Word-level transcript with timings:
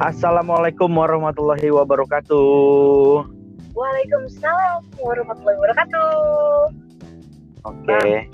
Assalamualaikum 0.00 0.88
warahmatullahi 0.96 1.68
wabarakatuh. 1.68 3.20
Waalaikumsalam 3.76 4.80
warahmatullahi 4.96 5.60
wabarakatuh. 5.60 6.12
Oke. 7.68 8.24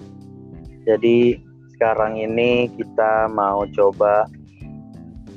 Jadi 0.86 1.42
sekarang 1.74 2.22
ini 2.22 2.70
kita 2.70 3.26
mau 3.34 3.66
coba 3.74 4.30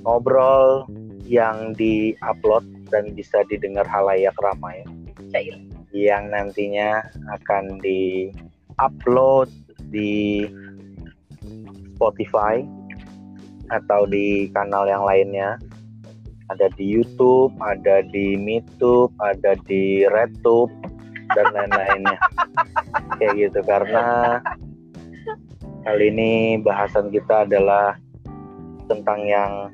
ngobrol 0.06 0.86
yang 1.26 1.74
di-upload 1.74 2.62
dan 2.94 3.10
bisa 3.18 3.42
didengar 3.50 3.90
halayak 3.90 4.38
ramai 4.38 4.86
Cair. 5.34 5.58
yang 5.98 6.30
nantinya 6.30 7.10
akan 7.42 7.82
di-upload 7.82 9.50
di 9.90 10.46
Spotify 11.98 12.62
atau 13.74 14.06
di 14.06 14.46
kanal 14.54 14.86
yang 14.86 15.02
lainnya. 15.02 15.58
Ada 16.50 16.74
di 16.74 16.86
YouTube, 16.86 17.54
ada 17.62 18.02
di 18.10 18.34
MeTube, 18.34 19.14
ada 19.22 19.54
di 19.70 20.06
RedTube 20.10 20.74
dan 21.38 21.46
lain-lainnya. 21.54 22.18
Kayak 23.22 23.34
gitu 23.38 23.60
karena 23.66 24.06
kali 25.86 26.10
ini 26.10 26.58
bahasan 26.62 27.14
kita 27.14 27.46
adalah 27.46 27.98
tentang 28.90 29.26
yang 29.30 29.70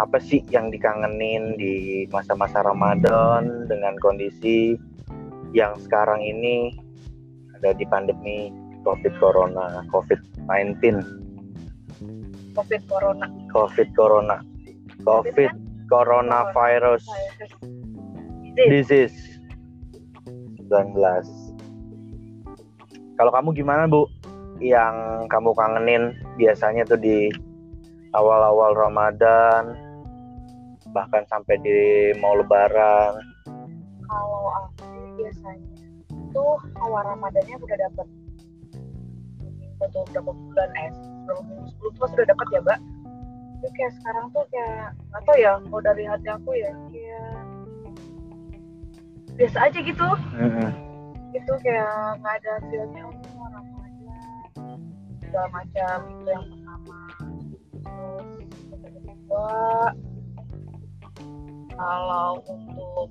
apa 0.00 0.16
sih 0.22 0.40
yang 0.48 0.72
dikangenin 0.72 1.58
di 1.58 2.06
masa-masa 2.08 2.64
Ramadan 2.64 3.68
dengan 3.68 3.98
kondisi 4.00 4.78
yang 5.52 5.76
sekarang 5.84 6.24
ini 6.24 6.72
ada 7.60 7.76
di 7.76 7.84
pandemi 7.84 8.48
COVID 8.82 9.14
Corona, 9.20 9.84
COVID-19, 9.92 10.80
Covid 12.56 12.82
corona. 12.88 13.26
COVID 13.52 13.88
Corona, 13.94 14.36
COVID 15.02 15.50
Coronavirus 15.90 17.04
Disease. 18.56 19.10
disease 19.10 19.18
19. 20.70 20.96
Kalau 23.20 23.30
kamu 23.34 23.52
gimana 23.52 23.84
Bu? 23.90 24.08
Yang 24.62 25.26
kamu 25.28 25.50
kangenin 25.58 26.14
biasanya 26.38 26.86
tuh 26.86 26.96
di 26.96 27.28
awal-awal 28.14 28.72
Ramadan 28.78 29.74
bahkan 30.92 31.24
sampai 31.28 31.56
di 31.64 32.12
mau 32.20 32.36
lebaran. 32.36 33.16
Kalau 34.06 34.42
aku 34.52 34.86
biasanya 35.16 35.72
itu 36.10 36.46
awal 36.80 37.02
Ramadannya 37.04 37.56
udah 37.60 37.78
dapet 37.88 38.06
untuk 39.82 40.04
berapa 40.14 40.30
bulan 40.30 40.70
eh 40.78 40.90
minggu 41.34 41.64
sebelum 41.74 41.92
tuh 41.98 42.08
sudah 42.14 42.26
dapat 42.30 42.46
ya 42.54 42.60
mbak 42.62 42.78
tapi 43.62 43.78
kayak 43.78 43.94
sekarang 44.02 44.26
tuh 44.34 44.42
kayak 44.50 44.90
atau 45.14 45.34
ya 45.38 45.54
kalau 45.62 45.78
dari 45.86 46.02
hati 46.02 46.26
aku 46.34 46.50
ya 46.58 46.74
kayak 46.90 47.30
biasa 49.38 49.58
aja 49.70 49.78
gitu 49.86 50.08
Mm-mm. 50.34 50.70
itu 51.30 51.52
kayak 51.62 51.94
nggak 52.18 52.34
ada 52.42 52.52
feelnya 52.66 53.02
ini 53.06 53.28
mau 53.38 53.46
Ramadan 53.54 54.78
segala 55.22 55.46
macam 55.54 55.96
itu 56.10 56.26
yang 56.26 56.44
pertama 56.50 56.98
terus 57.86 58.82
yang 58.82 58.90
kedua 58.98 59.46
kalau 61.78 62.42
untuk 62.50 63.06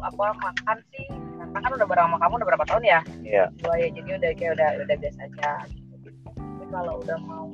apa 0.00 0.24
makan 0.40 0.78
sih 0.88 1.04
karena 1.36 1.58
kan 1.60 1.70
udah 1.76 1.84
bareng 1.84 2.06
sama 2.08 2.16
kamu 2.16 2.32
udah 2.40 2.48
berapa 2.48 2.64
tahun 2.64 2.84
ya 2.88 3.00
Iya. 3.20 3.44
dua 3.60 3.74
ya 3.76 3.88
jadi 3.92 4.10
udah 4.16 4.30
kayak 4.40 4.52
udah 4.56 4.68
udah 4.88 4.96
biasa 5.04 5.20
aja 5.28 5.52
gitu. 5.68 6.08
tapi 6.32 6.64
kalau 6.72 6.94
udah 7.04 7.18
mau 7.28 7.44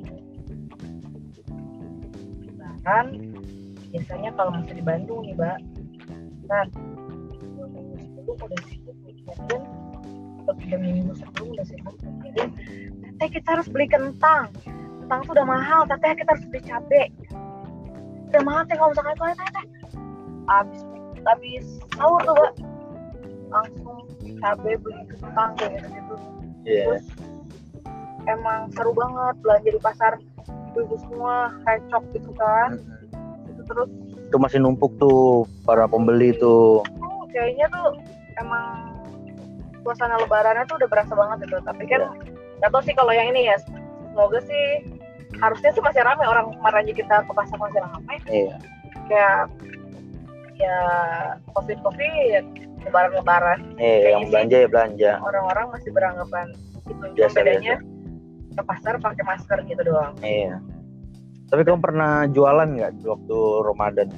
lebaran 2.83 3.07
biasanya 3.95 4.29
kalau 4.35 4.51
masih 4.59 4.75
di 4.75 4.83
Bandung 4.83 5.23
nih 5.23 5.35
mbak. 5.39 5.57
Kan 6.51 6.67
minggu 7.71 7.95
sebelum 8.03 8.35
udah 8.35 8.59
sibuk 8.67 8.95
mikirin 9.07 9.63
atau 10.43 10.53
tiga 10.59 10.77
minggu 10.83 11.11
sebelum 11.15 11.47
udah 11.55 11.65
sibuk 11.65 11.95
mikirin 12.03 12.49
teteh 12.99 13.29
kita 13.39 13.47
harus 13.55 13.67
beli 13.71 13.87
kentang. 13.87 14.51
Kentang 14.99 15.19
tuh 15.23 15.31
udah 15.31 15.47
mahal 15.47 15.87
teteh 15.87 16.11
kita 16.19 16.29
harus 16.35 16.45
beli 16.51 16.61
cabe. 16.67 17.03
Udah 18.35 18.41
mahal 18.43 18.61
teh 18.67 18.75
kalau 18.75 18.91
misalkan 18.91 19.15
itu 19.15 19.23
teh 19.23 19.49
teh 19.55 19.65
habis 20.51 20.81
habis 21.23 21.65
sahur 21.95 22.19
tuh 22.27 22.35
mbak. 22.35 22.53
Langsung 23.47 23.99
cabe 24.43 24.71
beli 24.83 25.01
kentang 25.07 25.51
kayak 25.55 25.71
gitu 25.79 25.87
gitu. 25.87 26.15
Iya. 26.63 26.83
terus 26.87 27.05
emang 28.27 28.71
seru 28.71 28.91
banget 28.95 29.35
belanja 29.39 29.69
di 29.71 29.81
pasar 29.83 30.15
ibu-ibu 30.73 30.97
semua 30.99 31.35
recok 31.63 32.03
gitu 32.11 32.31
kan. 32.33 32.81
Itu 33.47 33.61
terus 33.63 33.89
Itu 34.25 34.37
masih 34.37 34.59
numpuk 34.59 34.97
tuh 34.97 35.45
para 35.61 35.85
pembeli 35.85 36.33
tuh. 36.35 36.81
kayaknya 37.29 37.65
tuh 37.67 37.97
emang 38.37 38.93
suasana 39.81 40.17
lebarannya 40.17 40.65
tuh 40.65 40.77
udah 40.77 40.89
berasa 40.89 41.13
banget 41.13 41.45
gitu. 41.45 41.57
Tapi 41.61 41.83
kan 41.85 42.01
nggak 42.57 42.69
tahu 42.69 42.81
sih 42.81 42.93
kalau 42.93 43.09
yang 43.09 43.29
ini 43.29 43.45
ya. 43.45 43.57
Semoga 44.09 44.41
sih 44.41 44.65
harusnya 45.37 45.69
sih 45.69 45.81
masih 45.81 46.01
ramai 46.01 46.25
orang 46.25 46.49
kemarin 46.51 46.81
aja 46.81 46.93
kita 46.95 47.15
ke 47.21 47.31
pasar 47.31 47.57
masih 47.57 47.81
ramai 47.81 48.17
Iya. 48.27 48.55
kayak 49.03 49.37
ya 50.55 50.77
covid 51.49 51.77
covid 51.81 52.45
lebaran 52.85 53.11
lebaran 53.11 53.59
Eh, 53.75 54.13
yang 54.13 54.29
belanja 54.29 54.57
ya 54.59 54.67
belanja. 54.69 55.11
orang-orang 55.19 55.65
masih 55.73 55.89
beranggapan 55.89 56.45
gitu. 56.83 56.93
Cuma 56.93 57.15
Biasa, 57.15 57.37
bedanya 57.41 57.75
ke 58.53 58.61
pasar 58.61 58.93
pakai 58.97 59.23
masker 59.23 59.57
gitu 59.65 59.81
doang 59.83 60.13
Iya. 60.19 60.61
Tapi 61.45 61.61
kamu 61.61 61.79
pernah 61.79 62.25
jualan 62.25 62.65
nggak 62.67 62.91
waktu 63.03 63.37
Ramadan? 63.63 64.09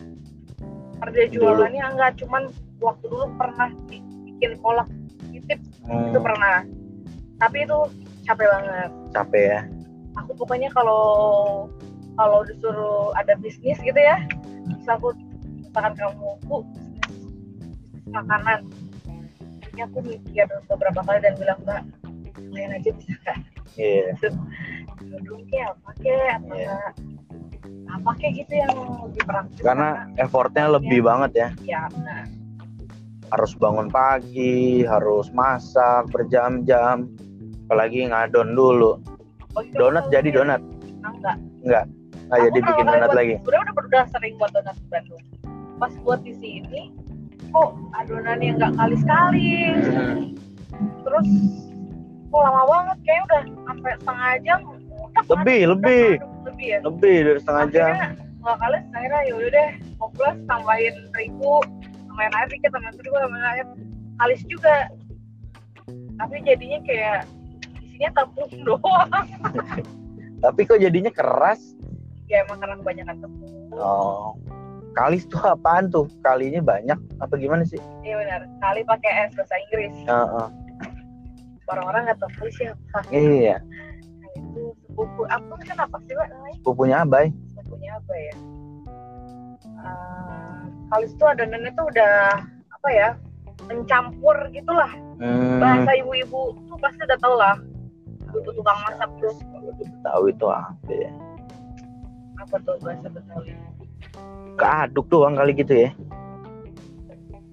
harga 0.96 1.22
jualannya 1.28 1.84
enggak 1.86 2.12
cuman 2.18 2.48
waktu 2.80 3.06
dulu 3.06 3.28
pernah 3.36 3.68
bi- 3.86 4.02
bikin 4.26 4.58
kolak 4.58 4.88
titip 5.28 5.60
Hmm, 5.84 6.10
itu 6.10 6.18
pernah 6.18 6.64
tapi 7.36 7.62
itu 7.62 7.78
capek 8.24 8.48
banget 8.48 8.90
capek 9.12 9.44
ya. 9.46 9.62
aku 10.16 10.32
pokoknya 10.34 10.72
kalau 10.72 11.04
kalau 12.16 12.42
disuruh 12.42 13.12
ada 13.14 13.36
bisnis 13.38 13.78
gitu 13.78 13.94
ya 13.94 14.18
terus 14.66 14.88
aku 14.90 15.14
misalkan 15.54 15.94
kamu 15.94 16.16
bu 16.42 16.64
bisnis 16.64 17.22
makanan 18.08 18.60
ini 19.70 19.82
aku 19.84 19.98
mikir 20.02 20.48
beberapa 20.66 21.00
kali 21.02 21.20
dan 21.20 21.36
bilang 21.36 21.60
mbak 21.62 21.84
kalian 22.56 22.72
aja 22.74 22.92
bisa 22.96 23.32
nggak 23.36 23.38
Iya. 23.76 24.16
dulu 25.20 25.44
kayak 25.46 25.68
apa 25.70 25.90
kayak 26.00 26.32
apa 26.34 26.54
Iya. 26.56 26.76
nggak 27.76 27.96
apa 27.98 28.12
kayak 28.16 28.34
gitu 28.38 28.54
yang 28.56 28.72
lebih 29.04 29.24
praktis 29.26 29.60
Karena 29.60 29.90
effortnya 30.16 30.66
lebih 30.72 31.00
banget 31.02 31.32
ya. 31.36 31.50
ya 31.62 31.82
benar 31.92 32.24
Harus 33.26 33.52
bangun 33.54 33.90
pagi, 33.90 34.86
harus 34.86 35.34
masak 35.34 36.08
berjam-jam. 36.10 37.10
Apalagi 37.66 38.06
ngadon 38.06 38.54
dulu. 38.54 39.02
Oh, 39.52 39.60
itu 39.60 39.74
Donat 39.74 40.06
aku 40.06 40.14
jadi 40.14 40.30
tahu. 40.30 40.38
donat. 40.40 40.62
enggak 40.62 41.36
Enggak. 41.60 41.86
Nggak 42.22 42.32
Aku 42.32 42.46
jadi 42.46 42.60
bikin 42.62 42.86
donat 42.86 43.02
buat- 43.04 43.18
lagi. 43.18 43.34
Sebenarnya 43.36 43.62
udah 43.66 43.84
udah 43.84 44.04
sering 44.08 44.34
buat 44.38 44.52
donat 44.54 44.76
di 44.78 44.88
Bandung. 44.88 45.24
Pas 45.76 45.94
buat 46.00 46.20
di 46.22 46.34
sini, 46.34 46.82
kok 47.50 47.70
adonannya 47.94 48.50
nggak 48.56 48.72
kali 48.72 48.96
sekali. 48.96 49.50
Hmm. 49.74 50.22
Terus 51.02 51.28
kok 52.26 52.42
lama 52.42 52.64
banget, 52.66 52.98
kayak 53.06 53.22
udah 53.26 53.42
sampai 53.66 53.92
setengah 54.02 54.32
jam. 54.44 54.60
Udah, 54.66 55.24
Lebih, 55.32 55.60
aduk, 55.60 55.72
lebih. 55.80 56.08
lebih 56.46 56.68
ya. 56.68 56.80
Lebih 56.84 57.16
dari 57.24 57.40
setengah 57.40 57.66
jam. 57.72 57.92
Akhirnya 57.92 58.10
nggak 58.46 58.58
kali, 58.62 58.78
akhirnya 58.94 59.22
yaudah 59.26 59.50
deh, 59.50 59.70
mau 59.98 60.10
plus 60.14 60.38
tambahin 60.46 60.96
terigu, 61.10 61.56
tambahin 62.06 62.34
air 62.36 62.48
dikit, 62.52 62.70
tambahin 62.70 62.96
terigu, 62.96 63.16
tambahin 63.18 63.46
air. 63.48 63.66
Kalis 64.16 64.42
juga. 64.46 64.76
Tapi 66.16 66.36
jadinya 66.44 66.80
kayak 66.84 67.20
isinya 67.82 68.10
tepung 68.16 68.52
doang. 68.68 69.26
Tapi 70.40 70.60
kok 70.64 70.80
jadinya 70.80 71.12
keras? 71.12 71.62
ya 72.26 72.42
emang 72.42 72.58
karena 72.58 72.76
kebanyakan 72.82 73.16
tepung. 73.22 73.54
Oh. 73.78 74.34
Kalis 74.96 75.28
tuh 75.28 75.44
apaan 75.44 75.92
tuh? 75.92 76.10
Kalinya 76.26 76.58
banyak 76.58 76.98
apa 77.22 77.34
gimana 77.36 77.62
sih? 77.68 77.78
Iya 78.02 78.18
benar. 78.18 78.42
Kali 78.64 78.82
pakai 78.82 79.30
S 79.30 79.36
bahasa 79.38 79.56
Inggris. 79.68 79.94
Heeh. 80.08 80.48
Orang-orang 81.66 82.02
nggak 82.10 82.20
tahu 82.22 82.48
siapa. 82.54 83.00
Iya. 83.10 83.58
Kali 84.22 84.38
itu 84.38 84.64
sepupu. 84.86 85.22
Apa 85.28 85.54
kan 85.66 85.78
apa 85.82 85.98
sih 86.06 86.14
mbak 86.14 86.28
namanya? 86.30 86.58
Pupunya 86.62 86.96
Abai. 87.02 87.28
Sepupunya 87.52 87.92
apa 87.98 88.14
ya? 88.14 88.36
Uh, 89.86 90.62
kali 90.94 91.06
itu 91.10 91.24
adonannya 91.26 91.72
tuh 91.74 91.86
udah 91.90 92.16
apa 92.70 92.90
ya? 92.94 93.10
Mencampur 93.66 94.38
gitulah. 94.54 94.92
Hmm. 95.18 95.58
Bahasa 95.58 95.92
ibu-ibu 95.98 96.54
tuh 96.70 96.78
pasti 96.78 97.02
udah 97.02 97.18
tau 97.18 97.36
lah. 97.40 97.56
Ibu 98.30 98.50
tukang 98.54 98.80
masak 98.86 99.10
tuh. 99.24 99.34
Kalau 99.34 99.72
Betawi 99.80 100.30
itu 100.36 100.48
apa 100.52 100.92
ya? 100.92 101.12
Apa 102.46 102.56
tuh 102.62 102.76
bahasa 102.84 103.08
Betawi? 103.10 103.54
Keaduk 104.56 105.06
doang 105.10 105.34
kali 105.34 105.52
gitu 105.58 105.74
ya. 105.74 105.90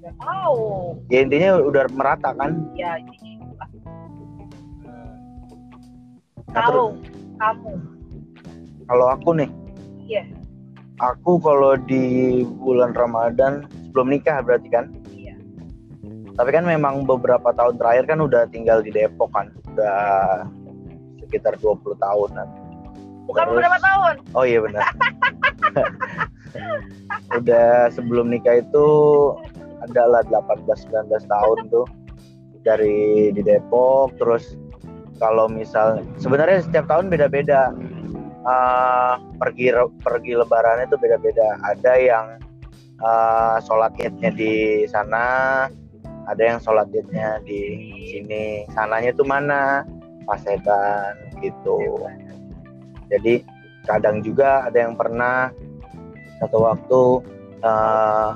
Gak 0.02 0.14
tahu. 0.18 0.98
Ya 1.08 1.22
intinya 1.22 1.62
udah 1.62 1.86
merata 1.94 2.34
kan? 2.34 2.66
Ya 2.74 2.98
ini 2.98 3.31
Kalau 6.52 6.92
kamu, 7.40 7.72
kalau 8.84 9.06
aku 9.08 9.30
nih, 9.40 9.50
iya. 10.04 10.22
aku 11.00 11.40
kalau 11.40 11.80
di 11.80 12.40
bulan 12.60 12.92
Ramadan 12.92 13.64
sebelum 13.88 14.12
nikah 14.12 14.44
berarti 14.44 14.68
kan? 14.68 14.92
Iya. 15.12 15.34
tapi 16.32 16.48
kan 16.48 16.64
memang 16.64 17.04
beberapa 17.04 17.52
tahun 17.52 17.76
terakhir 17.76 18.04
kan 18.08 18.20
udah 18.24 18.48
tinggal 18.52 18.84
di 18.84 18.92
Depok 18.92 19.32
kan? 19.32 19.48
Udah 19.72 20.44
sekitar 21.24 21.56
20 21.60 21.96
tahunan. 21.96 22.46
Bukan 23.28 23.44
Terus- 23.48 23.52
beberapa 23.56 23.78
tahun. 23.80 24.14
oh 24.36 24.44
iya 24.44 24.60
benar. 24.60 24.84
Udah 27.40 27.88
sebelum 27.96 28.28
nikah 28.28 28.60
itu 28.60 28.86
adalah 29.80 30.20
18-19 30.28 31.08
tahun 31.24 31.58
tuh. 31.72 31.86
Dari 32.62 33.32
di 33.34 33.42
Depok 33.42 34.14
terus 34.20 34.54
kalau 35.22 35.46
misal 35.46 36.02
sebenarnya 36.18 36.66
setiap 36.66 36.90
tahun 36.90 37.06
beda-beda. 37.06 37.70
Eh, 38.42 39.14
pergi 39.38 39.70
pergi 40.02 40.32
lebaran 40.34 40.82
itu 40.82 40.98
beda-beda. 40.98 41.62
Ada 41.62 41.92
yang 41.94 42.26
eh, 42.98 43.56
sholat 43.62 43.94
idnya 44.02 44.34
di 44.34 44.82
sana 44.90 45.26
ada 46.26 46.42
yang 46.42 46.58
sholat 46.58 46.90
idnya 46.90 47.38
di 47.46 47.62
sini. 48.10 48.66
Sananya 48.74 49.14
tuh 49.14 49.26
mana? 49.26 49.86
Paseban 50.26 51.14
gitu. 51.38 52.02
Jadi 53.10 53.46
kadang 53.86 54.22
juga 54.22 54.66
ada 54.66 54.78
yang 54.78 54.94
pernah 54.98 55.54
satu 56.42 56.66
waktu 56.66 57.02
eh, 57.62 58.30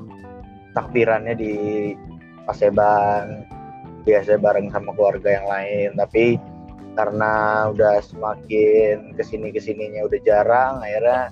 takbirannya 0.71 1.35
di 1.35 1.55
Paseban 2.47 3.43
biasa 4.06 4.38
bareng 4.38 4.71
sama 4.71 4.94
keluarga 4.94 5.35
yang 5.35 5.47
lain. 5.50 5.91
Tapi 5.99 6.38
karena 6.97 7.33
udah 7.71 8.01
semakin 8.01 9.13
ke 9.15 9.23
sini 9.23 9.53
ke 9.53 9.61
sininya 9.61 10.09
udah 10.09 10.21
jarang 10.25 10.81
akhirnya 10.81 11.29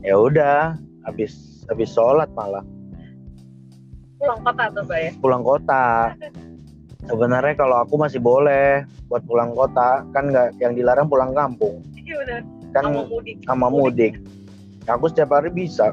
ya 0.00 0.16
udah 0.16 0.74
habis 1.04 1.62
habis 1.68 1.92
sholat 1.92 2.28
malah. 2.32 2.64
Pulang 4.16 4.40
kota 4.40 4.62
tuh, 4.72 4.82
Mbak 4.88 4.98
ya. 4.98 5.10
pulang 5.20 5.42
kota. 5.44 5.84
Sebenarnya 7.04 7.52
kalau 7.60 7.76
aku 7.84 8.00
masih 8.00 8.16
boleh 8.16 8.88
buat 9.12 9.20
pulang 9.28 9.52
kota 9.52 10.00
kan 10.16 10.32
nggak 10.32 10.56
yang 10.56 10.72
dilarang 10.72 11.04
pulang 11.04 11.36
kampung. 11.36 11.84
Iya 11.92 12.24
kan 12.24 12.42
Sama 12.88 13.04
mudik. 13.04 13.36
sama 13.44 13.66
mudik. 13.68 14.14
Aku 14.88 15.12
setiap 15.12 15.36
hari 15.36 15.52
bisa 15.52 15.92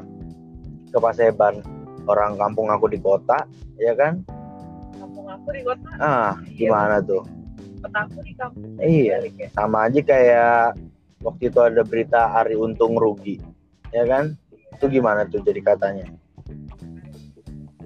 ke 0.88 0.96
Paseban. 0.96 1.60
Orang 2.08 2.40
kampung 2.40 2.72
aku 2.72 2.88
di 2.88 2.96
kota 2.96 3.44
ya 3.76 3.92
kan? 3.92 4.24
Kampung 4.96 5.28
aku 5.28 5.48
di 5.52 5.60
kota. 5.60 5.88
ah 6.00 6.32
gimana 6.56 7.04
tuh 7.04 7.20
Kota 7.82 7.98
aku 8.06 8.18
di 8.22 8.32
kampung. 8.38 8.78
iya 8.78 9.18
ya. 9.26 9.48
sama 9.58 9.90
aja 9.90 10.00
kayak 10.00 10.78
waktu 11.22 11.50
itu 11.50 11.58
ada 11.58 11.82
berita 11.82 12.30
Ari 12.38 12.54
Untung 12.54 12.94
rugi 12.94 13.42
ya 13.90 14.06
kan? 14.06 14.38
Itu 14.78 14.88
gimana 14.88 15.28
tuh 15.28 15.44
jadi 15.44 15.60
katanya? 15.60 16.06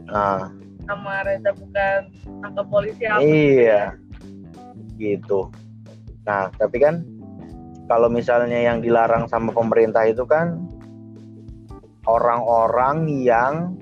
Nah. 0.06 0.52
Sama 0.86 1.26
Reza 1.26 1.50
bukan 1.50 2.00
tangkap 2.44 2.66
polisi 2.70 3.04
apa 3.10 3.18
iya. 3.24 3.82
Gitu. 4.94 5.50
Nah 6.22 6.46
tapi 6.54 6.78
kan 6.78 7.02
kalau 7.90 8.06
misalnya 8.06 8.58
yang 8.58 8.78
dilarang 8.78 9.26
sama 9.26 9.50
pemerintah 9.50 10.06
itu 10.06 10.22
kan 10.26 10.62
orang-orang 12.06 13.10
yang 13.10 13.74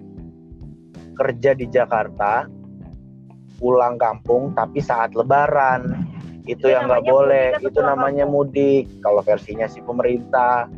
kerja 1.15 1.53
di 1.53 1.69
Jakarta 1.69 2.49
pulang 3.59 3.97
kampung 3.97 4.53
tapi 4.53 4.83
saat 4.83 5.15
lebaran. 5.15 5.89
Itu 6.45 6.69
Itu 6.69 6.77
yang 6.77 6.87
nggak 6.91 7.05
boleh. 7.09 7.57
itu 7.57 7.81
namanya 7.81 8.29
mudik. 8.29 9.01
Kalau 9.01 9.25
versinya 9.25 9.65
si 9.65 9.81
pemerintah. 9.81 10.69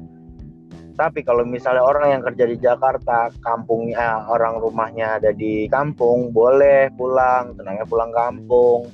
Tapi 0.96 1.20
kalau 1.26 1.44
misalnya 1.44 1.84
orang 1.84 2.08
yang 2.16 2.22
kerja 2.24 2.44
di 2.48 2.56
Jakarta 2.56 3.28
kampungnya 3.44 4.24
orang 4.32 4.56
rumahnya 4.56 5.20
ada 5.20 5.28
di 5.34 5.68
kampung 5.68 6.32
boleh 6.32 6.88
pulang. 6.94 7.52
Tenangnya 7.58 7.84
pulang 7.84 8.14
kampung. 8.14 8.88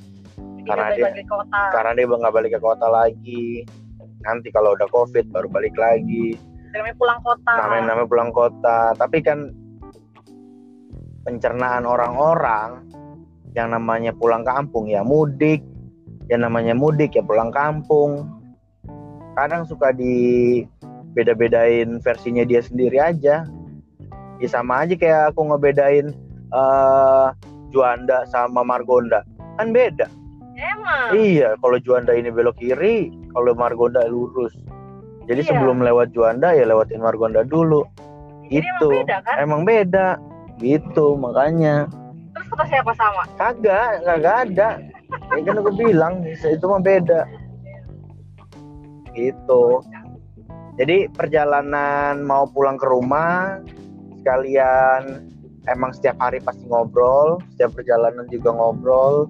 Jadi 0.63 0.67
karena 0.67 0.87
dia- 0.95 1.27
kota. 1.29 1.61
karena 1.71 1.91
dia 1.95 2.05
nggak 2.09 2.33
balik 2.33 2.51
ke 2.57 2.59
kota 2.59 2.87
lagi. 2.89 3.63
Nanti 4.23 4.47
kalau 4.51 4.73
udah 4.75 4.87
covid 4.91 5.29
baru 5.31 5.47
balik 5.47 5.75
lagi. 5.77 6.35
Namanya 6.73 6.95
pulang 6.97 7.19
kota. 7.21 7.51
namanya 7.53 7.83
namanya 7.93 8.09
pulang 8.09 8.31
kota. 8.33 8.79
Tapi 8.97 9.17
kan 9.21 9.39
pencernaan 11.23 11.87
orang-orang 11.87 12.83
yang 13.53 13.73
namanya 13.73 14.11
pulang 14.13 14.41
kampung 14.45 14.89
ya 14.89 15.05
mudik 15.05 15.61
yang 16.27 16.41
namanya 16.45 16.73
mudik 16.73 17.13
ya 17.13 17.23
pulang 17.25 17.53
kampung 17.53 18.25
kadang 19.37 19.65
suka 19.65 19.93
di 19.93 20.61
beda-bedain 21.13 22.01
versinya 22.01 22.41
dia 22.45 22.61
sendiri 22.61 22.97
aja 22.97 23.45
ya 24.41 24.47
sama 24.49 24.85
aja 24.85 24.97
kayak 24.97 25.33
aku 25.33 25.41
ngebedain 25.53 26.13
eh 26.53 27.27
Juanda 27.73 28.25
sama 28.29 28.61
Margonda 28.61 29.25
kan 29.57 29.73
beda 29.73 30.05
Emang. 30.53 31.17
Iya, 31.17 31.57
kalau 31.59 31.77
Juanda 31.81 32.13
ini 32.13 32.29
belok 32.29 32.61
kiri, 32.61 33.09
kalau 33.33 33.57
Margonda 33.57 34.05
lurus. 34.05 34.53
Jadi 35.25 35.41
Iya. 35.41 35.49
sebelum 35.49 35.81
lewat 35.81 36.13
Juanda 36.13 36.53
ya 36.53 36.67
lewatin 36.67 37.01
Margonda 37.01 37.41
dulu. 37.41 37.81
Jadi 38.51 38.61
Itu 38.61 38.87
emang 38.91 39.01
beda 39.01 39.17
kan? 39.25 39.35
emang 39.41 39.61
beda. 39.65 40.07
Gitu 40.61 41.05
makanya. 41.17 41.89
Terus 42.33 42.47
kata 42.49 42.63
siapa 42.69 42.91
sama? 42.97 43.23
Kagak, 43.37 44.01
kagak 44.03 44.35
ada. 44.49 44.69
Ya 45.37 45.41
kan 45.45 45.55
aku 45.61 45.71
bilang 45.77 46.13
itu 46.25 46.65
mah 46.65 46.81
beda. 46.81 47.29
Gitu. 49.13 49.63
Jadi 50.81 51.05
perjalanan 51.13 52.25
mau 52.25 52.49
pulang 52.49 52.81
ke 52.81 52.87
rumah 52.89 53.61
sekalian 54.17 55.29
emang 55.69 55.93
setiap 55.93 56.17
hari 56.17 56.41
pasti 56.41 56.65
ngobrol, 56.65 57.37
setiap 57.53 57.77
perjalanan 57.77 58.25
juga 58.33 58.49
ngobrol. 58.57 59.29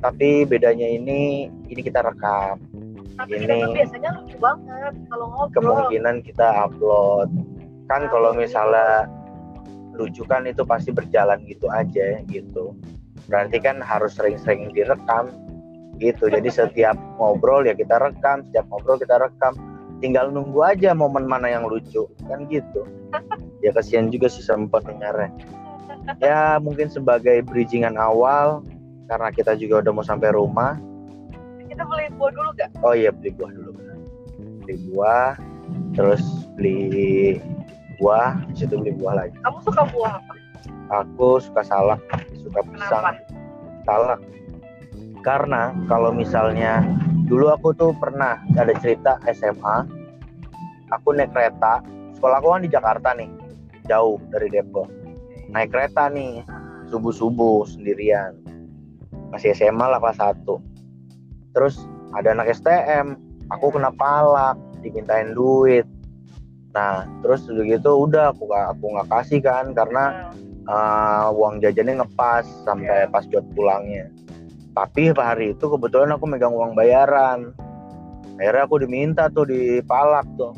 Tapi 0.00 0.48
bedanya 0.48 0.88
ini 0.88 1.52
ini 1.68 1.80
kita 1.84 2.00
rekam. 2.00 2.56
Tapi 3.20 3.36
Ini. 3.36 3.44
kita 3.44 3.54
tuh 3.60 3.76
biasanya 3.76 4.10
lucu 4.16 4.36
banget 4.40 4.94
kalau 5.12 5.26
ngobrol. 5.28 5.52
kemungkinan 5.52 6.16
kita 6.24 6.48
upload 6.64 7.28
kan 7.90 8.08
kalau 8.08 8.32
misalnya 8.32 9.04
lucu 9.94 10.22
kan 10.26 10.46
itu 10.46 10.62
pasti 10.62 10.94
berjalan 10.94 11.42
gitu 11.46 11.66
aja 11.70 12.22
gitu. 12.30 12.76
Berarti 13.26 13.58
kan 13.62 13.82
harus 13.82 14.16
sering-sering 14.16 14.70
direkam 14.74 15.30
gitu. 16.00 16.32
Jadi 16.32 16.48
setiap 16.48 16.96
ngobrol 17.20 17.66
ya 17.68 17.76
kita 17.76 18.00
rekam 18.00 18.42
setiap 18.48 18.66
ngobrol 18.70 18.96
kita 18.98 19.20
rekam. 19.20 19.54
Tinggal 20.00 20.32
nunggu 20.32 20.64
aja 20.64 20.96
momen 20.96 21.28
mana 21.28 21.52
yang 21.52 21.68
lucu 21.68 22.08
kan 22.24 22.48
gitu. 22.48 22.88
Ya 23.60 23.70
kasihan 23.76 24.08
juga 24.08 24.32
sih 24.32 24.40
sama 24.40 24.70
pendengarnya. 24.72 25.28
Ya 26.24 26.56
mungkin 26.56 26.88
sebagai 26.88 27.44
bridgingan 27.44 28.00
awal 28.00 28.64
karena 29.12 29.28
kita 29.28 29.52
juga 29.60 29.84
udah 29.84 29.92
mau 29.92 30.06
sampai 30.06 30.32
rumah. 30.32 30.80
Kita 31.68 31.84
beli 31.84 32.08
buah 32.16 32.32
dulu 32.32 32.50
gak? 32.56 32.70
Oh 32.80 32.96
iya 32.96 33.12
beli 33.12 33.30
buah 33.36 33.52
dulu. 33.52 33.70
Beli 34.64 34.76
buah, 34.88 35.36
terus 35.92 36.22
beli 36.56 37.36
buah, 38.00 38.40
habis 38.40 38.64
itu 38.64 38.74
beli 38.80 38.96
buah 38.96 39.14
lagi. 39.14 39.36
Kamu 39.44 39.58
suka 39.60 39.84
buah 39.92 40.12
apa? 40.16 40.32
Aku 41.04 41.38
suka 41.38 41.62
salak, 41.62 42.00
suka 42.40 42.64
pisang, 42.72 43.14
Kenapa? 43.14 43.84
salak. 43.86 44.20
Karena 45.20 45.76
kalau 45.86 46.10
misalnya 46.10 46.80
dulu 47.28 47.52
aku 47.52 47.76
tuh 47.76 47.92
pernah 48.00 48.40
ada 48.56 48.72
cerita 48.80 49.20
SMA, 49.30 49.86
aku 50.90 51.14
naik 51.14 51.30
kereta, 51.30 51.84
sekolah 52.16 52.40
aku 52.40 52.48
kan 52.56 52.64
di 52.64 52.70
Jakarta 52.72 53.12
nih, 53.14 53.28
jauh 53.86 54.18
dari 54.32 54.48
Depok. 54.50 54.88
Naik 55.52 55.70
kereta 55.70 56.08
nih, 56.10 56.42
subuh-subuh 56.90 57.68
sendirian. 57.68 58.34
Masih 59.30 59.54
SMA 59.54 59.86
lah 59.86 60.02
kelas 60.02 60.18
1. 60.18 60.42
Terus 61.54 61.78
ada 62.18 62.34
anak 62.34 62.50
STM, 62.50 63.14
aku 63.52 63.70
kena 63.70 63.94
palak, 63.94 64.58
dimintain 64.82 65.36
duit. 65.36 65.86
Nah, 66.70 67.02
terus 67.20 67.50
udah 67.50 67.64
gitu 67.66 67.90
udah 68.06 68.30
aku 68.30 68.46
nggak 68.46 68.66
aku 68.72 68.84
nggak 68.94 69.08
kasih 69.10 69.40
kan 69.42 69.74
karena 69.74 70.30
uh, 70.64 71.26
uang 71.34 71.58
jajannya 71.58 71.98
ngepas 71.98 72.46
sampai 72.62 73.04
Iya. 73.04 73.10
pas 73.10 73.24
buat 73.26 73.46
pulangnya. 73.52 74.06
Tapi 74.70 75.10
hari 75.12 75.52
itu 75.52 75.66
kebetulan 75.66 76.14
aku 76.14 76.24
megang 76.24 76.54
uang 76.54 76.78
bayaran. 76.78 77.50
Akhirnya 78.38 78.62
aku 78.64 78.76
diminta 78.78 79.26
tuh 79.28 79.44
di 79.44 79.82
palak 79.82 80.24
tuh. 80.38 80.54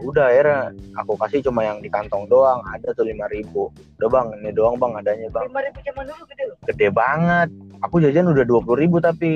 Udah 0.00 0.32
akhirnya 0.32 0.72
aku 0.96 1.12
kasih 1.14 1.44
cuma 1.44 1.60
yang 1.60 1.78
di 1.78 1.86
kantong 1.86 2.24
doang, 2.26 2.64
ada 2.66 2.90
tuh 2.90 3.04
5000 3.04 3.68
Udah 4.00 4.08
bang, 4.08 4.26
ini 4.40 4.50
doang 4.50 4.76
bang 4.76 4.96
adanya 4.96 5.28
bang. 5.28 5.44
lima 5.46 5.60
ribu 5.60 5.78
zaman 5.80 6.04
dulu 6.08 6.22
gede 6.26 6.42
loh. 6.48 6.56
Gede 6.66 6.88
banget. 6.90 7.48
Aku 7.80 8.00
jajan 8.00 8.26
udah 8.26 8.44
20000 8.44 8.98
tapi 8.98 9.30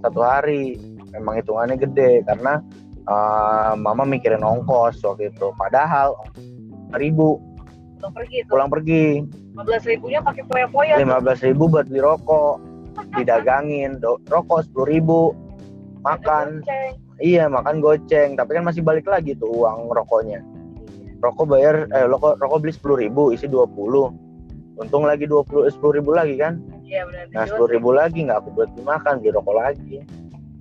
satu 0.00 0.20
hari. 0.22 0.78
Memang 1.10 1.38
hitungannya 1.38 1.76
gede 1.76 2.22
karena 2.24 2.58
uh, 3.08 3.72
mama 3.76 4.04
mikirin 4.04 4.42
ongkos 4.44 5.00
waktu 5.04 5.32
itu. 5.32 5.52
Padahal 5.56 6.16
ribu. 6.96 7.40
Udah 8.00 8.10
pergi 8.12 8.38
pulang 8.48 8.68
pergi. 8.68 9.24
Lima 9.24 9.62
belas 9.64 9.82
ribunya 9.86 10.20
pakai 10.20 10.42
foya-foya. 10.50 10.94
tuh. 10.98 11.00
lima 11.00 11.16
belas 11.22 11.38
ribu 11.40 11.64
buat 11.70 11.86
beli 11.88 12.00
rokok. 12.04 12.56
Didagangin. 13.16 14.00
Do- 14.00 14.20
rokok 14.28 14.66
sepuluh 14.68 14.88
ribu. 14.88 15.20
Makan. 16.04 16.60
Iya 17.22 17.48
makan 17.48 17.80
goceng. 17.80 18.36
Tapi 18.36 18.50
kan 18.60 18.64
masih 18.66 18.84
balik 18.84 19.08
lagi 19.08 19.36
tuh 19.38 19.48
uang 19.48 19.88
rokoknya. 19.88 20.44
Rokok 21.24 21.46
bayar 21.48 21.88
eh 21.94 22.04
rokok 22.04 22.36
rokok 22.36 22.58
beli 22.60 22.72
sepuluh 22.74 23.00
ribu 23.00 23.32
isi 23.32 23.48
20 23.48 24.24
untung 24.74 25.06
lagi 25.06 25.24
20 25.30 25.70
sepuluh 25.70 26.02
ribu 26.02 26.10
lagi 26.12 26.34
kan? 26.36 26.60
Iya 26.82 27.06
benar. 27.08 27.24
Nah 27.32 27.44
sepuluh 27.46 27.70
ribu 27.72 27.94
lagi 27.94 28.26
nggak 28.26 28.42
aku 28.44 28.50
buat 28.52 28.70
dimakan 28.76 29.22
beli 29.22 29.30
rokok 29.32 29.56
lagi. 29.56 30.04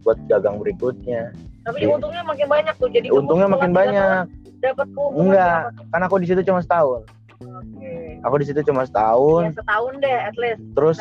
Buat 0.05 0.19
dagang 0.31 0.61
berikutnya 0.63 1.33
tapi 1.63 1.87
untungnya 1.87 2.23
makin 2.27 2.47
banyak 2.51 2.75
tuh 2.75 2.89
jadi 2.91 3.07
untungnya 3.07 3.47
makin 3.47 3.71
tiga 3.71 3.79
banyak. 3.79 4.23
dapat 4.59 4.87
enggak 5.15 5.61
kan 5.91 6.01
aku 6.03 6.15
di 6.19 6.27
situ 6.27 6.41
cuma 6.43 6.59
setahun. 6.63 7.01
Oke. 7.43 8.19
Aku 8.23 8.35
di 8.39 8.45
situ 8.47 8.59
cuma 8.67 8.87
setahun. 8.87 9.51
Ya 9.51 9.53
setahun 9.59 9.93
deh 9.99 10.19
at 10.31 10.35
least. 10.39 10.61
Terus 10.75 10.97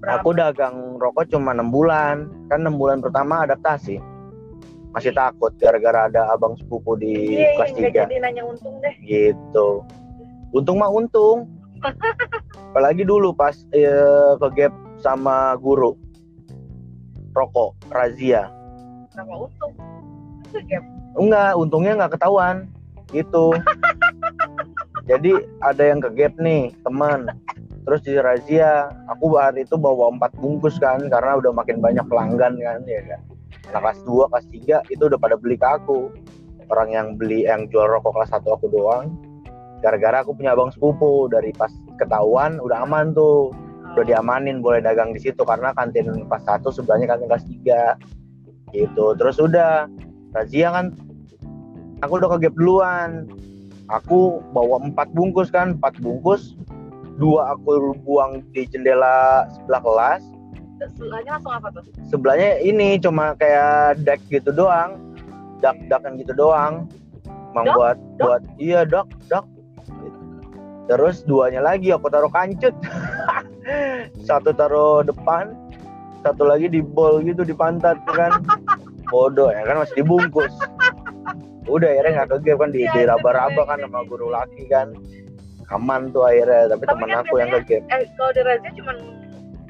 berapa? 0.00 0.20
aku 0.20 0.28
dagang 0.36 0.76
rokok 1.00 1.28
cuma 1.32 1.56
enam 1.56 1.72
bulan. 1.72 2.28
Kan 2.52 2.64
enam 2.64 2.76
bulan 2.76 3.00
pertama 3.00 3.44
adaptasi. 3.44 4.00
Masih 4.92 5.14
takut 5.16 5.54
gara-gara 5.56 6.10
ada 6.10 6.28
abang 6.34 6.58
sepupu 6.58 6.98
di 6.98 7.40
kelas 7.56 7.70
iya, 7.78 7.88
nggak 7.88 7.92
3 7.94 8.04
jadi 8.10 8.16
nanya 8.20 8.42
untung 8.44 8.76
deh. 8.84 8.94
Gitu. 9.00 9.68
Untung 10.52 10.76
mah 10.80 10.90
untung. 10.92 11.48
Apalagi 12.72 13.08
dulu 13.08 13.32
pas 13.32 13.56
eh, 13.72 14.32
ke 14.36 14.48
gap 14.56 14.72
sama 15.00 15.56
guru. 15.56 15.96
Rokok 17.32 17.78
razia 17.88 18.59
sama 19.14 19.46
untung? 19.46 19.72
Gap? 20.50 20.84
Enggak 21.18 21.50
untungnya 21.58 21.92
nggak 21.98 22.12
ketahuan. 22.18 22.70
Gitu. 23.10 23.54
Jadi 25.10 25.32
ada 25.66 25.82
yang 25.82 25.98
ke 25.98 26.10
gap 26.14 26.34
nih 26.38 26.70
teman. 26.86 27.26
Terus 27.82 28.00
di 28.06 28.14
razia 28.14 28.92
aku 29.10 29.34
hari 29.34 29.66
itu 29.66 29.74
bawa 29.74 30.14
empat 30.14 30.36
bungkus 30.38 30.78
kan 30.78 31.10
karena 31.10 31.42
udah 31.42 31.50
makin 31.50 31.82
banyak 31.82 32.06
pelanggan 32.06 32.54
kan 32.62 32.80
ya 32.86 33.02
kan. 33.02 33.20
Nah 33.74 33.80
kelas 33.82 33.98
2 34.06 34.30
kelas 34.30 34.46
3 34.86 34.94
itu 34.94 35.02
udah 35.10 35.18
pada 35.18 35.34
beli 35.34 35.58
ke 35.58 35.66
aku. 35.66 36.14
Orang 36.70 36.94
yang 36.94 37.18
beli 37.18 37.50
yang 37.50 37.66
jual 37.66 37.90
rokok 37.90 38.14
kelas 38.14 38.30
1 38.30 38.46
aku 38.46 38.70
doang. 38.70 39.10
Gara-gara 39.82 40.22
aku 40.22 40.36
punya 40.36 40.54
abang 40.54 40.70
sepupu 40.70 41.26
dari 41.26 41.50
pas 41.50 41.72
ketahuan 41.98 42.62
udah 42.62 42.86
aman 42.86 43.10
tuh. 43.10 43.50
Udah 43.98 44.06
diamanin 44.06 44.62
boleh 44.62 44.78
dagang 44.78 45.10
di 45.10 45.18
situ 45.18 45.42
karena 45.42 45.74
kantin 45.74 46.06
kelas 46.30 46.46
1 46.46 46.62
sebelahnya 46.70 47.10
kantin 47.10 47.26
kelas 47.26 47.42
3 47.42 48.19
gitu. 48.74 49.14
Terus 49.18 49.36
udah 49.38 49.86
razia 50.34 50.68
kan 50.70 50.94
aku 52.02 52.20
udah 52.20 52.28
ke 52.36 52.48
gap 52.48 52.54
duluan. 52.56 53.28
Aku 53.90 54.38
bawa 54.54 54.78
empat 54.86 55.10
bungkus 55.14 55.50
kan 55.50 55.78
empat 55.78 55.98
bungkus. 55.98 56.54
Dua 57.18 57.52
aku 57.52 57.92
buang 58.06 58.40
di 58.54 58.64
jendela 58.70 59.44
sebelah 59.52 59.82
kelas. 59.82 60.22
Sebelahnya 60.80 61.30
langsung 61.36 61.52
apa 61.52 61.68
tuh? 61.74 61.82
Sebelahnya 62.08 62.50
ini 62.64 62.96
cuma 62.96 63.36
kayak 63.36 64.00
deck 64.06 64.22
gitu 64.32 64.54
doang. 64.54 64.96
Dak 65.60 65.76
dakan 65.92 66.16
gitu 66.16 66.32
doang. 66.32 66.88
Dak? 67.50 67.74
buat 68.22 68.42
iya 68.62 68.86
dak 68.86 69.10
dak 69.26 69.42
terus 70.86 71.22
duanya 71.26 71.62
lagi 71.62 71.90
aku 71.94 72.10
taruh 72.10 72.30
kancut. 72.30 72.74
Satu 74.26 74.50
taruh 74.54 75.06
depan 75.06 75.54
satu 76.20 76.44
lagi 76.44 76.68
di 76.68 76.80
bol 76.84 77.24
gitu 77.24 77.42
di 77.42 77.52
pantat 77.56 77.96
kan? 78.08 78.44
Bodoh 79.08 79.50
ya 79.50 79.64
kan? 79.64 79.82
Masih 79.82 80.04
dibungkus. 80.04 80.52
Udah 81.68 81.88
akhirnya 81.92 82.24
nggak 82.24 82.42
ke 82.42 82.52
kan 82.56 82.70
di, 82.72 82.82
Iya, 82.84 82.92
di 82.92 83.00
raba-raba 83.06 83.62
kan 83.68 83.78
sama 83.84 84.02
guru 84.08 84.32
laki 84.32 84.66
kan. 84.68 84.92
Aman 85.70 86.10
tuh 86.10 86.26
akhirnya 86.26 86.66
tapi, 86.66 86.82
Tapi 86.82 86.90
teman 86.90 87.08
kan 87.14 87.18
aku 87.22 87.34
yang 87.38 87.50
ke 87.54 87.60
game 87.62 87.86
eh 87.94 88.02
kalau 88.18 88.34
di 88.34 88.42
razia 88.42 88.70
cuman 88.74 88.96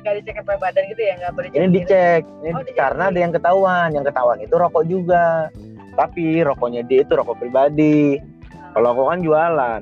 nggak 0.01 0.13
dicek 0.17 0.37
apa 0.41 0.57
badan 0.57 0.83
gitu 0.89 1.03
ya 1.05 1.13
nggak 1.21 1.33
boleh 1.37 1.49
ini 1.53 1.67
dicek 1.77 2.23
ini 2.41 2.57
Oh, 2.57 2.65
karena 2.73 3.13
ada 3.13 3.19
yang 3.21 3.33
ketahuan 3.37 3.89
yang 3.93 4.05
ketahuan 4.09 4.41
itu 4.41 4.55
rokok 4.57 4.85
juga. 4.89 5.53
Tapi 6.01 6.41
rokoknya 6.41 6.89
dia 6.89 7.05
itu 7.05 7.13
rokok 7.13 7.37
pribadi. 7.37 8.17
Kalau 8.73 8.97
aku 8.97 9.03
kan 9.13 9.21
jualan 9.21 9.81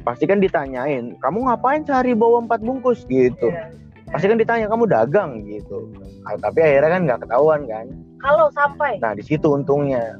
pasti 0.00 0.24
kan 0.24 0.40
ditanyain 0.40 1.12
kamu 1.20 1.38
ngapain 1.44 1.84
sehari 1.84 2.16
bawa 2.16 2.40
empat 2.40 2.64
bungkus? 2.64 3.04
Gitu. 3.04 3.52
Iya. 3.52 3.68
Pasti 4.10 4.26
kan 4.26 4.38
ditanya 4.38 4.66
kamu 4.66 4.84
dagang? 4.90 5.30
Gitu. 5.46 5.90
Ah, 6.26 6.36
tapi 6.38 6.58
akhirnya 6.62 6.90
kan 6.90 7.02
nggak 7.06 7.20
ketahuan 7.26 7.60
kan. 7.66 7.86
Kalau 8.20 8.46
sampai. 8.52 9.00
Nah 9.00 9.16
di 9.16 9.24
situ 9.24 9.46
untungnya. 9.48 10.18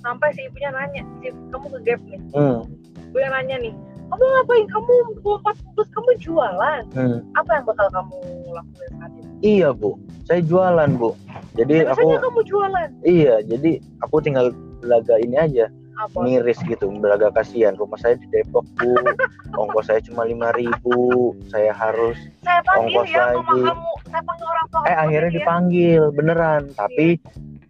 Sampai 0.00 0.32
si 0.32 0.48
ibunya 0.48 0.72
nanya 0.72 1.04
si 1.20 1.28
kamu 1.52 1.66
ke 1.76 1.78
gap 1.84 2.00
nih? 2.08 2.20
Hmm, 2.32 2.64
gue 3.12 3.20
yang 3.20 3.34
nanya 3.36 3.56
nih 3.60 3.74
kamu 4.10 4.24
ngapain? 4.26 4.66
Kamu 4.66 4.92
empat 5.22 5.56
bungkus 5.62 5.88
kamu 5.94 6.10
jualan? 6.18 6.82
Hmm. 6.98 7.18
apa 7.38 7.50
yang 7.54 7.64
bakal 7.64 7.86
kamu 7.94 8.16
lakuin 8.50 8.92
saat 8.98 9.12
itu 9.14 9.28
iya 9.40 9.68
bu. 9.70 9.94
Saya 10.26 10.40
jualan 10.42 10.90
bu. 10.98 11.10
Jadi 11.54 11.86
Biasanya 11.86 12.18
aku 12.18 12.26
kamu 12.26 12.40
jualan? 12.46 12.88
Iya 13.06 13.34
jadi 13.46 13.72
aku 14.02 14.16
tinggal 14.22 14.46
belaga 14.82 15.14
ini 15.22 15.36
aja 15.38 15.66
apa? 16.00 16.26
miris 16.26 16.58
gitu 16.66 16.90
belaga 16.90 17.30
kasihan. 17.30 17.78
Rumah 17.78 17.98
saya 18.02 18.18
di 18.18 18.26
Depok 18.34 18.66
bu. 18.78 18.94
Ongkos 19.60 19.86
saya 19.86 20.02
cuma 20.02 20.26
lima 20.26 20.50
ribu. 20.58 21.34
Saya 21.46 21.70
harus 21.70 22.18
saya 22.60 22.76
panggil 22.76 23.02
ya 23.08 23.24
mama 23.24 23.32
lagi. 23.32 23.60
kamu 23.64 23.90
saya 24.10 24.22
panggil 24.22 24.46
orang 24.46 24.66
tua 24.68 24.80
eh 24.84 24.96
akhirnya 24.96 25.30
tadi 25.30 25.34
ya. 25.34 25.38
dipanggil 25.40 26.02
beneran. 26.12 26.62
Tapi 26.76 27.06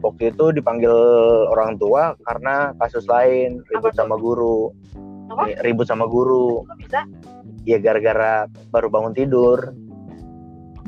waktu 0.00 0.22
itu 0.32 0.44
dipanggil 0.56 0.94
orang 1.52 1.70
tua 1.78 2.02
karena 2.26 2.54
kasus 2.80 3.04
lain 3.06 3.62
ribut 3.70 3.92
Apa 3.94 3.98
sama 4.02 4.16
guru. 4.18 4.72
Apa? 5.30 5.42
Ribut 5.62 5.86
sama 5.86 6.04
guru. 6.10 6.66
Kok 6.66 6.76
bisa? 6.80 7.00
Ya 7.68 7.78
gara-gara 7.78 8.50
baru 8.74 8.88
bangun 8.90 9.14
tidur. 9.14 9.72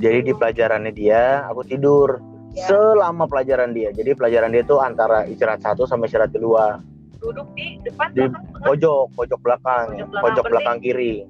Jadi 0.03 0.19
di 0.29 0.33
pelajarannya 0.35 0.93
dia 0.93 1.47
aku 1.47 1.63
tidur. 1.63 2.19
Ya. 2.53 2.69
selama 2.69 3.25
pelajaran 3.33 3.73
dia. 3.73 3.97
Jadi 3.97 4.13
pelajaran 4.13 4.53
dia 4.53 4.61
itu 4.61 4.77
antara 4.77 5.25
istirahat 5.25 5.65
satu 5.65 5.89
sama 5.89 6.05
istirahat 6.05 6.37
kedua. 6.37 6.85
Duduk 7.17 7.49
di 7.57 7.81
depan 7.81 8.13
Di- 8.13 8.29
belakang 8.29 8.61
pojok 8.61 9.05
pojok 9.17 9.41
belakang. 9.41 9.87
Pojok 9.89 10.09
belakang, 10.13 10.21
pojok 10.21 10.45
belakang 10.53 10.79
kiri 10.85 11.25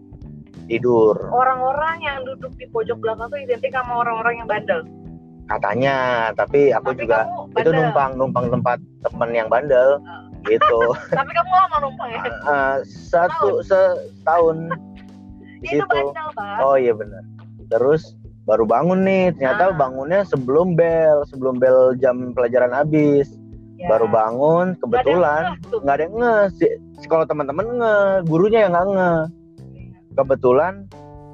tidur. 0.73 1.15
Orang-orang 1.29 1.97
yang 2.01 2.19
duduk 2.25 2.53
di 2.57 2.65
pojok 2.67 2.97
belakang 2.99 3.29
tuh 3.29 3.39
identik 3.39 3.71
sama 3.71 4.01
orang-orang 4.01 4.35
yang 4.35 4.49
bandel. 4.49 4.81
Katanya 5.45 5.97
tapi 6.33 6.71
aku 6.71 6.91
tapi 6.91 7.03
juga 7.03 7.29
itu 7.53 7.71
numpang 7.71 8.17
numpang 8.17 8.47
tempat 8.49 8.79
temen 9.03 9.31
yang 9.33 9.49
bandel 9.49 10.01
Ah. 10.03 10.25
gitu. 10.43 10.81
Tapi 11.13 11.31
kamu 11.31 11.51
lama 11.53 11.77
numpang 11.81 12.09
ya? 12.11 12.23
Eh, 12.25 12.77
satu 12.85 13.61
setahun. 13.61 14.57
di 15.63 15.71
itu 15.71 15.79
situ. 15.79 15.87
bandel 15.87 16.27
oh 16.59 16.75
iya 16.75 16.91
benar 16.91 17.23
terus 17.69 18.19
baru 18.43 18.67
bangun 18.67 19.01
nih 19.01 19.31
ternyata 19.33 19.71
Ah. 19.71 19.77
bangunnya 19.77 20.27
sebelum 20.27 20.75
bel 20.75 21.23
sebelum 21.25 21.57
bel 21.57 21.95
jam 21.97 22.33
pelajaran 22.33 22.73
habis. 22.73 23.31
Ya. 23.75 23.91
baru 23.91 24.07
bangun 24.07 24.79
kebetulan 24.79 25.59
nggak 25.67 25.91
ada 25.93 26.03
yang 26.05 26.15
nge 26.15 26.35
si- 26.55 26.79
kalau 27.05 27.27
teman-teman 27.27 27.67
nge 27.73 27.95
gurunya 28.27 28.63
yang 28.63 28.71
nggak 28.71 28.87
nge 28.89 29.11
kebetulan 30.15 30.87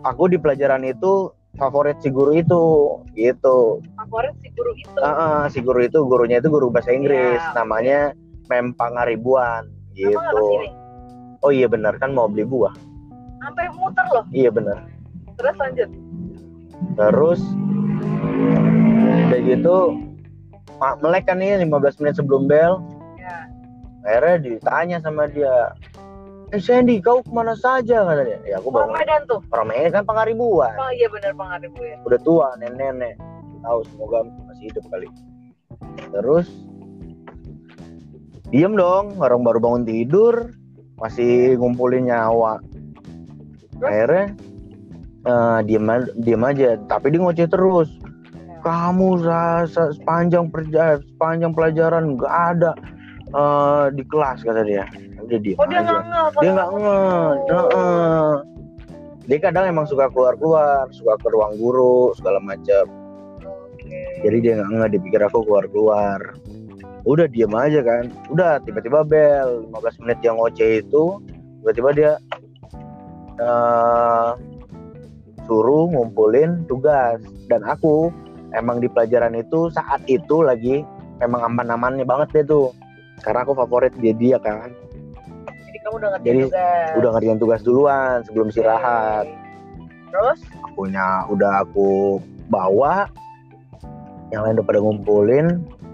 aku 0.02 0.30
di 0.30 0.38
pelajaran 0.38 0.86
itu 0.86 1.32
favorit 1.58 1.98
si 1.98 2.08
guru 2.08 2.38
itu 2.38 2.62
gitu. 3.14 3.82
Favorit 3.98 4.34
si 4.38 4.48
guru 4.54 4.70
itu? 4.74 4.98
Ah, 5.02 5.10
ah, 5.10 5.42
si 5.50 5.58
guru 5.58 5.80
itu 5.82 5.98
gurunya 6.06 6.38
itu 6.38 6.48
guru 6.48 6.70
bahasa 6.70 6.94
Inggris 6.94 7.40
Ya. 7.40 7.52
namanya 7.56 7.98
Mem 8.48 8.72
Pangaribuan 8.72 9.66
gitu. 9.92 10.14
oh 11.38 11.50
iya 11.54 11.66
benar 11.66 11.98
kan 11.98 12.14
mau 12.14 12.26
beli 12.30 12.46
buah. 12.46 12.74
Sampai 13.38 13.70
muter 13.74 14.06
loh. 14.10 14.24
Iya 14.30 14.50
benar. 14.50 14.86
Terus 15.38 15.54
lanjut. 15.58 15.90
Terus 16.98 17.40
udah 19.28 19.40
gitu 19.42 19.76
melek 21.02 21.26
kan 21.26 21.38
nih 21.42 21.58
15 21.66 21.98
menit 22.02 22.14
sebelum 22.18 22.46
bel. 22.46 22.78
Ya 23.18 23.46
akhirnya 24.06 24.36
ditanya 24.40 24.96
sama 25.02 25.26
dia 25.28 25.74
eh 26.48 26.60
Sandy 26.60 26.96
kau 27.04 27.20
ke 27.20 27.28
mana 27.28 27.52
saja 27.52 28.08
kata 28.08 28.22
dia. 28.24 28.38
Ya 28.48 28.56
aku 28.56 28.72
orang 28.72 28.88
bangun 28.88 28.96
Medan 28.96 29.20
tuh? 29.28 29.40
Orang 29.52 29.68
Medan 29.68 29.90
kan 29.92 30.04
Pangaribuan 30.08 30.72
oh 30.80 30.90
iya 30.96 31.06
benar 31.12 31.32
ya 31.36 31.96
udah 32.08 32.20
tua 32.24 32.56
nenek-nenek. 32.56 33.20
Tahu 33.60 33.78
semoga 33.92 34.18
masih 34.48 34.64
hidup 34.72 34.84
kali. 34.88 35.08
Terus 36.08 36.46
diem 38.48 38.72
dong. 38.72 39.20
Orang 39.20 39.44
baru 39.44 39.60
bangun 39.60 39.84
tidur 39.84 40.56
masih 40.96 41.60
ngumpulin 41.60 42.08
nyawa. 42.08 42.64
Akhirnya 43.84 44.32
eh, 45.28 45.58
diem 45.68 45.84
diem 46.16 46.42
aja. 46.48 46.80
Tapi 46.88 47.12
dia 47.12 47.20
ngoceh 47.20 47.48
terus. 47.50 47.92
Kamu 48.64 49.22
sa- 49.22 49.68
sa- 49.70 49.92
sepanjang 49.94 50.48
perja 50.50 50.98
sepanjang 50.98 51.52
pelajaran 51.52 52.16
nggak 52.16 52.34
ada 52.56 52.72
eh, 53.36 53.84
di 53.92 54.02
kelas 54.08 54.40
kata 54.42 54.64
dia 54.64 54.88
udah 55.28 55.38
diem 55.44 55.56
oh 55.60 55.66
dia 55.68 55.80
nggak 55.84 56.00
ngeh 56.02 56.28
dia 56.40 56.50
nggak 56.56 56.68
nge 56.72 56.98
dia 59.28 59.38
kadang 59.44 59.64
emang 59.68 59.84
suka 59.84 60.08
keluar 60.08 60.34
keluar 60.40 60.88
suka 60.88 61.20
ke 61.20 61.28
ruang 61.28 61.60
guru 61.60 62.16
segala 62.16 62.40
macam 62.40 62.88
Oke. 63.76 64.24
jadi 64.24 64.36
dia 64.40 64.52
nggak 64.58 64.68
nge 64.72 64.86
dipikir 64.96 65.20
aku 65.20 65.44
keluar 65.44 65.68
keluar 65.68 66.20
udah 67.08 67.24
diem 67.24 67.52
aja 67.56 67.80
kan. 67.80 68.12
Udah 68.28 68.60
tiba-tiba 68.60 69.00
bel 69.00 69.64
15 69.72 70.02
menit 70.04 70.18
yang 70.20 70.36
ngoceh 70.36 70.84
itu 70.84 71.04
tiba-tiba 71.64 71.90
dia 71.96 72.12
eh, 73.40 74.30
suruh 75.48 75.88
ngumpulin 75.88 76.68
tugas. 76.68 77.24
Dan 77.48 77.64
aku 77.64 78.12
emang 78.52 78.84
di 78.84 78.92
pelajaran 78.92 79.32
itu 79.32 79.72
saat 79.72 80.04
itu 80.04 80.44
lagi 80.44 80.84
emang 81.24 81.48
aman-amannya 81.48 82.04
banget 82.04 82.28
deh 82.36 82.44
tuh. 82.52 82.68
Karena 83.24 83.42
aku 83.42 83.56
favorit 83.56 83.96
dia 83.98 84.14
dia 84.14 84.36
kan 84.38 84.70
jadi 85.78 85.86
kamu 85.86 85.94
udah 85.94 86.10
ngerti 86.10 86.26
Jadi, 86.26 86.40
tugas. 86.42 86.90
udah 86.98 87.10
ngerjain 87.14 87.38
tugas 87.38 87.60
duluan 87.62 88.16
sebelum 88.26 88.46
istirahat. 88.50 89.26
Oke. 89.30 89.46
terus? 90.08 90.38
Punya 90.74 91.06
udah 91.30 91.62
aku 91.62 92.18
bawa 92.50 93.06
yang 94.34 94.42
lain 94.42 94.58
udah 94.58 94.66
pada 94.66 94.80
ngumpulin. 94.82 95.46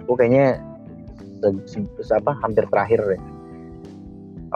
Aku 0.07 0.17
kayaknya 0.17 0.57
se- 1.43 1.65
se- 1.69 1.93
se- 2.01 2.17
apa 2.17 2.33
hampir 2.41 2.65
terakhir 2.73 3.05
deh. 3.05 3.21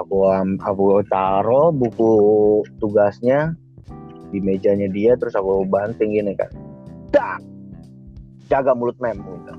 Aku 0.00 0.30
am- 0.32 0.56
aku 0.64 1.02
taruh 1.10 1.74
buku 1.74 2.12
tugasnya 2.80 3.52
di 4.30 4.40
mejanya 4.40 4.88
dia 4.88 5.12
terus 5.18 5.36
aku 5.36 5.68
banting 5.68 6.16
gini 6.16 6.32
kan. 6.38 6.48
Dak 7.12 7.44
jaga 8.48 8.72
mulut 8.72 8.96
mem. 8.96 9.20
Gitu. 9.20 9.52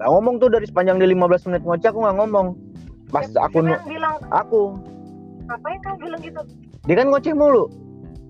Nah, 0.00 0.08
ngomong 0.08 0.40
tuh 0.40 0.48
dari 0.48 0.64
sepanjang 0.64 0.96
di 0.96 1.12
15 1.12 1.44
menit 1.50 1.60
ngoceh 1.66 1.92
aku 1.92 2.00
nggak 2.00 2.16
ngomong. 2.22 2.46
Pas 3.12 3.28
aku 3.36 3.66
bilang? 3.84 4.16
aku 4.30 4.78
ngapain 5.46 5.78
kamu 5.80 5.96
bilang 6.00 6.20
gitu? 6.20 6.40
Dia 6.84 6.94
kan 6.98 7.06
ngoceh 7.08 7.34
mulu. 7.34 7.64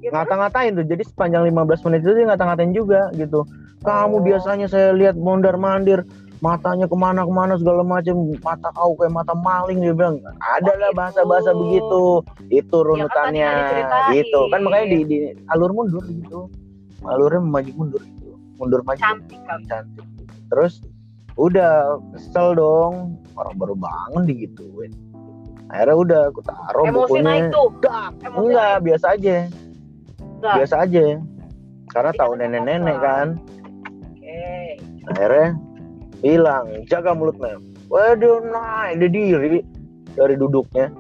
Gitu? 0.00 0.12
ngata-ngatain 0.12 0.76
tuh. 0.76 0.84
Jadi 0.84 1.02
sepanjang 1.08 1.48
15 1.48 1.80
menit 1.88 2.00
itu 2.04 2.12
dia 2.12 2.24
ngata-ngatain 2.28 2.72
juga 2.76 3.08
gitu. 3.16 3.40
Kamu 3.80 4.20
Oh. 4.20 4.24
biasanya 4.24 4.68
saya 4.68 4.92
lihat 4.92 5.16
mondar 5.16 5.56
mandir 5.56 6.04
matanya 6.44 6.84
ke 6.84 6.92
mana-kemana 6.92 7.56
segala 7.56 7.80
macam 7.80 8.20
mata 8.44 8.68
kau 8.76 8.92
kayak 9.00 9.16
mata 9.16 9.32
maling 9.32 9.80
dia 9.80 9.96
bilang. 9.96 10.20
Ada 10.44 10.72
Oh, 10.72 10.76
lah 10.76 10.90
gitu. 10.92 10.98
bahasa-bahasa 11.00 11.50
begitu. 11.56 12.02
Itu 12.52 12.76
runutannya. 12.84 13.48
tadi 13.48 13.60
diceritain. 13.64 14.12
gitu. 14.12 14.40
Kan 14.52 14.60
makanya 14.60 14.86
di, 14.92 14.98
di 15.08 15.18
alur 15.48 15.72
mundur 15.72 16.04
gitu. 16.04 16.40
Alurnya 17.04 17.40
maju 17.40 17.70
mundur 17.72 18.02
gitu. 18.04 18.30
Mundur 18.60 18.80
maju. 18.84 19.00
Cantik 19.00 19.40
kali. 19.48 19.64
Cantik. 19.64 20.04
Terus 20.52 20.84
udah 21.40 21.96
kesel 22.12 22.52
dong. 22.60 23.16
Orang 23.40 23.56
baru 23.56 23.72
bangun 23.74 24.28
digituin 24.28 24.92
akhirnya 25.74 25.96
udah 25.98 26.20
aku 26.30 26.40
taruh 26.46 26.86
emosi 26.86 27.18
bukunya. 27.18 27.26
naik 27.26 27.44
tuh. 27.50 27.68
Dak, 27.82 28.10
Emosi 28.22 28.38
enggak 28.46 28.70
naik. 28.70 28.84
biasa 28.86 29.06
aja. 29.18 29.36
Enggak. 30.22 30.54
biasa 30.54 30.74
aja. 30.86 31.04
Karena 31.90 32.10
tahu 32.14 32.32
kan 32.34 32.38
nenek-nenek 32.38 32.96
kan. 33.02 33.28
Oke. 34.14 34.42
Akhirnya 35.10 35.46
bilang 36.22 36.66
jaga 36.88 37.12
mulut 37.12 37.36
mem 37.36 37.60
waduh 37.92 38.40
naik 38.40 39.02
dia 39.02 39.08
diri 39.10 39.60
dari 40.14 40.34
duduknya. 40.38 40.94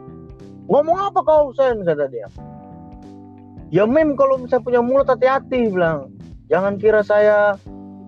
Ngomong 0.66 0.98
apa 1.12 1.20
kau 1.22 1.54
sen? 1.54 1.86
Kata 1.86 2.10
dia. 2.10 2.26
Ya 3.70 3.86
mem 3.86 4.18
kalau 4.18 4.42
misalnya 4.42 4.66
punya 4.66 4.80
mulut 4.82 5.06
hati-hati 5.06 5.70
bilang. 5.70 6.10
Jangan 6.52 6.76
kira 6.76 7.00
saya 7.00 7.56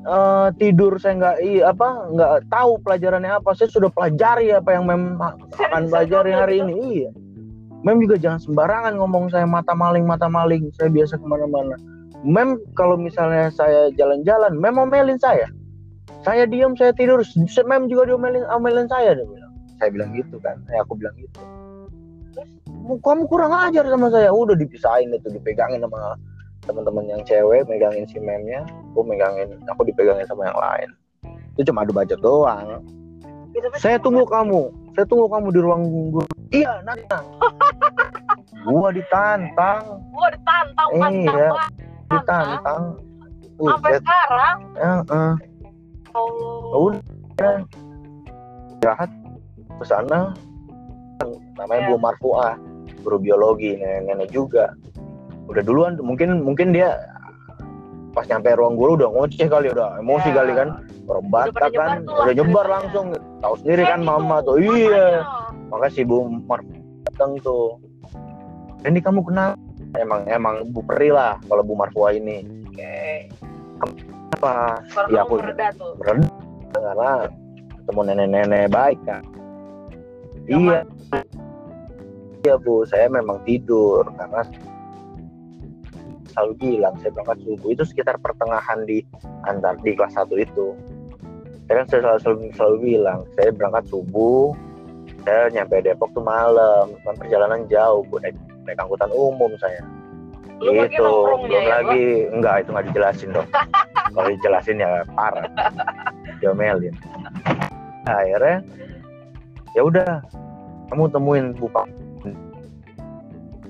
eh, 0.06 0.48
tidur 0.62 0.96
saya 1.02 1.14
nggak 1.18 1.36
i 1.42 1.52
apa 1.60 1.88
nggak 2.14 2.32
tahu 2.48 2.78
pelajarannya 2.80 3.32
apa. 3.36 3.50
Saya 3.58 3.68
sudah 3.68 3.90
pelajari 3.90 4.54
apa 4.54 4.70
yang 4.72 4.86
mem 4.86 5.18
akan 5.18 5.82
pelajari 5.90 6.32
hari 6.32 6.56
gitu? 6.62 6.66
ini. 6.70 6.74
Iya. 7.02 7.10
Mem 7.82 8.02
juga 8.02 8.16
jangan 8.18 8.40
sembarangan 8.42 8.94
ngomong 8.98 9.30
saya 9.30 9.46
mata 9.46 9.74
maling 9.74 10.06
mata 10.06 10.26
maling. 10.30 10.70
Saya 10.78 10.88
biasa 10.90 11.18
ke 11.18 11.26
mana-mana. 11.26 11.76
Mem 12.24 12.58
kalau 12.78 12.96
misalnya 12.96 13.50
saya 13.52 13.92
jalan-jalan 13.94 14.56
mem 14.56 14.78
omelin 14.78 15.18
saya. 15.18 15.50
Saya 16.24 16.46
diam 16.48 16.74
saya 16.74 16.90
tidur. 16.94 17.22
Mem 17.66 17.86
juga 17.86 18.10
diomelin 18.10 18.46
omelin 18.50 18.90
saya 18.90 19.14
dia 19.14 19.26
bilang. 19.26 19.52
Saya 19.78 19.88
bilang 19.92 20.10
gitu 20.16 20.40
kan. 20.42 20.56
Eh, 20.72 20.78
aku 20.80 20.98
bilang 20.98 21.14
gitu. 21.18 21.38
Kamu 22.86 23.26
kurang 23.26 23.50
ajar 23.50 23.86
sama 23.86 24.10
saya. 24.10 24.30
Udah 24.30 24.54
dipisahin 24.54 25.10
itu 25.10 25.30
dipegangin 25.30 25.82
sama 25.82 26.14
teman-teman 26.66 27.04
yang 27.06 27.22
cewek 27.22 27.64
megangin 27.70 28.04
si 28.10 28.18
memnya 28.18 28.66
aku 28.92 29.00
megangin 29.06 29.48
aku 29.70 29.86
dipegangin 29.86 30.26
sama 30.26 30.50
yang 30.50 30.58
lain. 30.58 30.88
Itu 31.56 31.72
cuma 31.72 31.86
adu 31.86 31.94
bacot 31.94 32.20
doang. 32.20 32.82
Tapi 33.56 33.78
saya 33.80 33.96
tunggu 33.96 34.28
kamu. 34.28 34.68
Saya 34.92 35.06
tunggu 35.08 35.30
kamu 35.32 35.48
di 35.54 35.60
ruang 35.62 35.82
guru 36.12 36.26
iya 36.52 36.82
nantang. 36.84 37.24
Gua 38.66 38.90
ditantang. 38.90 39.80
Gua 40.10 40.28
ditantang 40.34 40.88
Iya. 40.90 41.00
pantang 41.00 41.36
banget 41.36 41.72
ditantang. 42.06 42.82
Sampai 43.56 43.90
Buset, 43.96 44.02
sekarang? 44.04 44.58
Eh, 44.76 45.00
eh. 45.16 45.32
Allah 46.12 46.76
udah. 46.76 47.56
Istirahat 48.76 49.10
ke 49.80 49.84
sana. 49.88 50.20
Namanya 51.56 51.80
Ya. 51.80 51.88
Bu 51.88 51.96
Marfuah. 51.96 52.54
Guru 53.00 53.16
biologi 53.22 53.78
nenek-nenek 53.80 54.28
juga 54.34 54.74
udah 55.46 55.62
duluan 55.62 55.94
mungkin 55.98 56.40
mungkin 56.40 56.70
dia 56.70 56.94
pas 58.10 58.24
nyampe 58.24 58.48
ruang 58.50 58.74
guru 58.74 58.96
udah 58.96 59.08
ngoceh 59.08 59.44
kali 59.44 59.68
udah 59.68 60.00
emosi 60.00 60.30
Ya. 60.30 60.34
kali 60.34 60.52
kan. 60.54 60.68
Orang 61.06 61.26
Batak 61.28 61.52
nyebar 61.70 61.70
kan 61.70 61.90
lah 62.02 62.24
udah 62.24 62.34
nyebar 62.34 62.66
langsung. 62.66 63.06
Tahu 63.38 63.54
sendiri 63.60 63.82
kan 63.84 64.00
Saya 64.00 64.08
mama 64.08 64.36
tuh. 64.40 64.56
Iya. 64.56 64.66
makanya. 64.66 65.20
makanya 65.68 65.92
si 65.92 66.02
Bu 66.02 66.16
Marfuah 66.42 66.80
datang 67.06 67.32
tuh. 67.40 67.78
Ini 68.82 68.98
kamu 68.98 69.20
kenal? 69.22 69.54
Emang 69.94 70.26
emang 70.26 70.66
Bu 70.70 70.80
Peri 70.82 71.08
lah 71.08 71.38
kalau 71.44 71.62
Bu 71.62 71.74
Marfuah 71.74 72.10
ini. 72.10 72.42
Oke. 72.66 73.30
Apa 74.32 74.80
Iya, 75.06 75.22
kamu 75.22 75.28
aku- 75.28 75.38
mereda 75.38 75.68
tuh. 75.72 75.92
karena 76.74 77.10
ketemu 77.76 78.00
nenek-nenek 78.02 78.64
baik 78.68 78.98
kan 79.06 79.22
iya. 80.44 80.82
Iya 82.42 82.54
bu. 82.56 82.82
Saya 82.82 83.06
memang 83.08 83.38
tidur 83.42 84.02
karena 84.12 84.42
selalu 86.36 86.52
bilang 86.60 86.94
saya 87.00 87.16
berangkat 87.16 87.38
subuh 87.48 87.68
itu 87.72 87.82
sekitar 87.88 88.20
pertengahan 88.20 88.84
di 88.84 89.00
antar 89.48 89.80
di 89.80 89.96
kelas 89.96 90.12
1 90.12 90.28
itu 90.36 90.76
saya 91.66 91.82
kan 91.82 91.86
selalu, 91.88 92.20
selalu, 92.20 92.40
selalu 92.52 92.76
bilang 92.84 93.20
saya 93.32 93.48
berangkat 93.56 93.84
subuh 93.88 94.52
saya 95.26 95.50
nyampe 95.50 95.82
Depok 95.82 96.14
tuh 96.14 96.22
malam 96.22 96.94
kan 97.02 97.14
perjalanan 97.18 97.66
jauh 97.66 98.06
bu 98.06 98.22
naik, 98.22 98.38
naik 98.62 98.78
angkutan 98.78 99.10
umum 99.10 99.50
saya. 99.58 99.82
Lu 100.62 100.70
gitu 100.86 101.02
nongkrongnya 101.02 101.50
belum 101.50 101.62
ya, 101.66 101.68
lagi 101.68 102.04
enggak 102.30 102.54
itu 102.62 102.68
nggak 102.70 102.86
dijelasin 102.90 103.30
dong. 103.34 103.48
Kalau 104.14 104.28
dijelasin 104.30 104.78
ya 104.78 105.02
parah. 105.18 105.50
Diomelin. 106.38 106.94
Nah, 108.06 108.22
akhirnya 108.22 108.56
ya 109.74 109.82
udah 109.82 110.10
kamu 110.94 111.10
temuin 111.10 111.46
bu 111.58 111.66
Pak. 111.74 111.86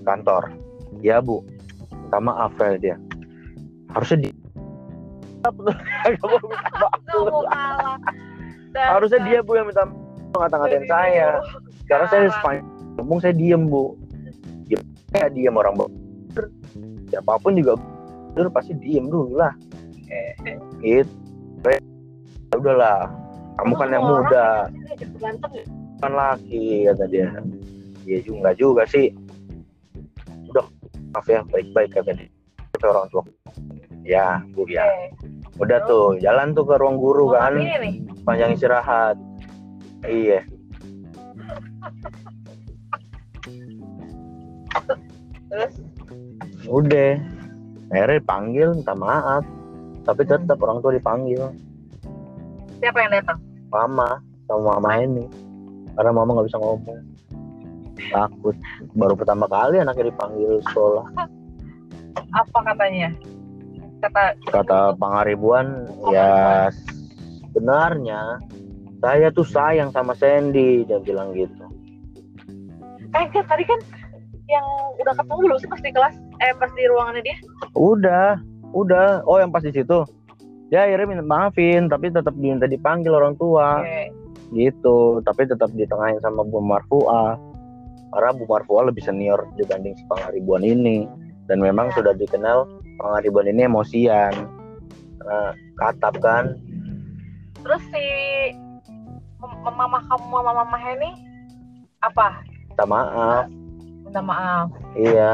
Kantor. 0.04 0.52
Ya 1.00 1.24
bu 1.24 1.40
minta 2.06 2.22
maaf 2.22 2.54
ya 2.62 2.78
dia. 2.78 2.96
Harusnya 3.90 4.18
di 4.22 4.30
minta 5.34 5.50
maaf. 5.50 6.10
Harusnya 8.78 9.20
dia 9.26 9.38
bu 9.42 9.58
yang 9.58 9.66
minta 9.66 9.82
ngata-ngatain 10.38 10.86
saya. 10.86 11.42
Karena 11.90 12.06
saya 12.06 12.30
sepanjang 12.30 12.66
ngomong 13.02 13.18
saya 13.18 13.34
diem 13.34 13.66
bu. 13.66 13.98
Diem 14.70 14.82
saya 15.10 15.26
diem 15.34 15.54
orang 15.58 15.74
bu 15.74 15.86
siapa 17.10 17.38
pun 17.40 17.56
juga 17.56 17.78
bener 18.34 18.50
pasti 18.52 18.76
diem 18.76 19.06
dulu 19.08 19.40
lah. 19.40 19.52
Gitu. 20.82 21.10
Ya 21.66 22.54
udahlah. 22.54 23.10
Kamu 23.56 23.72
kan 23.74 23.88
yang 23.88 24.04
muda. 24.04 24.68
dia 24.68 25.08
ganteng 25.16 25.52
ya. 25.56 25.64
kan 26.04 26.12
laki 26.12 26.84
kata 26.92 27.04
dia. 27.08 27.28
Iya 28.06 28.18
juga 28.22 28.36
nggak 28.46 28.56
juga 28.60 28.82
sih 28.86 29.10
maaf 31.12 31.26
ya 31.28 31.40
baik-baik 31.46 31.90
kata 31.94 32.12
dia 32.16 32.28
Kata 32.76 32.92
orang 32.92 33.08
tua. 33.08 33.22
Ya 34.04 34.44
bu 34.52 34.68
ya. 34.68 34.84
Udah 35.56 35.80
tuh 35.88 36.20
jalan 36.20 36.52
tuh 36.52 36.68
ke 36.68 36.76
ruang 36.76 37.00
guru 37.00 37.32
Mau 37.32 37.40
kan? 37.40 37.56
panjang 38.28 38.52
istirahat. 38.52 39.16
Iya. 40.04 40.44
Terus? 45.48 45.74
Udah. 46.68 47.16
Akhirnya 47.88 48.20
dipanggil 48.20 48.68
minta 48.76 48.92
maaf. 48.92 49.42
Tapi 50.04 50.22
tetap 50.28 50.60
orang 50.60 50.84
tua 50.84 50.92
dipanggil. 50.92 51.40
Siapa 52.76 52.98
yang 53.00 53.12
datang? 53.16 53.38
Mama 53.72 54.20
sama 54.46 54.78
mama 54.78 54.90
ini 55.02 55.26
karena 55.96 56.10
mama 56.12 56.36
nggak 56.36 56.46
bisa 56.52 56.58
ngomong 56.60 57.00
takut. 58.12 58.54
Baru 58.94 59.14
pertama 59.16 59.48
kali 59.48 59.80
anaknya 59.80 60.12
dipanggil 60.12 60.60
sekolah. 60.70 61.06
Apa 62.32 62.58
katanya? 62.72 63.12
Kata 64.04 64.36
kata 64.52 64.80
pangaribuan 65.00 65.88
ya 66.12 66.68
sebenarnya 67.50 68.40
saya 69.00 69.32
tuh 69.32 69.46
sayang 69.48 69.88
sama 69.92 70.12
Sandy 70.16 70.84
dia 70.84 71.00
bilang 71.00 71.32
gitu. 71.32 71.64
Eh 73.16 73.24
kan 73.32 73.44
tadi 73.48 73.64
kan 73.64 73.80
yang 74.46 74.66
udah 75.02 75.14
ketemu 75.16 75.40
belum 75.50 75.58
sih 75.58 75.68
pas 75.68 75.80
di 75.82 75.90
kelas 75.90 76.14
eh 76.44 76.52
pas 76.60 76.70
di 76.76 76.84
ruangannya 76.86 77.22
dia. 77.24 77.36
Udah 77.72 78.36
udah. 78.76 79.24
Oh 79.24 79.40
yang 79.40 79.48
pas 79.48 79.64
di 79.64 79.72
situ. 79.72 80.04
Ya 80.68 80.84
akhirnya 80.84 81.16
minta 81.16 81.24
maafin 81.24 81.86
tapi 81.86 82.10
tetap 82.10 82.34
diminta 82.36 82.68
dipanggil 82.68 83.14
orang 83.14 83.34
tua. 83.40 83.80
Oke. 83.80 84.12
gitu 84.54 85.18
tapi 85.26 85.42
tetap 85.42 85.74
ditengahin 85.74 86.22
sama 86.22 86.46
Bu 86.46 86.62
Marfuah 86.62 87.34
karena 88.14 88.30
Bu 88.36 88.44
Marfuah 88.46 88.86
lebih 88.86 89.02
senior 89.02 89.38
dibanding 89.58 89.94
si 89.98 90.04
Pangaribuan 90.06 90.62
ini. 90.62 91.06
Dan 91.46 91.62
memang 91.62 91.94
sudah 91.94 92.14
dikenal 92.14 92.66
Pangaribuan 92.98 93.50
ini 93.50 93.66
emosian. 93.66 94.34
Karena 95.18 95.40
katap 95.78 96.14
kan. 96.22 96.58
Terus 97.62 97.82
si 97.90 98.06
mama 99.42 99.98
kamu 100.06 100.26
mama 100.30 100.52
mama 100.62 100.78
ini 100.94 101.10
apa? 102.02 102.40
Minta 102.70 102.84
maaf. 102.86 103.44
Minta 104.06 104.22
maaf. 104.22 104.68
Iya. 104.94 105.32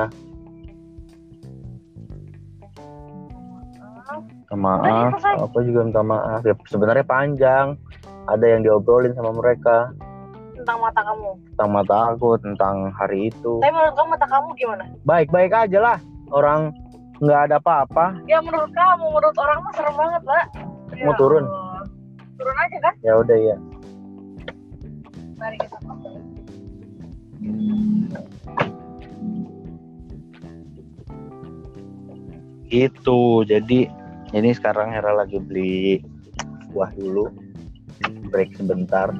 Maaf. 4.53 5.17
minta 5.17 5.17
maaf 5.17 5.41
aku 5.49 5.65
juga 5.65 5.81
minta 5.85 6.03
maaf. 6.05 6.41
Ya 6.45 6.55
sebenarnya 6.69 7.05
panjang. 7.05 7.77
Ada 8.31 8.47
yang 8.55 8.61
diobrolin 8.63 9.19
sama 9.19 9.35
mereka 9.35 9.91
tentang 10.62 10.79
mata 10.79 11.01
kamu? 11.03 11.31
Tentang 11.55 11.70
mata 11.75 11.96
aku 12.14 12.29
tentang 12.38 12.75
hari 12.94 13.29
itu. 13.29 13.59
Tapi 13.59 13.72
menurut 13.75 13.94
kamu 13.98 14.09
mata 14.14 14.27
kamu 14.31 14.48
gimana? 14.55 14.85
Baik-baik 15.03 15.53
aja 15.53 15.79
lah. 15.83 15.98
Orang 16.31 16.70
nggak 17.18 17.40
ada 17.51 17.57
apa-apa. 17.59 18.18
Ya 18.31 18.38
menurut 18.38 18.70
kamu 18.70 19.05
menurut 19.11 19.37
orang 19.38 19.59
mah 19.62 19.72
serem 19.75 19.94
banget 19.98 20.22
Ya 20.92 21.09
Mau 21.09 21.14
turun? 21.18 21.44
Allah. 21.44 21.85
turun 22.38 22.57
aja 22.59 22.77
kan? 22.83 22.94
Ya 23.03 23.12
udah 23.18 23.38
ya 23.38 23.57
mari 25.42 25.59
kita 25.59 25.77
itu 32.72 33.20
jadi 33.44 33.81
ini 34.33 34.51
sekarang 34.57 34.94
Hera 34.96 35.12
lagi 35.12 35.37
beli 35.42 36.01
buah 36.72 36.88
dulu. 36.96 37.29
Break 38.33 38.57
sebentar 38.57 39.12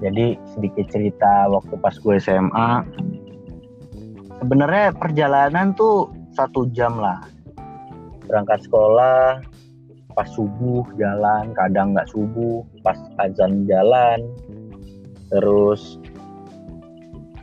jadi 0.00 0.40
sedikit 0.56 0.88
cerita 0.88 1.48
waktu 1.52 1.76
pas 1.76 1.92
gue 1.92 2.16
SMA 2.16 2.70
sebenarnya 4.40 4.96
perjalanan 4.96 5.76
tuh 5.76 6.08
satu 6.32 6.64
jam 6.72 6.96
lah. 6.96 7.20
Berangkat 8.24 8.64
sekolah 8.64 9.44
pas 10.16 10.28
subuh 10.32 10.82
jalan 10.98 11.52
kadang 11.54 11.92
nggak 11.92 12.08
subuh 12.08 12.64
pas 12.80 12.96
azan 13.20 13.68
jalan. 13.68 14.24
Terus 15.28 16.00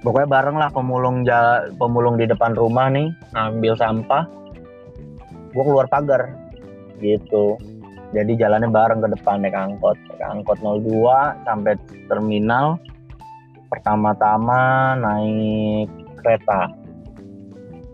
pokoknya 0.02 0.28
bareng 0.28 0.58
lah 0.58 0.70
pemulung 0.74 1.24
ja- 1.24 1.70
pemulung 1.78 2.18
di 2.18 2.26
depan 2.26 2.58
rumah 2.58 2.90
nih 2.90 3.14
ngambil 3.38 3.78
sampah. 3.78 4.26
Gue 5.54 5.64
keluar 5.64 5.86
pagar 5.86 6.34
gitu 6.98 7.62
jadi 8.16 8.48
jalannya 8.48 8.72
bareng 8.72 9.04
ke 9.04 9.10
depan 9.20 9.44
naik 9.44 9.58
angkot. 9.58 10.00
Naik 10.08 10.24
angkot 10.24 10.58
02 10.64 11.44
sampai 11.44 11.76
terminal 12.08 12.80
pertama-tama 13.68 14.96
naik 14.96 15.92
kereta. 16.24 16.72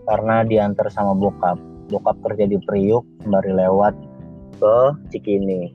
Karena 0.06 0.46
diantar 0.46 0.86
sama 0.94 1.18
bokap. 1.18 1.58
Bokap 1.90 2.16
kerja 2.22 2.46
di 2.46 2.58
Priuk 2.62 3.02
sembari 3.26 3.52
lewat 3.58 3.94
ke 4.62 4.76
Cikini. 5.10 5.74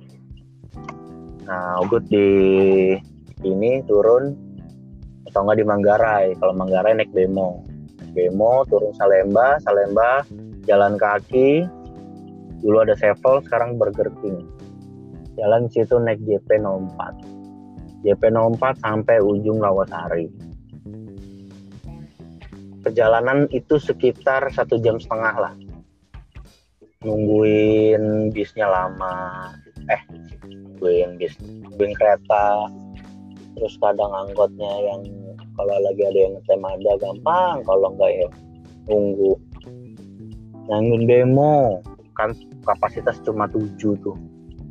Nah 1.43 1.83
Ugut 1.83 2.07
di 2.07 2.29
Cikini 3.35 3.83
turun 3.83 4.31
atau 5.27 5.43
enggak 5.43 5.57
di 5.59 5.65
Manggarai. 5.67 6.25
Kalau 6.39 6.55
Manggarai 6.55 6.95
naik 6.95 7.11
bemo. 7.11 7.67
Naik 7.99 8.15
bemo 8.15 8.63
turun 8.71 8.95
Salemba. 8.95 9.59
Salemba 9.59 10.23
jalan 10.63 10.95
kaki 10.95 11.67
dulu 12.59 12.83
ada 12.83 12.95
Sevel 12.95 13.41
sekarang 13.47 13.79
Burger 13.79 14.11
King. 14.23 14.45
Jalan 15.39 15.71
situ 15.71 15.95
naik 15.95 16.19
JP 16.27 16.49
04 16.59 18.03
JP 18.03 18.21
04 18.31 18.83
sampai 18.83 19.23
ujung 19.23 19.63
Rawasari 19.63 20.27
perjalanan 22.81 23.45
itu 23.51 23.77
sekitar 23.77 24.49
satu 24.49 24.79
jam 24.79 24.97
setengah 24.97 25.35
lah. 25.37 25.53
Nungguin 27.03 28.33
bisnya 28.33 28.67
lama. 28.67 29.53
Eh 29.87 30.01
nungguin 30.49 31.19
bis 31.19 31.35
nungguin 31.39 31.93
kereta. 31.95 32.67
Terus 33.55 33.75
kadang 33.77 34.11
angkotnya 34.11 34.71
yang 34.83 35.03
kalau 35.53 35.75
lagi 35.83 36.01
ada 36.07 36.19
yang 36.19 36.33
ngetem 36.39 36.63
ada 36.63 36.91
gampang. 36.99 37.55
Kalau 37.63 37.93
enggak 37.93 38.11
ya 38.15 38.27
nunggu. 38.87 39.31
Nanggung 40.65 41.03
demo. 41.07 41.83
Kan 42.15 42.35
kapasitas 42.63 43.19
cuma 43.23 43.47
tujuh 43.51 43.95
tuh. 43.99 44.17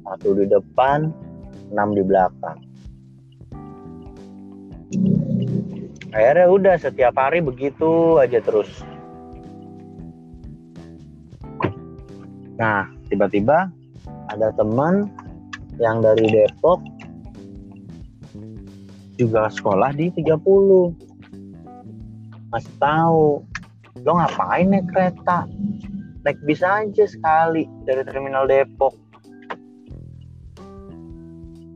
Satu 0.05 0.33
di 0.37 0.49
depan 0.49 1.13
enam 1.73 1.93
di 1.93 2.03
belakang. 2.05 2.59
Akhirnya 6.09 6.49
udah 6.49 6.75
setiap 6.81 7.13
hari 7.21 7.45
begitu 7.45 8.17
aja 8.17 8.41
terus. 8.41 8.71
Nah 12.57 12.89
tiba-tiba 13.13 13.69
ada 14.33 14.49
teman 14.57 15.13
yang 15.77 16.01
dari 16.01 16.27
Depok 16.33 16.81
juga 19.19 19.51
sekolah 19.51 19.93
di 19.99 20.11
30 20.15 20.39
masih 22.49 22.75
tahu 22.81 23.43
lo 24.07 24.13
ngapain 24.15 24.71
naik 24.71 24.87
kereta 24.95 25.45
naik 26.29 26.45
bis 26.45 26.61
aja 26.61 27.09
sekali 27.09 27.65
dari 27.89 28.05
terminal 28.05 28.45
Depok. 28.45 28.93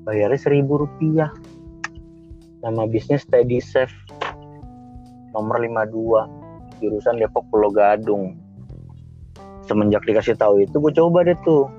Bayarnya 0.05 0.37
seribu 0.37 0.85
rupiah. 0.85 1.33
Nama 2.61 2.85
bisnya 2.85 3.17
Steady 3.17 3.65
Safe. 3.65 3.97
Nomor 5.33 5.57
52 5.57 6.85
jurusan 6.85 7.17
Depok 7.17 7.49
Pulau 7.49 7.73
Gadung. 7.73 8.37
Semenjak 9.65 10.05
dikasih 10.05 10.37
tahu 10.37 10.61
itu 10.61 10.77
gue 10.77 10.93
coba 11.01 11.25
deh 11.25 11.39
tuh. 11.49 11.73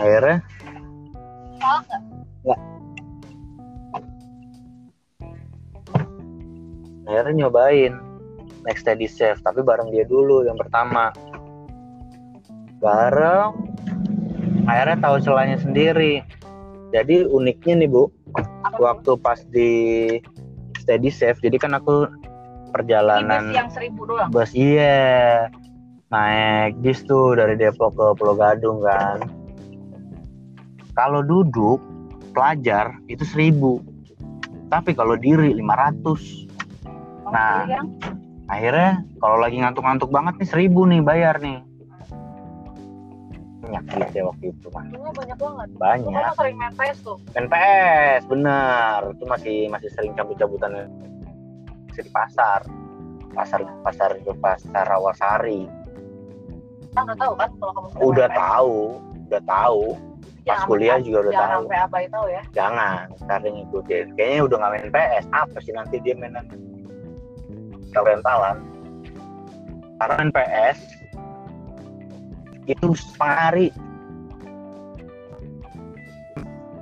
Akhirnya? 0.00 0.40
Salah 1.60 1.82
nggak. 1.84 2.60
Akhirnya 7.04 7.32
nyobain 7.36 8.07
next 8.66 8.82
steady 8.86 9.06
safe 9.06 9.38
tapi 9.42 9.62
bareng 9.62 9.90
dia 9.92 10.06
dulu 10.06 10.46
yang 10.46 10.56
pertama. 10.56 11.10
Bareng. 12.78 13.54
Akhirnya 14.68 14.98
tahu 15.00 15.16
celahnya 15.24 15.58
sendiri. 15.58 16.20
Jadi 16.92 17.24
uniknya 17.28 17.84
nih 17.84 17.88
bu 17.90 18.08
apa 18.64 18.80
waktu 18.80 19.16
pas 19.20 19.40
di 19.48 19.72
steady 20.80 21.08
safe 21.08 21.40
jadi 21.40 21.56
kan 21.60 21.72
aku 21.76 22.08
Ini 22.08 22.72
perjalanan 22.76 23.48
bis 23.48 23.56
yang 23.56 23.70
seribu 23.72 24.00
doang? 24.04 24.28
bus 24.28 24.52
iya. 24.52 25.48
Naik 26.08 26.80
bis 26.80 27.04
tuh 27.04 27.36
dari 27.36 27.56
Depok 27.56 27.92
ke 27.96 28.06
Pulau 28.16 28.36
Gadung 28.36 28.80
kan. 28.80 29.20
Kalau 30.96 31.20
duduk 31.20 31.80
pelajar 32.32 32.96
itu 33.08 33.24
seribu. 33.24 33.80
Tapi 34.68 34.92
kalau 34.92 35.16
diri 35.16 35.52
500 35.56 36.48
Kamu 37.28 37.32
Nah. 37.32 37.68
yang 37.68 37.88
akhirnya 38.48 39.04
kalau 39.20 39.36
lagi 39.38 39.60
ngantuk-ngantuk 39.60 40.08
banget 40.08 40.34
nih 40.40 40.48
seribu 40.48 40.88
nih 40.88 41.00
bayar 41.04 41.36
nih. 41.38 41.60
Banyak 43.62 43.82
duit 43.84 44.10
ya 44.16 44.22
waktu 44.24 44.44
itu 44.48 44.66
mah 44.72 44.84
banyak 45.12 45.36
banget. 45.36 45.68
Banyak. 45.76 46.32
Sering 46.40 46.56
main 46.56 46.72
PS 46.72 46.98
tuh. 47.04 47.16
NPS 47.36 48.22
bener. 48.24 48.98
Itu 49.12 49.24
masih 49.28 49.68
masih 49.68 49.92
sering 49.92 50.16
cabut-cabutan. 50.16 50.88
Masih 51.92 52.08
di 52.08 52.12
pasar. 52.12 52.64
Pasar 53.36 53.60
pasar 53.84 54.16
itu 54.16 54.32
pasar 54.40 54.88
Rawasari 54.88 55.68
kan 56.96 57.04
udah 57.04 57.18
tahu 57.20 57.32
kan 57.36 57.48
kalau 57.60 57.72
kamu 57.76 57.86
udah 58.00 58.26
main 58.26 58.32
PS. 58.32 58.40
tahu 58.40 58.74
udah 59.28 59.42
tahu. 59.44 59.82
Pas 60.48 60.56
Jangan 60.56 60.68
kuliah 60.72 60.98
juga 61.04 61.18
udah 61.20 61.32
jangan 61.36 61.48
tahu. 61.52 61.60
sampai 61.60 61.78
abai 61.84 62.04
tahu 62.08 62.26
ya. 62.32 62.42
Jangan 62.56 63.04
sering 63.20 63.54
ngikutin. 63.60 64.04
Kayaknya 64.16 64.40
udah 64.48 64.56
nggak 64.56 64.72
main 64.72 64.88
PS 64.90 65.24
apa 65.36 65.56
sih 65.60 65.72
nanti 65.76 65.96
dia 66.00 66.14
mainan 66.16 66.46
rentalan 67.94 68.56
karena 69.98 70.14
main 70.20 70.30
PS 70.30 70.78
itu 72.68 72.86
setengah 72.94 73.36
hari 73.36 73.68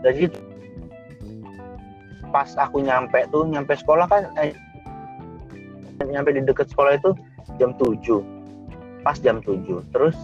jadi 0.02 0.30
pas 2.34 2.50
aku 2.58 2.82
nyampe 2.82 3.24
tuh 3.32 3.46
nyampe 3.48 3.72
sekolah 3.78 4.06
kan 4.10 4.28
eh, 4.42 4.52
nyampe 6.04 6.34
di 6.34 6.44
dekat 6.44 6.68
sekolah 6.68 6.98
itu 6.98 7.14
jam 7.56 7.72
7 7.78 8.20
pas 9.06 9.16
jam 9.22 9.40
7 9.40 9.62
terus 9.94 10.16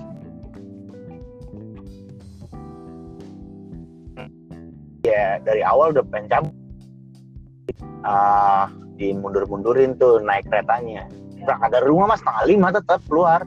ya 5.03 5.43
dari 5.43 5.63
awal 5.67 5.91
udah 5.91 6.05
pengen 6.09 6.31
cabut. 6.31 6.55
Ah 8.03 8.71
dimundur-mundurin 8.97 9.97
tuh 9.97 10.21
naik 10.21 10.49
keretanya. 10.49 11.09
Berangkat 11.43 11.71
dari 11.75 11.87
rumah 11.91 12.15
mas 12.15 12.21
setengah 12.23 12.45
lima 12.47 12.69
tetap 12.71 13.01
keluar. 13.09 13.41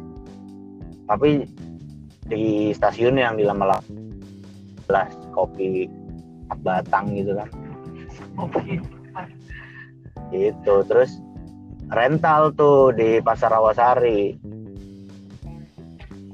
Tapi 1.05 1.45
di 2.25 2.73
stasiun 2.73 3.21
yang 3.21 3.37
di 3.37 3.45
lama 3.45 3.77
belas 4.89 5.13
kopi 5.33 5.89
batang 6.61 7.13
gitu 7.13 7.37
kan. 7.37 7.49
Oke 8.35 8.81
gitu 10.33 10.81
terus 10.89 11.21
rental 11.93 12.53
tuh 12.57 12.91
di 12.95 13.21
pasar 13.21 13.53
Rawasari. 13.53 14.37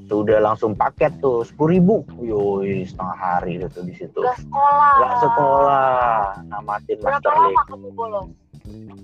Itu 0.02 0.28
udah 0.28 0.44
langsung 0.44 0.76
paket 0.76 1.12
tuh 1.24 1.44
sepuluh 1.44 1.70
ribu. 1.76 1.96
Yoi 2.20 2.84
setengah 2.84 3.16
hari 3.16 3.60
itu 3.60 3.66
tuh 3.72 3.84
di 3.84 3.94
situ. 3.96 4.20
Gak 4.20 4.40
sekolah. 4.44 4.92
nggak 4.96 5.14
sekolah. 5.24 6.20
Namatin 6.48 6.96
Berapa 7.00 7.30
lama 7.32 7.62
kamu 7.68 7.88
bolos? 7.96 8.28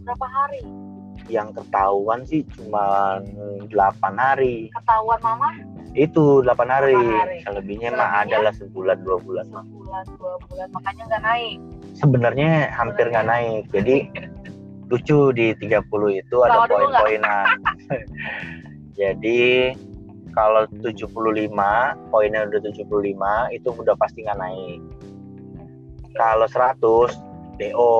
Berapa 0.04 0.26
hari? 0.26 0.62
yang 1.28 1.52
ketahuan 1.52 2.24
sih 2.24 2.40
cuma 2.56 3.18
8 3.68 3.68
hari. 4.16 4.72
Ketahuan 4.72 5.20
mama? 5.20 5.50
Itu 5.92 6.40
8 6.40 6.56
hari, 6.70 6.96
Delapan 6.96 7.20
hari. 7.20 7.38
selebihnya 7.44 7.90
mah 7.92 8.10
adalah 8.24 8.52
sebulan 8.56 8.96
dua 9.04 9.16
bulan. 9.20 9.44
Sebulan 9.52 10.04
dua 10.16 10.34
bulan. 10.48 10.68
Makanya 10.72 11.02
nggak 11.10 11.22
naik. 11.22 11.56
sebenarnya 11.98 12.50
hampir 12.72 13.10
nggak 13.12 13.28
naik. 13.28 13.62
Jadi 13.74 13.96
lucu 14.88 15.34
di 15.36 15.52
30 15.58 16.22
itu 16.22 16.36
ada 16.46 16.64
poin-poinan. 16.64 17.46
Jadi 19.00 19.74
kalau 20.32 20.64
75 20.80 21.10
poinnya 22.08 22.40
udah 22.46 22.60
75 22.62 23.56
itu 23.56 23.68
udah 23.68 23.94
pasti 23.98 24.24
nggak 24.24 24.38
naik. 24.38 24.80
Kalau 26.16 26.46
100 26.48 27.12
DO 27.58 27.98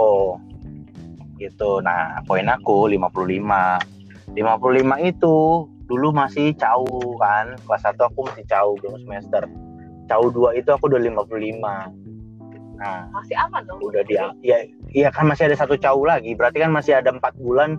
gitu 1.40 1.81
nah 1.81 2.18
poin 2.27 2.46
aku 2.46 2.90
55 2.90 4.35
55 4.35 5.11
itu 5.11 5.37
dulu 5.88 6.09
masih 6.12 6.53
jauh 6.59 7.16
kan 7.16 7.57
kelas 7.64 7.83
1 7.88 7.96
aku 7.96 8.20
masih 8.29 8.44
jauh 8.44 8.77
belum 8.85 9.01
semester 9.09 9.42
jauh 10.07 10.29
2 10.29 10.61
itu 10.61 10.68
aku 10.68 10.90
udah 10.92 11.01
55 11.01 11.64
nah 12.79 13.11
Masih 13.11 13.35
aman 13.35 13.66
dong. 13.66 13.83
udah 13.83 14.03
dia 14.07 14.31
ya 14.44 14.59
iya 14.94 15.09
kan 15.11 15.27
masih 15.27 15.51
ada 15.51 15.57
satu 15.59 15.74
jauh 15.74 16.07
lagi 16.07 16.37
berarti 16.38 16.62
kan 16.62 16.70
masih 16.70 16.94
ada 16.94 17.11
empat 17.11 17.35
bulan 17.40 17.74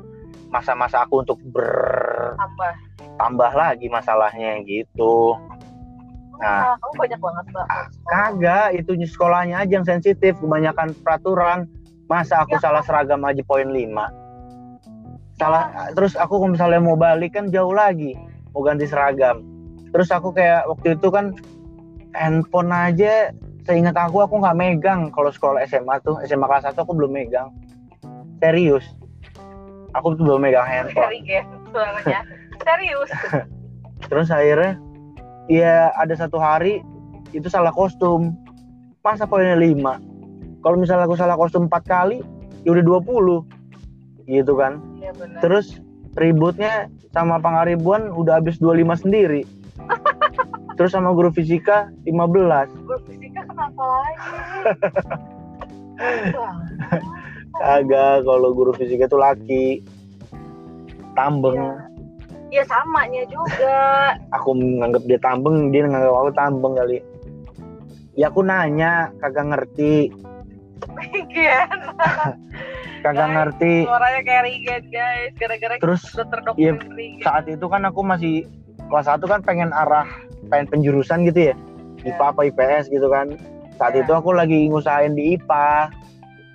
masa-masa 0.49 1.05
aku 1.05 1.21
untuk 1.23 1.39
bertambah 1.53 2.73
tambah. 3.15 3.51
lagi 3.53 3.87
masalahnya 3.87 4.59
gitu 4.65 5.37
Nah. 6.39 6.71
Nah, 6.71 6.75
kamu 6.79 6.93
banyak 6.95 7.19
banget 7.19 7.45
mbak. 7.51 7.67
Kagak 8.07 8.67
itu 8.79 8.91
sekolahnya 9.11 9.55
aja 9.59 9.71
yang 9.75 9.83
sensitif 9.83 10.39
kebanyakan 10.39 10.95
peraturan 11.03 11.67
masa 12.09 12.41
aku 12.41 12.57
Ya. 12.57 12.61
salah 12.65 12.81
seragam 12.81 13.21
aja 13.23 13.39
poin 13.45 13.69
5 13.69 14.09
salah 15.39 15.93
terus 15.95 16.17
aku 16.19 16.35
kalau 16.35 16.51
misalnya 16.51 16.81
mau 16.81 16.99
balik 16.99 17.37
kan 17.37 17.47
jauh 17.47 17.71
lagi 17.71 18.17
mau 18.51 18.65
ganti 18.65 18.89
seragam. 18.89 19.45
Terus 19.89 20.09
aku 20.09 20.33
kayak 20.33 20.65
waktu 20.65 20.97
itu 20.97 21.07
kan 21.09 21.33
handphone 22.13 22.69
aja 22.69 23.29
seingat 23.63 23.93
aku 23.93 24.25
aku 24.25 24.41
nggak 24.41 24.57
megang 24.57 25.13
kalau 25.13 25.29
sekolah 25.29 25.61
SMA 25.63 26.01
tuh 26.01 26.17
SMA 26.25 26.45
kelas 26.45 26.65
1 26.65 26.77
aku 26.77 26.93
belum 26.93 27.13
megang. 27.13 27.53
Serius. 28.41 28.85
Aku 29.93 30.13
tuh 30.13 30.25
belum 30.25 30.45
megang 30.45 30.65
handphone. 30.65 31.13
Ya. 32.05 32.21
Serius. 32.61 33.09
terus 34.09 34.33
akhirnya 34.33 34.81
ya 35.45 35.93
ada 35.97 36.13
satu 36.17 36.41
hari 36.41 36.81
itu 37.31 37.45
salah 37.47 37.71
kostum. 37.71 38.33
Masa 39.05 39.23
poinnya 39.23 39.55
5 39.55 40.08
kalau 40.59 40.75
misalnya 40.75 41.07
aku 41.07 41.15
salah 41.15 41.39
kostum 41.39 41.71
4 41.71 41.83
kali 41.87 42.19
ya 42.67 42.75
udah 42.75 42.83
20 42.83 44.29
gitu 44.29 44.53
kan. 44.59 44.77
Iya 44.99 45.11
benar. 45.15 45.39
terus 45.41 45.81
ributnya 46.17 46.91
sama 47.15 47.41
pengaribuan 47.41 48.13
udah 48.13 48.41
habis 48.41 48.61
25 48.61 49.03
sendiri. 49.07 49.41
Terus 50.79 50.95
sama 50.95 51.11
guru 51.11 51.27
fisika 51.35 51.91
15 52.07 52.87
Gue 52.87 52.97
fisika 53.03 53.43
kenapa 53.43 53.83
lagi? 53.83 54.31
Wah, 56.31 56.55
kagak 57.59 58.23
kalau 58.23 58.55
guru 58.55 58.71
fisika 58.71 59.11
itu 59.11 59.19
laki. 59.19 59.65
Tambeng. 61.19 61.59
Iya. 62.47 62.63
Samanya 62.63 63.27
juga. 63.27 63.79
aku 64.39 64.55
menganggap 64.55 65.03
dia 65.03 65.19
tambeng 65.19 65.67
dia 65.75 65.83
menganggap 65.83 66.15
aku 66.15 66.31
tambeng 66.31 66.73
kali. 66.79 67.03
Ya 68.15 68.31
aku 68.31 68.39
nanya 68.47 69.11
kagak 69.19 69.51
ngerti 69.51 70.15
Regen. 70.89 71.69
kagak 72.99 73.15
Guys, 73.15 73.31
ngerti 73.31 73.73
Suaranya 73.83 74.21
kayak 74.21 74.41
Regen 74.43 74.83
guys. 74.89 75.31
Gara-gara 75.35 75.73
terus 75.77 76.03
iya, 76.55 76.71
Regen. 76.75 77.19
saat 77.19 77.45
itu 77.45 77.65
kan 77.65 77.81
aku 77.83 78.01
masih 78.01 78.43
kelas 78.85 79.05
satu 79.05 79.25
kan 79.25 79.39
pengen 79.39 79.71
arah 79.71 80.07
pengen 80.47 80.67
penjurusan 80.67 81.23
gitu 81.23 81.51
ya 81.51 81.55
IPA 82.01 82.25
apa 82.25 82.41
IPS 82.45 82.87
gitu 82.87 83.07
kan 83.07 83.35
saat 83.75 83.93
Ya. 83.93 84.01
itu 84.01 84.11
aku 84.11 84.31
lagi 84.31 84.67
ngusahain 84.67 85.13
di 85.13 85.35
IPA 85.35 85.91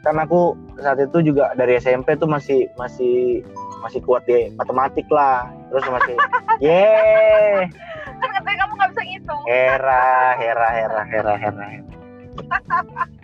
kan 0.03 0.17
aku 0.19 0.53
saat 0.77 0.99
itu 0.99 1.25
juga 1.25 1.53
dari 1.55 1.77
SMP 1.77 2.13
tuh 2.15 2.27
masih 2.27 2.69
masih 2.75 3.41
masih 3.81 4.01
kuat 4.01 4.25
di 4.25 4.53
matematik 4.53 5.09
lah 5.09 5.49
terus 5.69 5.85
masih 5.87 6.17
ye 6.59 7.65
Kan 8.15 8.29
katanya 8.31 8.57
kamu 8.59 8.73
nggak 8.75 8.91
bisa 8.91 9.03
ngitung. 9.03 9.43
hera 9.45 10.07
hera 10.35 10.69
hera 10.71 11.03
hera 11.05 11.35
hera 11.35 11.67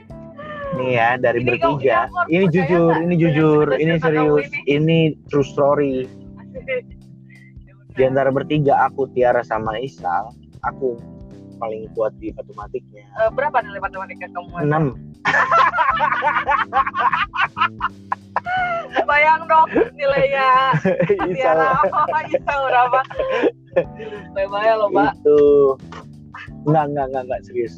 nih 0.73 0.91
ya 0.93 1.17
dari 1.17 1.41
Ini 1.41 1.49
bertiga. 1.49 1.99
ini 2.27 2.45
jujur 2.49 2.93
ini 2.97 3.15
jujur 3.17 3.67
ini 3.75 3.95
serius 3.97 4.47
ini. 4.65 4.99
true 5.27 5.45
story. 5.45 6.07
Di 7.91 8.03
antara 8.03 8.31
bertiga 8.31 8.79
aku 8.81 9.11
Tiara 9.11 9.43
sama 9.43 9.77
Isal 9.77 10.31
aku 10.63 10.97
paling 11.57 11.89
kuat 11.93 12.13
di 12.17 12.33
matematiknya. 12.33 13.05
Eh, 13.19 13.31
berapa 13.31 13.61
nilai 13.61 13.79
matematika 13.79 14.27
kamu? 14.31 14.49
6 14.65 14.97
Bayang 19.07 19.45
dong 19.47 19.69
nilainya. 19.93 20.73
Isal 21.29 21.37
Tiara 21.37 21.67
apa 21.85 22.19
Isa 22.27 22.53
berapa? 22.57 23.01
Bayang 24.33 24.77
loh 24.79 24.89
mbak. 24.89 25.13
itu 25.17 25.41
enggak 26.66 26.85
enggak 26.92 27.07
enggak 27.12 27.23
enggak 27.27 27.40
serius. 27.46 27.75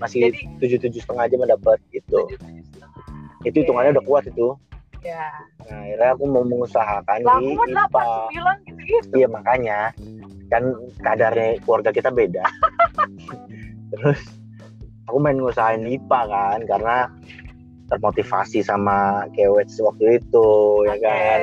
Masih 0.00 0.32
tujuh 0.60 0.78
tujuh 0.80 1.00
setengah 1.02 1.24
aja 1.28 1.36
mendapat 1.36 1.76
tujuh 1.90 2.00
setengah. 2.04 2.60
itu 3.42 3.56
hitungannya 3.66 3.98
udah 3.98 4.04
kuat 4.06 4.24
itu. 4.30 4.54
Ya. 5.02 5.34
nah 5.66 5.82
akhirnya 5.82 6.14
aku 6.14 6.24
mau 6.30 6.46
mengusahakan 6.46 7.26
Lah 7.26 7.42
di 7.42 7.58
IPA 7.58 8.02
iya 9.18 9.26
makanya. 9.26 9.78
Kan 10.46 10.78
kadarnya 11.02 11.58
keluarga 11.66 11.90
kita 11.90 12.14
beda. 12.14 12.46
Terus 13.90 14.22
aku 15.10 15.18
main 15.18 15.42
ngusahain 15.42 15.82
IPA 15.82 16.20
kan 16.30 16.60
karena 16.70 16.96
termotivasi 17.90 18.62
sama 18.62 19.26
kewet 19.34 19.66
waktu 19.82 20.22
itu 20.22 20.48
ya 20.86 20.96
kan. 21.02 21.40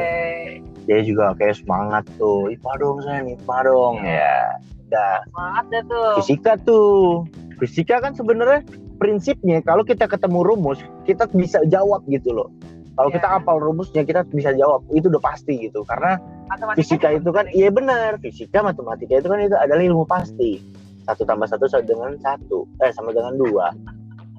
Dia 0.88 1.04
juga 1.04 1.36
kayak 1.36 1.60
semangat 1.60 2.08
tuh. 2.16 2.48
IPA 2.48 2.72
dong 2.80 2.98
saya 3.04 3.28
IPA 3.28 3.58
dong. 3.68 3.96
Ya 4.08 4.56
Semangat 4.98 5.66
deh 5.70 5.84
tuh. 5.86 6.12
fisika 6.24 6.54
tuh. 6.66 7.26
Fisika 7.60 7.96
kan 8.00 8.16
sebenarnya 8.16 8.64
prinsipnya 8.98 9.60
kalau 9.62 9.84
kita 9.84 10.08
ketemu 10.08 10.44
rumus 10.44 10.80
kita 11.04 11.28
bisa 11.30 11.62
jawab 11.68 12.02
gitu 12.08 12.32
loh. 12.34 12.50
Kalau 12.96 13.10
Ya. 13.12 13.16
kita 13.16 13.28
hafal 13.32 13.58
rumusnya 13.64 14.04
kita 14.04 14.28
bisa 14.28 14.52
jawab. 14.52 14.84
Itu 14.92 15.08
udah 15.08 15.24
pasti 15.24 15.56
gitu 15.56 15.88
karena 15.88 16.20
Matematika 16.50 16.76
fisika 16.76 17.08
juga 17.08 17.20
itu 17.22 17.30
kan 17.32 17.46
iya 17.54 17.70
benar 17.70 18.12
fisika 18.20 18.60
matematika 18.60 19.14
itu 19.16 19.28
kan 19.30 19.40
itu 19.40 19.56
adalah 19.56 19.84
ilmu 19.84 20.04
pasti. 20.04 20.60
Satu 21.08 21.24
tambah 21.24 21.48
satu 21.48 21.66
sama 21.70 21.86
dengan 21.88 22.12
satu 22.20 22.68
eh 22.84 22.92
sama 22.92 23.16
dengan 23.16 23.40
dua. 23.40 23.72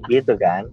Gitu 0.08 0.36
kan. 0.36 0.68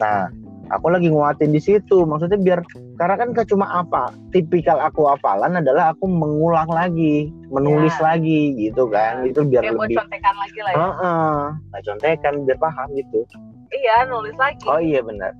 Nah 0.00 0.32
aku 0.68 0.86
lagi 0.88 1.08
nguatin 1.08 1.50
di 1.50 1.58
situ 1.58 2.02
maksudnya 2.02 2.36
biar 2.36 2.60
karena 2.94 3.14
kan 3.14 3.28
gak 3.30 3.46
cuma 3.46 3.66
apa 3.74 4.08
tipikal 4.30 4.76
aku 4.76 5.06
hafalan 5.06 5.54
adalah 5.54 5.90
aku 5.90 6.04
mengulang 6.04 6.68
lagi 6.68 7.28
menulis 7.48 7.94
Ya. 7.94 8.14
lagi 8.14 8.40
gitu 8.54 8.86
kan 8.86 9.22
Ya. 9.22 9.30
itu 9.30 9.40
biar 9.42 9.62
buat 9.70 9.86
lebih 9.86 9.96
contekan 9.96 10.34
lagi 10.36 10.58
lah 10.60 10.70
ya. 10.70 10.78
Heeh, 10.78 11.36
nah 11.68 11.80
contekan 11.82 12.34
biar 12.44 12.58
paham 12.58 12.88
gitu 12.92 13.20
Iya, 13.68 13.96
nulis 14.06 14.36
lagi. 14.36 14.64
oh 14.64 14.78
iya 14.78 15.00
benar 15.00 15.32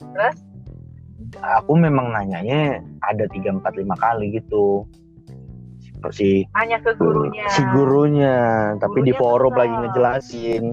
Terus? 0.00 0.36
aku 1.36 1.74
memang 1.74 2.10
nanyanya 2.10 2.78
ada 3.02 3.26
tiga 3.26 3.50
empat 3.50 3.74
lima 3.74 3.94
kali 3.96 4.30
gitu 4.32 4.86
si 6.10 6.44
Hanya 6.52 6.76
ke 6.78 6.92
gurunya. 6.94 7.48
si 7.48 7.64
gurunya 7.72 8.36
tapi 8.76 9.00
di 9.00 9.08
Gurunya 9.08 9.16
forum 9.16 9.50
kesel. 9.50 9.58
lagi 9.58 9.74
ngejelasin 9.74 10.64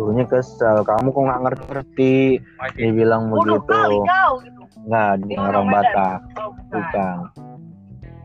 gurunya 0.00 0.24
kesel. 0.24 0.80
Kamu 0.80 1.12
kok 1.12 1.24
nggak 1.28 1.42
ngerti? 1.44 2.40
Dia 2.80 2.90
bilang 2.96 3.28
begitu 3.28 3.68
gitu. 3.68 4.00
nggak 4.88 5.10
dia 5.28 5.36
orang. 5.36 5.66
Batak. 5.68 6.18
Bukan. 6.72 7.16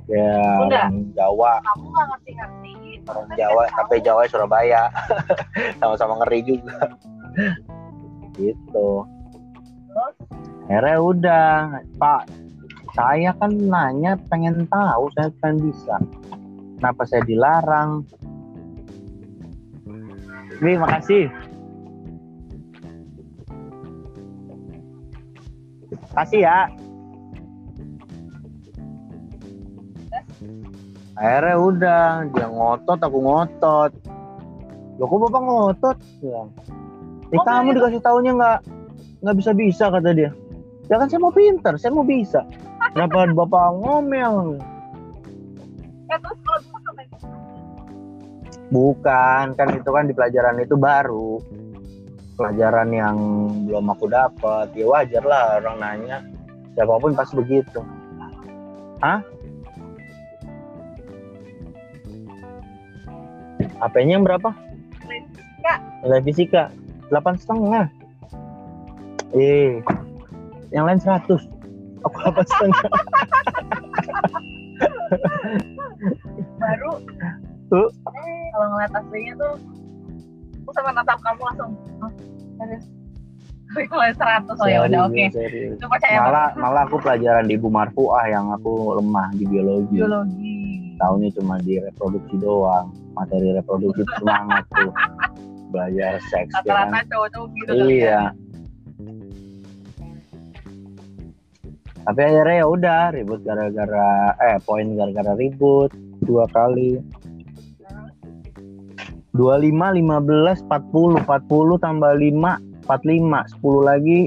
ya 0.08 0.38
orang 0.64 1.12
Jawa. 1.12 1.60
Kamu 1.60 1.86
nggak 1.92 2.08
ngerti-ngerti. 2.16 2.74
orang 3.12 3.28
Jawa 3.36 3.64
tapi. 3.76 3.96
Jawa 4.00 4.22
Surabaya. 4.32 4.88
Sama-sama 5.84 6.24
ngeri 6.24 6.40
juga. 6.48 6.80
Gitu. 8.40 8.90
Akhirnya 10.72 10.96
udah. 11.04 11.52
Pak 12.00 12.24
saya 12.96 13.36
kan 13.36 13.52
nanya 13.52 14.16
pengen 14.32 14.64
tahu 14.72 15.12
saya 15.20 15.28
kan 15.44 15.60
bisa. 15.60 16.00
Kenapa 16.80 17.04
saya 17.04 17.28
dilarang? 17.28 18.08
Nih 20.64 20.80
makasih 20.80 21.28
kasih 26.14 26.42
ya. 26.46 26.60
Akhirnya 31.16 31.56
udah 31.56 32.04
dia 32.36 32.48
ngotot 32.52 33.00
aku 33.00 33.18
ngotot. 33.24 33.92
Loh 35.00 35.08
kok 35.08 35.20
bapak 35.28 35.42
ngotot? 35.42 35.98
Bilang 36.20 36.50
eh 37.32 37.40
Oh, 37.40 37.44
kamu 37.44 37.76
dikasih 37.80 38.02
taunya 38.04 38.32
nggak 38.36 38.60
nggak 39.24 39.36
bisa 39.40 39.52
bisa 39.56 39.86
kata 39.90 40.12
dia. 40.12 40.32
Ya 40.92 41.02
kan 41.02 41.08
saya 41.10 41.24
mau 41.24 41.34
pinter 41.34 41.74
saya 41.80 41.92
mau 41.96 42.06
bisa. 42.06 42.44
Kenapa 42.94 43.28
bapak 43.44 43.66
ngomel? 43.80 44.60
Ya 46.12 46.22
terus 46.22 46.38
kalau 46.46 46.76
bukan 48.74 49.54
kan 49.54 49.68
itu 49.78 49.90
kan 49.90 50.10
di 50.10 50.14
pelajaran 50.14 50.58
itu 50.58 50.74
baru 50.74 51.38
pelajaran 52.36 52.90
yang 52.92 53.18
belum 53.68 53.86
aku 53.96 54.06
dapat 54.12 54.68
ya 54.76 54.86
wajar 54.86 55.24
lah 55.24 55.64
orang 55.64 55.78
nanya 55.80 56.18
siapa 56.76 57.00
pun 57.00 57.16
pasti 57.16 57.40
begitu 57.40 57.80
Hah? 59.04 59.20
HP-nya 63.76 64.18
yang 64.18 64.26
berapa? 64.26 64.50
Nilai 66.02 66.22
fisika 66.24 66.72
delapan 67.12 67.36
setengah. 67.36 67.86
Eh, 69.36 69.84
yang 70.72 70.88
lain 70.88 71.02
100 71.02 71.28
Aku 72.08 72.16
delapan 72.24 72.46
setengah. 72.56 72.90
baru 76.56 76.92
Tuh. 77.70 77.90
kalau 78.54 78.68
ngeliat 78.74 78.92
aslinya 78.96 79.34
tuh 79.38 79.56
aku 80.66 80.72
sama 80.74 80.90
natap 80.98 81.22
kamu 81.22 81.42
langsung 81.46 81.72
"Hah, 82.02 82.12
serius 82.58 82.86
mulai 83.92 84.14
100 84.14 84.50
oh 84.50 84.68
ya 84.70 84.80
udah 84.88 85.00
oke 85.10 85.26
itu 85.36 85.86
percaya 85.86 86.18
Malah 86.26 86.48
malah 86.58 86.82
aku 86.90 86.98
pelajaran 87.02 87.46
di 87.46 87.54
Ibu 87.60 87.70
Marfuah 87.70 88.26
yang 88.30 88.50
aku 88.56 88.98
lemah 88.98 89.30
di 89.36 89.46
biologi. 89.46 90.00
biologi 90.00 90.56
Taunya 90.96 91.28
cuma 91.36 91.60
di 91.60 91.76
reproduksi 91.76 92.40
doang. 92.40 92.88
Materi 93.20 93.52
reproduksi 93.52 94.00
semangat 94.16 94.64
tuh. 94.72 94.92
Belajar 95.76 96.24
seks 96.32 96.56
ya 96.56 96.62
kan. 96.64 96.88
rata-rata 96.88 97.00
cowok-cowok 97.12 97.48
gitu 97.52 97.72
kali 97.76 97.84
ya. 97.84 97.92
Iya. 98.00 98.22
Tapi 102.06 102.20
akhirnya 102.22 102.56
ya 102.62 102.66
udah 102.70 103.02
ribut 103.12 103.40
gara-gara 103.44 104.10
eh 104.40 104.56
poin 104.64 104.88
gara-gara 104.96 105.34
ribut 105.36 105.92
dua 106.24 106.48
kali. 106.54 107.02
25 109.36 110.00
15 110.00 110.64
40 110.72 111.28
40 111.28 111.84
tambah 111.84 112.12
5 112.16 112.88
45 112.88 113.60
10 113.60 113.90
lagi 113.90 114.20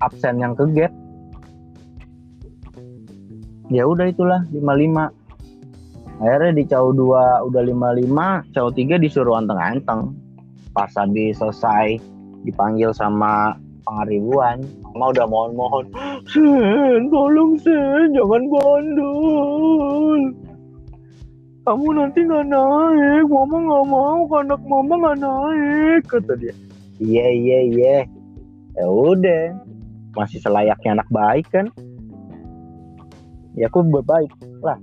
absen 0.00 0.34
yang 0.40 0.56
ke 0.56 0.64
gap. 0.72 0.92
Ya 3.70 3.84
udah 3.88 4.08
itulah 4.08 4.40
55. 4.52 5.12
Akhirnya 6.22 6.52
di 6.54 6.64
caw 6.68 6.92
2 6.94 7.48
udah 7.50 7.62
55, 7.66 8.54
caw 8.54 8.68
3 8.70 9.00
disuruh 9.00 9.34
anteng-anteng. 9.40 10.12
Pas 10.70 10.92
habis 10.96 11.40
selesai 11.40 11.98
dipanggil 12.46 12.90
sama 12.94 13.56
pengaribuan 13.86 14.62
mama 14.94 15.10
udah 15.14 15.26
mohon-mohon 15.26 15.84
Sen 16.30 17.10
tolong 17.10 17.58
Sen 17.58 18.14
jangan 18.14 18.42
bandel 18.50 20.20
kamu 21.62 21.86
nanti 21.94 22.18
nggak 22.26 22.46
naik. 22.50 23.24
Mama 23.30 23.56
nggak 23.62 23.86
mau 23.86 24.22
anak 24.34 24.62
mama 24.66 24.94
nggak 24.98 25.18
naik 25.22 26.02
kata 26.10 26.32
dia. 26.38 26.54
Iya 26.98 27.26
iya 27.30 27.58
iya. 27.70 27.96
Ya 28.78 28.86
udah. 28.90 29.44
Masih 30.12 30.42
selayaknya 30.42 31.00
anak 31.00 31.08
baik 31.08 31.46
kan? 31.54 31.70
Ya 33.56 33.70
aku 33.70 33.84
berbaik 33.86 34.32
lah. 34.60 34.78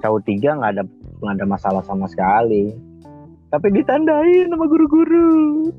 Cau 0.00 0.20
tiga 0.22 0.56
nggak 0.56 0.72
ada 0.78 0.84
nggak 1.20 1.34
ada 1.42 1.46
masalah 1.46 1.82
sama 1.82 2.06
sekali. 2.06 2.72
Tapi 3.50 3.66
ditandain 3.70 4.50
sama 4.50 4.66
guru-guru. 4.66 5.70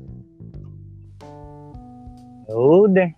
Ya 2.46 2.54
udah. 2.56 3.10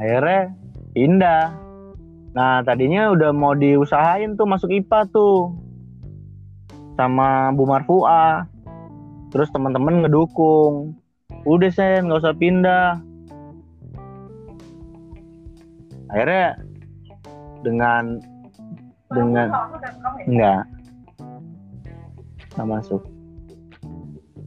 Akhirnya 0.00 0.42
pindah 0.96 1.69
nah 2.30 2.62
tadinya 2.62 3.10
udah 3.10 3.34
mau 3.34 3.58
diusahain 3.58 4.38
tuh 4.38 4.46
masuk 4.46 4.70
IPA 4.70 5.10
tuh. 5.10 5.54
Sama 6.94 7.50
Bu 7.56 7.64
Marfua. 7.66 8.46
Terus 9.30 9.48
teman-teman 9.54 10.04
ngedukung. 10.04 10.94
Udah 11.46 11.70
sen 11.72 12.06
nggak 12.06 12.20
usah 12.20 12.36
pindah. 12.36 13.00
Akhirnya 16.10 16.58
dengan 17.62 18.18
dengan 19.10 19.48
enggak. 20.26 20.62
Nggak 22.54 22.68
masuk. 22.68 23.02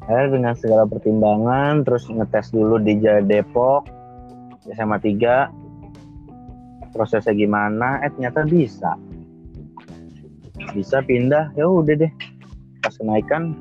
Akhirnya 0.04 0.30
dengan 0.36 0.54
segala 0.60 0.84
pertimbangan 0.84 1.88
terus 1.88 2.12
ngetes 2.12 2.52
dulu 2.52 2.76
di 2.76 3.00
Jaya 3.00 3.24
Depok 3.24 3.88
SMA 4.72 5.00
3 5.00 5.63
prosesnya 6.94 7.34
gimana? 7.34 8.00
Eh 8.06 8.14
ternyata 8.14 8.46
bisa. 8.46 8.94
Bisa 10.78 11.02
pindah. 11.02 11.50
Ya 11.58 11.66
udah 11.66 11.98
deh. 11.98 12.12
Pas 12.86 12.94
kenaikan 12.94 13.58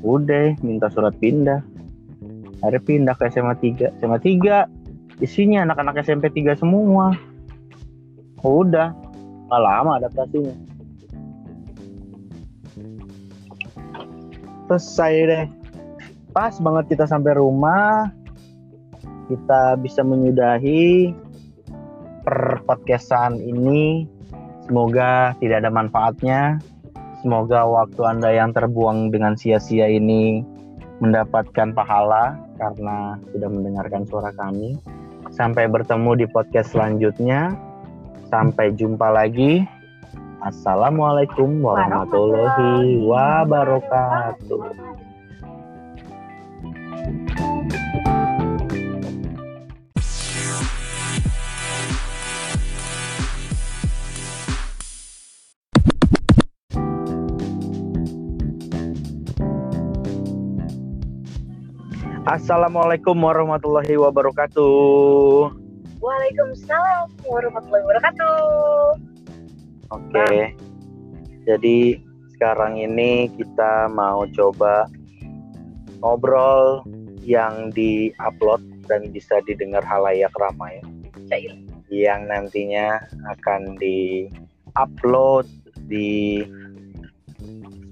udah 0.00 0.56
minta 0.64 0.88
surat 0.88 1.12
pindah. 1.20 1.60
Akhirnya 2.64 2.82
pindah 2.82 3.14
ke 3.14 3.30
SMA 3.30 3.54
3 3.60 4.00
SMA 4.02 4.18
3 4.18 5.22
isinya 5.22 5.62
anak-anak 5.68 6.00
SMP 6.02 6.32
3 6.32 6.58
semua. 6.58 7.14
Udah. 8.42 8.96
Nggak 9.46 9.62
lama 9.62 9.90
adaptasinya. 10.00 10.54
Selesai 14.68 15.14
deh. 15.28 15.44
Pas 16.32 16.54
banget 16.60 16.96
kita 16.96 17.04
sampai 17.08 17.36
rumah. 17.36 18.12
Kita 19.28 19.76
bisa 19.76 20.00
menyudahi 20.00 21.12
per 22.28 22.60
podcastan 22.68 23.40
ini. 23.40 24.04
Semoga 24.68 25.32
tidak 25.40 25.64
ada 25.64 25.72
manfaatnya. 25.72 26.60
Semoga 27.24 27.64
waktu 27.64 28.04
anda 28.04 28.28
yang 28.28 28.52
terbuang 28.52 29.08
dengan 29.08 29.32
sia-sia 29.32 29.88
ini 29.88 30.44
mendapatkan 31.00 31.72
pahala 31.72 32.36
karena 32.60 33.16
sudah 33.32 33.48
mendengarkan 33.48 34.04
suara 34.04 34.28
kami. 34.36 34.76
Sampai 35.32 35.72
bertemu 35.72 36.20
di 36.20 36.26
podcast 36.28 36.76
selanjutnya. 36.76 37.56
Sampai 38.28 38.76
jumpa 38.76 39.08
lagi. 39.08 39.64
Assalamualaikum 40.44 41.64
warahmatullahi 41.64 43.08
wabarakatuh. 43.08 44.60
Assalamualaikum 62.28 63.16
warahmatullahi 63.24 63.96
wabarakatuh. 63.96 65.48
Waalaikumsalam 65.96 67.08
warahmatullahi 67.24 67.84
wabarakatuh. 67.88 68.36
Oke. 69.96 70.52
Jadi 71.48 71.96
sekarang 72.36 72.76
ini 72.76 73.32
kita 73.32 73.88
mau 73.88 74.28
coba 74.36 74.92
ngobrol 76.04 76.84
yang 77.24 77.72
di-upload 77.72 78.60
dan 78.84 79.08
bisa 79.08 79.40
didengar 79.48 79.80
halayak 79.88 80.32
ramai 80.36 80.84
Cair. 81.32 81.56
yang 81.88 82.28
nantinya 82.28 83.00
akan 83.24 83.80
di-upload 83.80 85.48
di 85.88 86.44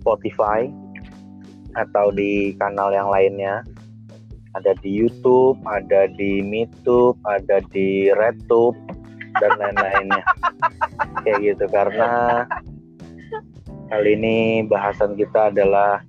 Spotify 0.04 0.68
atau 1.72 2.12
di 2.12 2.52
kanal 2.60 2.92
yang 2.92 3.08
lainnya. 3.08 3.64
Ada 4.56 4.72
di 4.80 4.88
YouTube, 4.88 5.60
ada 5.68 6.08
di 6.08 6.40
MeTube, 6.40 7.20
ada 7.28 7.60
di 7.70 8.08
RedTube 8.08 8.76
dan 9.36 9.52
lain-lainnya. 9.60 10.24
Kayak 11.28 11.38
gitu 11.44 11.64
karena 11.68 12.10
kali 13.92 14.16
ini 14.16 14.64
bahasan 14.64 15.14
kita 15.14 15.52
adalah 15.52 16.00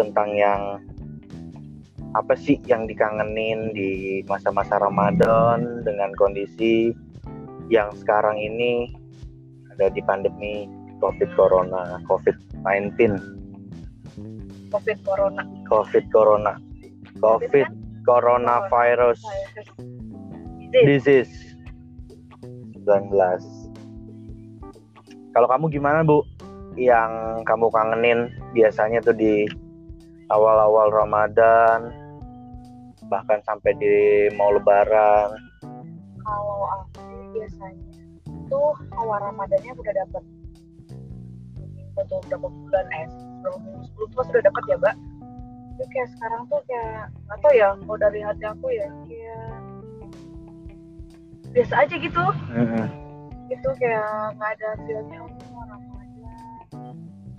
tentang 0.00 0.32
yang 0.32 0.80
apa 2.18 2.34
sih 2.34 2.58
yang 2.66 2.90
dikangenin 2.90 3.70
di 3.70 4.22
masa-masa 4.26 4.82
Ramadan 4.82 5.86
dengan 5.86 6.10
kondisi 6.18 6.90
yang 7.70 7.94
sekarang 8.02 8.34
ini 8.34 8.90
ada 9.70 9.86
di 9.94 10.02
pandemi 10.02 10.66
COVID 10.98 11.30
Corona, 11.38 12.02
COVID-19, 12.10 12.98
Covid 14.74 14.98
corona. 15.06 15.42
COVID 15.70 16.04
Corona, 16.10 16.52
COVID 17.20 17.68
Coronavirus 18.08 19.20
Disease. 20.72 21.28
disease 21.28 21.34
19. 22.88 23.12
Kalau 25.36 25.46
kamu 25.46 25.68
gimana 25.70 26.00
bu? 26.02 26.24
Yang 26.74 27.44
kamu 27.44 27.68
kangenin 27.70 28.32
biasanya 28.56 29.04
tuh 29.04 29.14
di 29.14 29.44
awal-awal 30.32 30.88
Ramadan, 30.90 31.92
bahkan 33.10 33.42
sampai 33.44 33.74
di 33.76 33.94
mau 34.38 34.54
Lebaran. 34.54 35.34
kalau 36.20 36.62
aku 36.70 37.02
biasanya 37.34 37.90
itu 38.50 38.62
awal 38.94 39.18
ramadannya 39.18 39.72
udah 39.74 39.94
dapet 39.94 40.22
untuk 41.98 42.20
berapa 42.30 42.46
bulan 42.46 42.86
eh 42.94 43.06
berapa 43.42 43.58
minggu 43.66 43.82
sebelum 43.90 44.08
tuh 44.14 44.24
sudah 44.30 44.42
dapat 44.46 44.62
ya 44.70 44.76
mbak 44.78 44.94
tapi 45.80 45.96
kayak 45.96 46.12
sekarang 46.12 46.42
tuh 46.52 46.60
kayak 46.68 47.08
nggak 47.24 47.38
tau 47.40 47.52
ya 47.56 47.68
kalau 47.72 47.96
dari 47.96 48.20
hati 48.20 48.44
aku 48.44 48.66
ya 48.68 48.88
kayak 49.08 49.48
biasa 51.56 51.74
aja 51.88 51.94
gitu 51.96 52.24
Mm-mm. 52.52 52.84
itu 53.48 53.68
kayak 53.80 54.12
nggak 54.36 54.50
ada 54.60 54.68
feelnya 54.84 55.18
untuk 55.24 55.48
orang 55.56 55.80
aja 55.96 56.36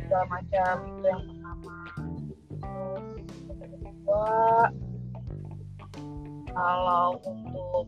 segala 0.01 0.25
macam 0.25 0.73
itu 0.89 1.05
yang 1.05 1.21
pertama 1.29 1.77
terus 2.49 3.05
yang 3.61 3.73
kedua 3.77 4.25
kalau 6.49 7.05
untuk 7.21 7.85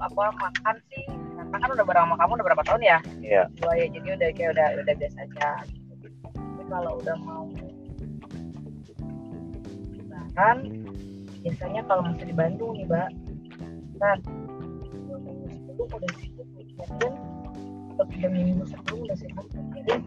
apa 0.00 0.24
makan 0.40 0.76
sih 0.88 1.04
karena 1.36 1.56
kan 1.60 1.68
udah 1.68 1.84
bareng 1.84 2.04
sama 2.08 2.16
kamu 2.16 2.32
udah 2.40 2.46
berapa 2.48 2.64
tahun 2.64 2.80
ya 2.80 2.98
Iya. 3.20 3.42
dua 3.60 3.72
ya 3.76 3.86
jadi 3.92 4.08
udah 4.16 4.28
kayak 4.32 4.50
udah 4.56 4.68
udah 4.80 4.94
biasa 4.96 5.18
aja 5.20 5.50
gitu. 5.68 6.08
tapi 6.32 6.62
kalau 6.72 6.96
udah 6.96 7.16
mau 7.20 7.44
lebaran 10.36 10.84
biasanya 11.40 11.80
kalau 11.88 12.02
masih 12.04 12.28
di 12.28 12.34
Bandung 12.36 12.76
nih 12.76 12.84
mbak. 12.84 13.08
Kan 13.96 14.18
dua 15.08 15.16
minggu 15.24 15.48
sebelum 15.48 15.88
udah 15.88 16.10
sibuk 16.20 16.48
mikirin 16.52 17.14
atau 17.96 18.04
tiga 18.12 18.28
minggu 18.28 18.62
sebelum 18.68 18.98
udah 19.08 19.16
sibuk 19.16 19.46
mikirin 19.56 20.00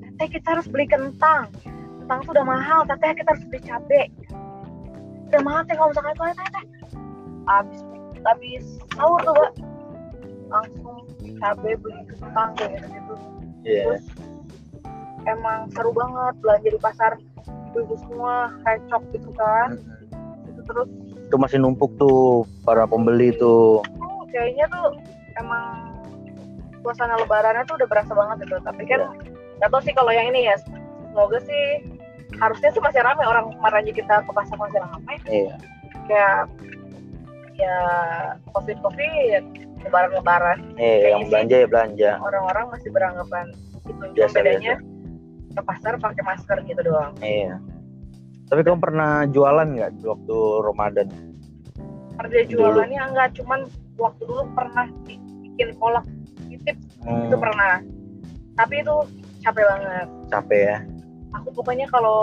teteh 0.00 0.28
kita 0.40 0.46
harus 0.56 0.66
beli 0.72 0.88
kentang. 0.88 1.52
Kentang 2.00 2.18
tuh 2.24 2.32
udah 2.32 2.46
mahal 2.48 2.80
teteh 2.88 3.12
kita 3.12 3.28
harus 3.36 3.44
beli 3.52 3.60
cabe. 3.60 4.02
Udah 5.28 5.40
mahal 5.44 5.60
teh 5.68 5.76
kalau 5.76 5.92
misalkan 5.92 6.12
itu 6.16 6.24
teh 6.24 6.48
teh. 6.48 6.64
Abis 7.44 7.80
abis 8.24 8.64
sahur 8.96 9.20
tuh 9.20 9.34
mbak. 9.36 9.52
Langsung 10.48 10.96
cabe 11.44 11.70
beli 11.76 12.00
kentang 12.08 12.50
kayak 12.56 12.80
gitu 12.80 12.88
gitu 12.88 13.14
Iya. 13.64 13.96
terus 13.96 14.04
emang 15.24 15.72
seru 15.72 15.88
banget 15.96 16.36
belanja 16.44 16.68
di 16.68 16.80
pasar 16.84 17.12
ibu-ibu 17.74 17.94
semua 18.00 18.54
recok 18.62 19.02
gitu 19.10 19.30
kan. 19.34 19.74
Itu 20.46 20.60
terus. 20.62 20.88
Itu 21.26 21.36
masih 21.36 21.58
numpuk 21.58 21.98
tuh 21.98 22.46
para 22.62 22.86
pembeli 22.86 23.34
tuh. 23.34 23.82
oh, 23.82 24.22
kayaknya 24.30 24.70
tuh 24.70 24.94
emang 25.36 25.90
suasana 26.78 27.18
lebarannya 27.18 27.66
tuh 27.66 27.74
udah 27.74 27.88
berasa 27.88 28.12
banget 28.12 28.46
itu 28.46 28.56
tapi 28.60 28.82
kan 28.84 29.00
nggak 29.58 29.68
tahu 29.68 29.82
sih 29.82 29.92
kalau 29.92 30.14
yang 30.14 30.30
ini 30.30 30.46
ya. 30.46 30.54
Semoga 31.10 31.38
sih 31.42 31.64
harusnya 32.36 32.70
sih 32.70 32.78
masih 32.78 33.00
ramai 33.00 33.24
orang 33.24 33.50
kemarin 33.52 33.86
kita 33.88 34.22
ke 34.22 34.30
pasar 34.30 34.54
masih 34.54 34.78
ramai 34.78 35.14
Iya. 35.24 35.54
kayak 36.04 36.38
ya 37.54 37.76
covid 38.50 38.74
covid 38.82 39.42
lebaran 39.86 40.10
lebaran 40.12 40.58
Iya, 40.74 40.74
Kayaknya 40.74 41.08
yang 41.08 41.22
belanja 41.30 41.54
ya 41.54 41.66
belanja. 41.70 42.10
orang-orang 42.18 42.64
masih 42.74 42.90
beranggapan 42.90 43.46
itu 43.84 43.92
Cuma 43.94 44.10
Biasa, 44.10 44.36
bedanya 44.36 44.74
ke 45.54 45.62
pasar 45.62 45.96
pakai 45.96 46.22
masker 46.22 46.58
gitu 46.66 46.80
doang. 46.82 47.14
Iya. 47.18 47.62
Tapi 48.44 48.60
kamu 48.60 48.78
pernah 48.78 49.24
jualan 49.26 49.66
nggak 49.70 49.90
waktu 50.02 50.36
Ramadan? 50.60 51.08
harga 52.14 52.46
jualannya 52.46 53.00
enggak 53.10 53.34
cuman 53.34 53.66
waktu 53.98 54.22
dulu 54.22 54.46
pernah 54.54 54.86
bi- 55.02 55.18
bikin 55.42 55.74
kolak 55.78 56.06
titip 56.46 56.78
Hmm, 57.02 57.26
itu 57.26 57.36
pernah. 57.36 57.82
Tapi 58.54 58.74
itu 58.80 58.94
capek 59.42 59.64
banget. 59.66 60.08
Capek 60.30 60.60
ya. 60.62 60.78
aku 61.34 61.50
pokoknya 61.50 61.90
kalau 61.90 62.22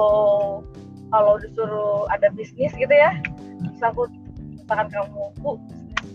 kalau 1.12 1.36
disuruh 1.36 2.08
ada 2.08 2.32
bisnis 2.32 2.72
gitu 2.72 2.88
ya 2.88 3.12
terus 3.60 3.84
aku 3.84 4.08
misalkan 4.56 4.88
kamu 4.88 5.24
bu 5.44 5.60
bisnis 5.60 6.08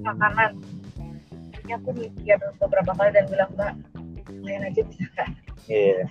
makanan. 0.00 0.56
Ini 1.60 1.76
aku 1.76 1.92
mikir 1.92 2.40
beberapa 2.56 2.96
kali 2.96 3.12
dan 3.12 3.28
bilang 3.28 3.52
mbak 3.52 3.72
lumayan 4.32 4.64
aja 4.64 4.80
bisa 4.88 5.22
nggak 5.28 5.47
Iya. 5.66 6.06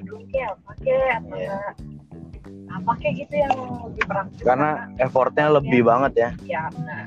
dulu 0.00 0.16
kayak 0.28 0.50
apa 0.54 0.70
kayak 0.78 1.12
apa 1.18 1.34
Iya. 1.34 1.58
apa 2.70 2.90
kayak 2.96 3.14
gitu 3.18 3.34
yang 3.36 3.54
lebih 3.82 4.04
praktis 4.06 4.42
Karena 4.42 4.70
effortnya 4.96 5.46
lebih 5.50 5.80
banget 5.82 6.12
ya. 6.14 6.30
ya 6.46 6.62
benar 6.70 7.06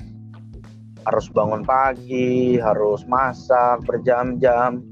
Harus 1.01 1.25
bangun 1.27 1.65
pagi, 1.65 2.29
harus 2.57 3.01
masak 3.03 3.81
berjam-jam. 3.81 4.85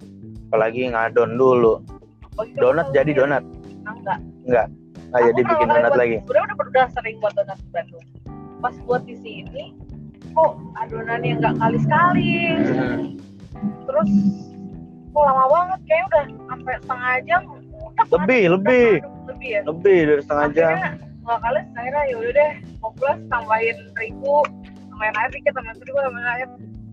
Apalagi 0.47 0.89
ngadon 0.89 1.38
dulu. 1.38 1.86
Oh, 2.34 2.43
itu 2.43 2.58
Donat 2.58 2.89
jadi 2.89 3.14
donat. 3.14 3.45
enggak 3.86 4.18
Enggak. 4.43 4.68
Nggak 5.08 5.22
jadi 5.24 5.41
bikin 5.43 5.68
donat 5.68 5.86
buat- 5.86 6.00
lagi. 6.00 6.18
sebenarnya 6.20 6.45
udah 6.47 6.66
udah 6.66 6.86
sering 6.91 7.16
buat 7.20 7.34
donat 7.36 7.58
di 7.58 7.70
Bandung 7.70 8.06
pas 8.60 8.76
buat 8.84 9.02
di 9.04 9.16
sini 9.16 9.64
kok 10.30 10.52
adonannya 10.76 11.32
nggak 11.36 11.56
kali 11.56 11.78
sekali 11.80 12.32
Hmm. 12.52 13.06
terus 13.86 14.12
kok 15.10 15.24
lama 15.24 15.45
banget 15.47 15.80
kayak 15.84 16.03
udah 16.05 16.24
sampai 16.45 16.74
setengah 16.78 17.14
jam 17.24 17.41
udah 17.45 18.05
Lebih, 18.12 18.41
aduk, 18.41 18.53
lebih. 18.55 18.89
lebih 19.26 19.49
ya 19.49 19.62
Lebih 19.64 19.97
dari 20.05 20.22
setengah 20.22 20.47
jam. 20.51 20.70
akhirnya 20.72 20.91
dua 21.20 21.36
kali 21.38 21.62
akhirnya 21.72 22.03
yaudah 22.07 22.32
deh 22.34 22.51
mau 22.80 22.91
plus 22.91 23.20
tambahin 23.28 23.78
terigu 23.93 24.38
tambahin 24.88 25.16
air 25.16 25.30
dikit 25.30 25.53
tambahin 25.53 25.78
terigu 25.78 25.99
tambahin 25.99 26.28
air 26.28 26.47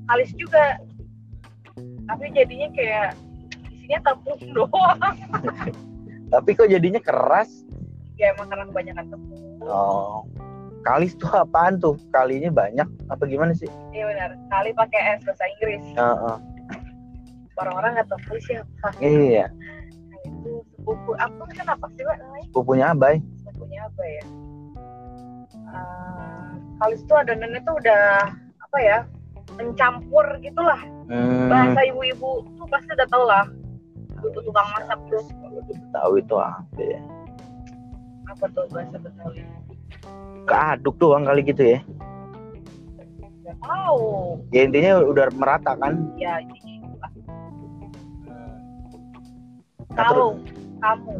kalis 0.06 0.30
juga 0.34 0.64
tapi 2.04 2.24
jadinya 2.30 2.68
kayak 2.70 3.08
isinya 3.70 3.98
tepung 4.04 4.40
doang 4.56 5.14
Tapi 6.26 6.50
kok 6.52 6.66
jadinya 6.66 6.98
keras? 6.98 7.50
ya 8.16 8.32
emang 8.32 8.46
karena 8.46 8.64
kebanyakan 8.66 9.04
tepung 9.08 9.42
Oh. 9.62 10.22
Kalis 10.80 11.14
tuh 11.14 11.26
apaan 11.28 11.74
tuh? 11.76 11.98
Kalinya 12.08 12.46
banyak 12.48 12.86
apa 13.08 13.24
gimana 13.24 13.50
sih? 13.50 13.66
Iya 13.90 14.06
benar. 14.06 14.30
Kali 14.46 14.70
pakai 14.70 15.18
S 15.18 15.26
bahasa 15.26 15.42
Inggris. 15.48 15.82
Heeh. 15.92 16.36
Orang-orang 17.56 17.90
nggak 17.96 18.08
tahu 18.12 18.36
siapa. 18.44 18.88
Iya, 19.00 19.48
Nah, 19.48 20.18
itu 20.28 20.52
sepupu. 20.76 21.10
Apa 21.16 21.42
kan 21.56 21.66
apa 21.72 21.86
sih 21.96 22.04
pak 22.04 22.16
namanya? 22.20 22.46
pupunya 22.52 22.86
Abai. 22.92 23.16
Sepupunya 23.42 23.80
apa 23.88 24.02
ya? 24.04 24.24
Uh, 25.66 26.46
kalis 26.78 27.00
tuh 27.08 27.16
adonannya 27.16 27.60
tuh 27.64 27.74
udah 27.80 28.30
apa 28.60 28.78
ya? 28.78 28.98
Mencampur 29.56 30.26
gitulah. 30.44 30.80
Hmm. 31.08 31.48
Bahasa 31.48 31.80
ibu-ibu 31.86 32.44
tuh 32.60 32.66
pasti 32.68 32.90
udah 32.92 33.08
tau 33.08 33.24
lah. 33.24 33.44
Ibu 34.20 34.38
tukang 34.44 34.68
masak 34.76 34.98
tuh. 35.08 35.24
Kalau 35.24 35.60
tahu 35.94 36.12
itu 36.20 36.36
apa 36.36 36.80
ya? 36.82 37.00
Apa 38.26 38.44
tuh 38.52 38.64
bahasa 38.68 38.96
Betawi? 39.00 39.42
Keaduk 40.46 40.94
doang 41.00 41.24
kali 41.24 41.40
gitu 41.46 41.62
ya. 41.62 41.80
Gak 43.46 43.56
tahu. 43.62 44.02
Ya 44.50 44.66
intinya 44.66 44.98
udah 45.02 45.30
merata 45.38 45.72
kan? 45.78 46.10
Ya 46.18 46.42
jadi 46.42 46.75
Kalau 49.96 50.36
kamu, 50.76 51.14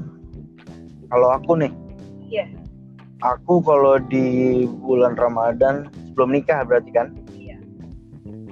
Kalau 1.06 1.28
aku 1.32 1.52
nih, 1.56 1.72
iya, 2.28 2.44
aku 3.24 3.62
kalau 3.64 3.96
di 3.96 4.66
bulan 4.84 5.16
Ramadan 5.16 5.88
sebelum 6.12 6.34
nikah 6.34 6.60
berarti 6.66 6.90
kan? 6.92 7.14
iya. 7.32 7.56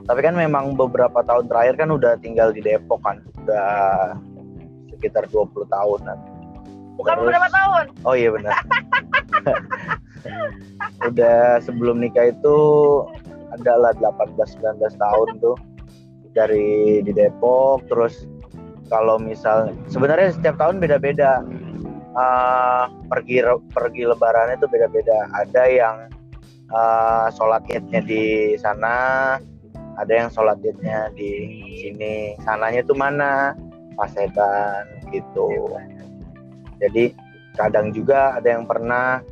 Tapi 0.06 0.20
kan 0.22 0.32
memang 0.32 0.72
beberapa 0.72 1.20
tahun 1.20 1.50
terakhir 1.50 1.74
kan 1.76 1.90
udah 1.92 2.16
tinggal 2.22 2.54
di 2.54 2.62
Depok 2.62 3.02
kan, 3.04 3.20
udah 3.44 3.68
sekitar 4.94 5.28
20 5.28 5.66
tahunan. 5.68 6.16
Bukan 6.94 7.10
Terus- 7.10 7.26
beberapa 7.26 7.48
tahun. 7.50 7.84
Oh 8.06 8.14
iya 8.14 8.30
benar. 8.32 8.54
udah 11.10 11.60
sebelum 11.60 12.00
nikah 12.00 12.32
itu 12.32 12.56
adalah 13.52 13.92
18-19 14.00 14.56
tahun 14.96 15.28
tuh 15.38 15.56
dari 16.32 17.04
di 17.04 17.12
Depok 17.12 17.84
terus 17.86 18.24
kalau 18.88 19.16
misal 19.16 19.72
sebenarnya 19.88 20.34
setiap 20.34 20.60
tahun 20.60 20.80
beda-beda. 20.80 21.44
Eh, 22.14 22.84
pergi 23.10 23.42
pergi 23.74 24.02
lebarannya 24.06 24.54
itu 24.54 24.68
beda-beda. 24.70 25.18
Ada 25.34 25.62
yang 25.66 25.96
eh, 26.70 27.26
sholat 27.34 27.66
idnya 27.70 28.00
di 28.04 28.54
sana 28.54 28.94
ada 29.94 30.12
yang 30.12 30.28
sholat 30.30 30.58
idnya 30.62 31.10
di 31.14 31.30
sini. 31.82 32.34
Sananya 32.42 32.82
tuh 32.86 32.98
mana? 32.98 33.54
Paseban 33.94 35.06
gitu. 35.14 35.70
Jadi 36.82 37.14
kadang 37.54 37.94
juga 37.94 38.34
ada 38.34 38.58
yang 38.58 38.66
pernah 38.66 39.22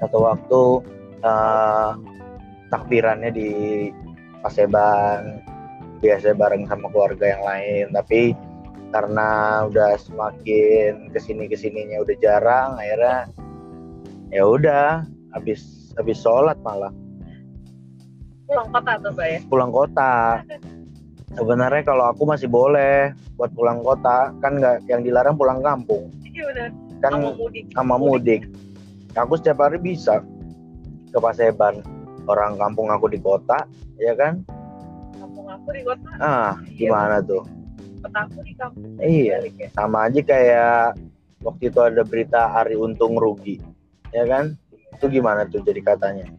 satu 0.00 0.18
waktu 0.24 0.62
eh, 1.24 1.90
takbirannya 2.72 3.30
di 3.32 3.50
Paseban. 4.40 5.40
Biasa 6.04 6.36
bareng 6.36 6.68
sama 6.68 6.92
keluarga 6.92 7.32
yang 7.32 7.44
lain. 7.44 7.86
Tapi 7.96 8.36
karena 8.94 9.66
udah 9.66 9.98
semakin 9.98 11.10
ke 11.10 11.18
sini 11.18 11.50
ke 11.50 11.58
sininya 11.58 11.98
udah 12.06 12.14
jarang 12.22 12.78
akhirnya 12.78 13.26
ya 14.30 14.46
udah 14.46 15.02
habis 15.34 15.90
habis 15.98 16.22
sholat 16.22 16.54
malah. 16.62 16.94
Pulang 18.46 18.70
kota 18.70 18.92
tuh, 19.02 19.10
Mbak 19.10 19.26
ya. 19.26 19.38
pulang 19.50 19.72
kota. 19.74 20.14
Sebenarnya 21.34 21.82
kalau 21.82 22.06
aku 22.06 22.22
masih 22.22 22.46
boleh 22.46 23.10
buat 23.34 23.50
pulang 23.50 23.82
kota 23.82 24.30
kan 24.38 24.62
nggak 24.62 24.86
yang 24.86 25.02
dilarang 25.02 25.34
pulang 25.34 25.58
kampung. 25.58 26.14
Iya 26.22 26.46
kan 26.54 26.70
sama 27.02 27.34
mudik. 27.34 27.64
sama 27.74 27.94
mudik. 27.98 28.42
Aku 29.18 29.34
setiap 29.34 29.58
hari 29.66 29.82
bisa 29.82 30.22
ke 31.10 31.18
Paseban 31.18 31.82
orang 32.30 32.54
kampung 32.62 32.94
aku 32.94 33.10
di 33.10 33.18
kota 33.18 33.66
ya 33.98 34.14
kan? 34.14 34.46
Kampung 35.18 35.50
aku 35.50 35.68
di 35.74 35.82
kota? 35.82 36.10
Ah 36.22 36.54
gimana 36.78 37.18
tuh 37.18 37.42
kota 38.04 38.20
aku 38.28 38.38
di 38.44 38.52
kampung 38.60 38.92
iya 39.00 39.40
Balik 39.40 39.56
ya. 39.56 39.68
sama 39.72 39.98
aja 40.06 40.20
kayak 40.20 40.84
waktu 41.40 41.64
itu 41.72 41.80
ada 41.80 42.02
berita 42.04 42.40
Ari 42.60 42.76
Untung 42.76 43.16
rugi 43.16 43.60
ya 44.14 44.24
kan? 44.30 44.54
Itu 44.94 45.10
gimana 45.10 45.42
tuh 45.50 45.60
jadi 45.66 45.82
katanya? 45.82 46.30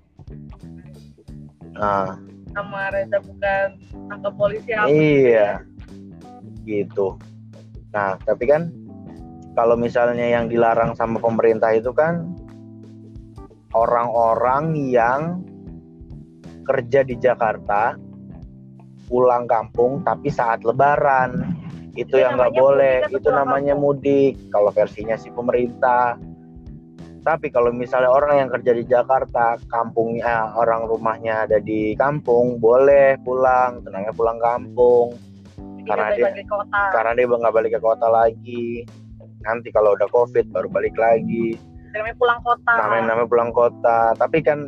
Nah. 1.76 2.16
Sama 2.56 2.88
Reza 2.88 3.20
bukan 3.20 3.68
tangkap 4.08 4.34
polisi 4.40 4.72
apa 4.72 4.88
iya. 4.88 5.60
Gitu. 6.64 7.20
Nah 7.92 8.16
tapi 8.24 8.48
kan 8.48 8.72
kalau 9.60 9.76
misalnya 9.76 10.24
yang 10.24 10.48
dilarang 10.48 10.96
sama 10.96 11.20
pemerintah 11.20 11.76
itu 11.76 11.92
kan 11.92 12.32
orang-orang 13.76 14.72
yang 14.88 15.44
kerja 16.64 17.04
di 17.04 17.20
Jakarta 17.20 18.00
pulang 19.06 19.46
kampung 19.46 20.02
tapi 20.02 20.30
saat 20.30 20.62
lebaran. 20.66 21.56
Itu 21.96 22.20
Itu 22.20 22.28
yang 22.28 22.36
nggak 22.36 22.54
boleh 22.60 23.08
itu 23.08 23.30
namanya 23.32 23.74
mudik. 23.74 24.36
Kalau 24.52 24.70
versinya 24.76 25.16
si 25.16 25.32
pemerintah. 25.32 26.20
Tapi 27.26 27.50
kalau 27.50 27.74
misalnya 27.74 28.14
orang 28.14 28.46
yang 28.46 28.50
kerja 28.54 28.72
di 28.78 28.84
Jakarta 28.86 29.58
kampungnya 29.66 30.54
orang 30.54 30.86
rumahnya 30.86 31.50
ada 31.50 31.58
di 31.58 31.98
kampung 31.98 32.62
boleh 32.62 33.18
pulang 33.26 33.82
tenangnya 33.82 34.14
pulang 34.14 34.38
kampung. 34.38 35.18
Jadi 35.58 35.90
karena 35.90 36.08
dia- 36.14 36.46
kota. 36.46 36.82
karena 36.94 37.12
dia 37.18 37.26
nggak 37.26 37.56
balik 37.56 37.72
ke 37.74 37.82
kota 37.82 38.08
lagi. 38.10 38.86
Nanti 39.42 39.74
kalau 39.74 39.98
udah 39.98 40.10
covid 40.14 40.46
baru 40.54 40.70
balik 40.70 40.94
lagi. 40.98 41.58
Namanya 41.98 42.16
pulang 42.20 42.40
kota. 42.46 42.72
Namanya 42.78 43.04
namanya 43.10 43.30
pulang 43.32 43.52
kota. 43.56 44.00
Tapi 44.20 44.38
kan 44.46 44.60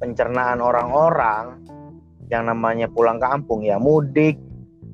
pencernaan 0.00 0.64
orang-orang 0.64 1.60
yang 2.30 2.46
namanya 2.46 2.86
pulang 2.86 3.18
kampung 3.18 3.66
ya 3.66 3.76
mudik 3.76 4.38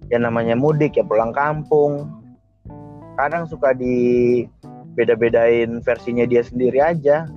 yang 0.09 0.25
namanya 0.25 0.57
mudik 0.57 0.97
ya 0.97 1.05
pulang 1.05 1.31
kampung 1.37 2.09
kadang 3.17 3.45
suka 3.49 3.73
di 3.77 4.45
beda-bedain 4.97 5.85
versinya 5.85 6.25
dia 6.25 6.41
sendiri 6.41 6.81
aja 6.81 7.29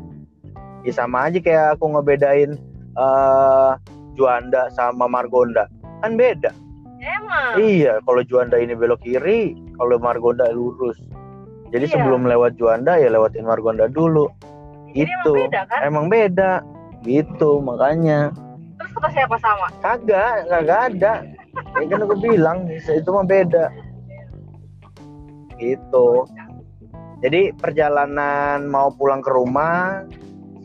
ya 0.88 0.92
sama 0.96 1.28
aja 1.28 1.40
kayak 1.44 1.76
aku 1.76 1.92
ngebedain 1.92 2.56
eh 2.96 3.72
Juanda 4.16 4.68
sama 4.76 5.08
Margonda 5.08 5.68
kan 6.04 6.16
beda 6.16 6.52
emang 7.00 7.56
Iya, 7.60 8.04
kalau 8.04 8.22
Juanda 8.28 8.60
ini 8.60 8.76
belok 8.76 9.00
kiri, 9.08 9.56
kalau 9.80 9.96
Margonda 9.96 10.52
lurus. 10.52 11.00
Jadi 11.72 11.88
Iya. 11.88 11.94
sebelum 11.96 12.28
lewat 12.28 12.60
Juanda 12.60 13.00
ya 13.00 13.08
lewatin 13.08 13.48
Margonda 13.48 13.88
dulu. 13.88 14.28
Jadi 14.92 15.08
Itu 15.08 15.32
emang 15.32 15.48
beda 15.48 15.62
kan 15.72 15.80
emang 15.88 16.06
beda. 16.12 16.52
Gitu 17.08 17.52
makanya. 17.64 18.36
Kata 19.00 19.16
siapa 19.16 19.36
sama 19.40 19.68
Kagak, 19.80 20.52
kagak 20.52 20.82
ada. 20.92 21.14
Ya 21.80 21.86
kan 21.88 22.04
aku 22.04 22.16
bilang 22.20 22.68
itu 22.68 23.10
mah 23.16 23.24
beda. 23.24 23.72
Gitu. 25.56 26.10
Jadi 27.24 27.56
perjalanan 27.56 28.68
mau 28.68 28.92
pulang 28.92 29.24
ke 29.24 29.32
rumah 29.32 30.04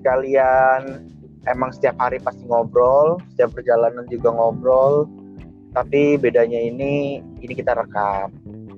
sekalian 0.02 1.06
emang 1.46 1.70
setiap 1.70 1.94
hari 2.02 2.18
pasti 2.18 2.42
ngobrol, 2.50 3.22
setiap 3.34 3.54
perjalanan 3.54 4.02
juga 4.10 4.34
ngobrol. 4.34 5.06
Tapi 5.70 6.18
bedanya 6.18 6.58
ini 6.58 7.22
ini 7.38 7.52
kita 7.54 7.78
rekam. 7.78 8.34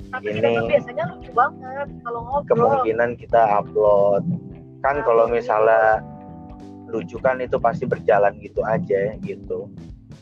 tapi 0.06 0.38
kita 0.38 0.48
Ini- 0.48 0.56
tuh 0.56 0.70
biasanya 0.70 1.04
lucu 1.12 1.30
banget 1.34 1.88
kalau 2.06 2.20
ngobrol 2.24 2.46
kemungkinan 2.46 3.10
kita 3.18 3.42
upload 3.58 4.22
kan 4.80 5.02
kalau 5.02 5.26
misalnya 5.26 5.98
lucu 6.90 7.18
kan 7.18 7.42
itu 7.42 7.58
pasti 7.58 7.84
berjalan 7.84 8.36
gitu 8.42 8.62
aja 8.62 9.14
gitu. 9.22 9.70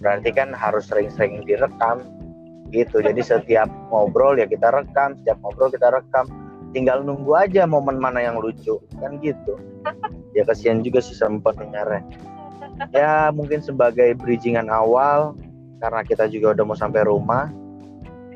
Berarti 0.01 0.33
kan 0.33 0.53
harus 0.57 0.89
sering-sering 0.89 1.45
direkam 1.45 2.03
gitu. 2.73 3.05
Jadi 3.05 3.21
setiap 3.31 3.69
ngobrol 3.93 4.37
ya 4.41 4.49
kita 4.49 4.73
rekam 4.73 5.17
setiap 5.21 5.39
ngobrol 5.45 5.71
kita 5.71 5.93
rekam. 5.93 6.27
Tinggal 6.75 7.07
nunggu 7.07 7.39
aja 7.39 7.71
momen 7.71 8.03
mana 8.03 8.19
yang 8.19 8.43
lucu 8.43 8.83
kan 8.99 9.23
gitu. 9.23 9.55
Ya 10.35 10.43
kasihan 10.43 10.83
juga 10.83 10.99
sih 10.99 11.15
sama 11.15 11.39
pendengarnya. 11.39 12.03
Ya 12.91 13.31
mungkin 13.31 13.63
sebagai 13.63 14.19
bridgingan 14.19 14.67
awal 14.67 15.39
karena 15.79 16.03
kita 16.03 16.27
juga 16.27 16.59
udah 16.59 16.65
mau 16.67 16.75
sampai 16.75 17.07
rumah. 17.07 17.47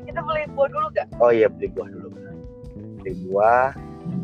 Kita 0.07 0.23
beli 0.23 0.47
buah 0.55 0.69
dulu 0.71 0.87
gak 0.95 1.07
Oh 1.19 1.29
iya 1.35 1.51
beli 1.51 1.67
buah 1.75 1.89
dulu. 1.91 2.07
Beli 3.03 3.13
buah, 3.27 3.75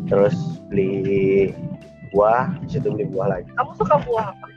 terus 0.07 0.35
beli 0.71 1.51
buah, 2.15 2.47
di 2.63 2.67
situ 2.71 2.87
beli 2.87 3.03
buah 3.11 3.27
lagi. 3.27 3.49
kamu 3.59 3.71
suka 3.75 3.95
buah 4.07 4.31
apa 4.31 4.47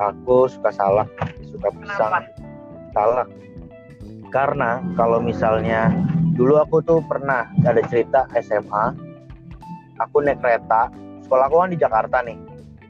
Aku 0.00 0.48
suka 0.48 0.70
salak, 0.72 1.10
suka 1.44 1.68
pisang, 1.76 2.24
Kenapa? 2.24 2.30
salak. 2.96 3.28
Karena 4.32 4.80
kalau 4.96 5.20
misalnya 5.20 5.92
dulu 6.32 6.56
aku 6.56 6.80
tuh 6.80 7.04
pernah 7.04 7.50
ada 7.66 7.82
cerita 7.84 8.24
SMA, 8.38 8.96
aku 10.00 10.24
naik 10.24 10.40
kereta, 10.40 10.88
sekolah 11.26 11.52
aku 11.52 11.56
kan 11.60 11.70
di 11.74 11.78
Jakarta 11.78 12.24
nih, 12.24 12.38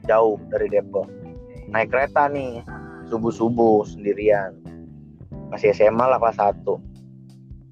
jauh 0.07 0.39
dari 0.47 0.71
Depok. 0.71 1.09
Naik 1.67 1.91
kereta 1.91 2.31
nih, 2.31 2.63
subuh-subuh 3.11 3.83
sendirian. 3.83 4.55
Masih 5.51 5.75
SMA 5.75 6.07
lah 6.07 6.15
kelas 6.15 6.39
1. 6.39 6.63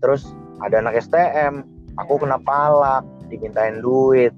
Terus 0.04 0.28
ada 0.60 0.84
anak 0.84 1.00
STM, 1.00 1.64
aku 1.96 2.20
kena 2.20 2.36
palak, 2.44 3.08
dimintain 3.32 3.80
duit. 3.80 4.36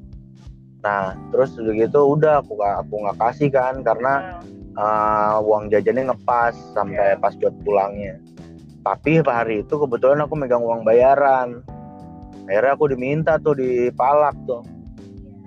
Nah, 0.82 1.14
terus 1.30 1.54
udah 1.62 1.74
gitu 1.78 2.00
udah 2.18 2.42
aku 2.42 2.58
gak 2.58 2.76
aku 2.86 2.94
nggak 3.06 3.18
kasih 3.22 3.50
kan 3.54 3.86
karena 3.86 4.42
uh, 4.74 5.38
uang 5.46 5.70
jajannya 5.70 6.10
ngepas 6.10 6.58
sampai 6.74 7.16
Iya. 7.16 7.22
pas 7.22 7.34
buat 7.38 7.56
pulangnya. 7.62 8.18
Tapi 8.82 9.22
hari 9.22 9.62
itu 9.62 9.78
kebetulan 9.78 10.26
aku 10.26 10.34
megang 10.34 10.66
uang 10.66 10.82
bayaran. 10.82 11.62
Akhirnya 12.50 12.74
aku 12.74 12.90
diminta 12.90 13.38
tuh 13.38 13.54
di 13.54 13.94
palak 13.94 14.34
tuh. 14.50 14.66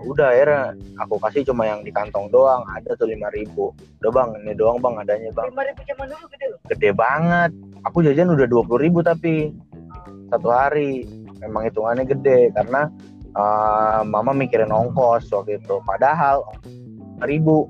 Udah 0.07 0.31
akhirnya 0.31 0.79
aku 1.03 1.19
kasih 1.19 1.43
cuma 1.43 1.67
yang 1.67 1.83
di 1.83 1.91
kantong 1.91 2.31
doang. 2.31 2.63
Ada 2.71 2.95
tuh 2.95 3.11
5000 3.11 3.35
ribu. 3.35 3.75
Udah 3.99 4.11
bang, 4.15 4.31
ini 4.47 4.53
doang 4.55 4.79
bang 4.79 4.95
adanya 5.03 5.31
bang. 5.35 5.51
lima 5.51 5.65
ribu 5.67 5.81
zaman 5.83 6.07
dulu 6.07 6.25
gede 6.31 6.47
loh 6.47 6.59
Gede 6.71 6.91
banget. 6.95 7.51
Aku 7.91 7.99
jajan 8.07 8.31
udah 8.31 8.47
20.000 8.47 8.85
ribu 8.87 8.99
tapi 9.03 9.51
satu 10.31 10.49
hari. 10.55 11.03
Memang 11.43 11.67
hitungannya 11.67 12.07
gede 12.07 12.55
karena 12.55 12.87
uh, 13.35 14.01
mama 14.07 14.33
mikirin 14.33 14.71
ongkos 14.71 15.29
waktu 15.31 15.59
itu. 15.61 15.79
Padahal 15.85 16.43
ribu. 17.27 17.69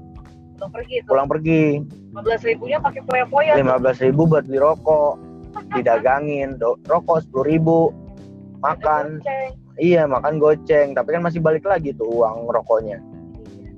Pulang 0.57 0.73
pergi 0.73 0.97
tuh. 1.03 1.11
Pulang 1.11 1.29
pergi. 1.29 1.63
Lima 1.85 2.23
belas 2.23 2.41
ribunya 2.47 2.79
pakai 2.79 3.03
poya-poya 3.03 3.53
tuh. 3.53 3.59
lima 3.59 3.75
belas 3.81 3.99
ribu 3.99 4.23
buat 4.29 4.45
beli 4.47 4.61
rokok. 4.63 5.15
Didagangin. 5.75 6.57
Do- 6.61 6.79
rokok 6.87 7.27
sepuluh 7.27 7.47
ribu. 7.49 7.79
Makan. 8.63 9.21
Iya 9.77 10.07
makan 10.07 10.39
goceng. 10.39 10.95
Tapi 10.95 11.09
kan 11.19 11.23
masih 11.27 11.43
balik 11.43 11.67
lagi 11.67 11.91
tuh 11.97 12.07
uang 12.07 12.47
rokoknya. 12.49 13.03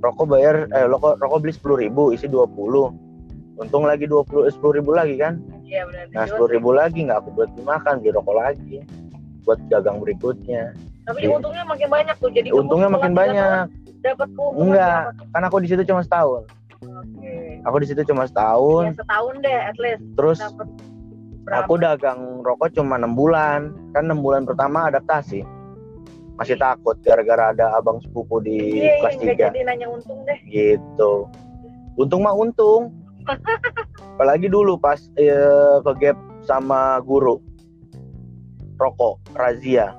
Rokok 0.05 0.29
bayar 0.29 0.69
eh 0.77 0.85
rokok 0.85 1.17
rokok 1.19 1.39
beli 1.41 1.53
sepuluh 1.57 1.81
ribu 1.81 2.13
isi 2.13 2.29
20 2.29 3.09
untung 3.57 3.89
lagi 3.89 4.05
20 4.05 4.53
sepuluh 4.53 4.77
ribu 4.77 4.93
lagi 4.93 5.17
kan? 5.17 5.41
Iya 5.65 5.89
benar. 5.89 6.05
Nah 6.13 6.29
Dijual. 6.29 6.29
sepuluh 6.29 6.51
ribu 6.53 6.71
lagi 6.77 6.99
nggak 7.09 7.25
aku 7.25 7.31
buat 7.33 7.49
beli 7.57 7.65
makan 7.65 7.95
beli 8.05 8.11
rokok 8.13 8.37
lagi. 8.37 8.77
Buat 9.49 9.59
dagang 9.73 10.05
berikutnya 10.05 10.77
tapi 11.07 11.21
Iya. 11.23 11.39
untungnya 11.39 11.65
makin 11.65 11.89
banyak 11.89 12.17
tuh 12.19 12.31
jadi 12.35 12.49
untungnya 12.51 12.89
makin 12.91 13.13
tiga 13.15 13.21
banyak. 13.23 13.65
dapat 14.03 14.29
enggak 14.59 15.03
kan 15.31 15.43
aku 15.47 15.57
di 15.63 15.69
situ 15.71 15.83
cuma 15.87 16.03
setahun. 16.03 16.43
Oke. 16.77 17.35
Aku 17.65 17.77
di 17.81 17.87
situ 17.89 18.03
cuma 18.05 18.27
ya 18.27 18.31
setahun 18.31 18.83
setahun 18.99 19.35
deh 19.41 19.61
at 19.71 19.77
least. 19.79 20.03
Terus 20.15 20.39
berapa 21.47 21.63
Aku 21.63 21.79
dagang 21.79 22.43
rokok 22.43 22.75
cuma 22.75 22.99
enam 22.99 23.15
bulan, 23.15 23.71
kan 23.95 24.11
enam 24.11 24.19
bulan 24.19 24.43
pertama 24.43 24.91
adaptasi. 24.91 25.47
Masih 26.37 26.59
takut 26.59 26.99
gara-gara 27.01 27.55
ada 27.55 27.73
abang 27.79 28.03
sepupu 28.03 28.43
di 28.43 28.83
iya 28.85 29.01
kelas 29.01 29.15
iya 29.17 29.23
nggak 29.33 29.37
3 29.41 29.47
jadi 29.55 29.61
nanya 29.65 29.87
untung 29.89 30.19
deh. 30.27 30.39
Gitu. 30.45 31.13
Untung 31.97 32.27
mah 32.27 32.35
untung. 32.37 32.93
Apalagi 34.19 34.47
dulu 34.47 34.77
pas 34.77 35.01
eh, 35.17 35.77
ke 35.81 35.93
gap 36.03 36.19
sama 36.45 37.01
guru. 37.01 37.41
Rokok 38.77 39.23
razia. 39.33 39.97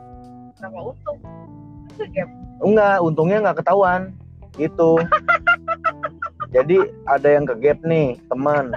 Kenapa 0.57 0.79
untung 0.93 1.17
gap 2.13 2.29
Enggak, 2.57 2.97
untungnya 3.05 3.37
nggak 3.45 3.57
ketahuan 3.61 4.17
gitu. 4.57 4.97
Jadi 6.55 6.77
ada 7.05 7.27
yang 7.29 7.45
ke 7.45 7.53
gap 7.61 7.79
nih 7.85 8.17
teman. 8.33 8.73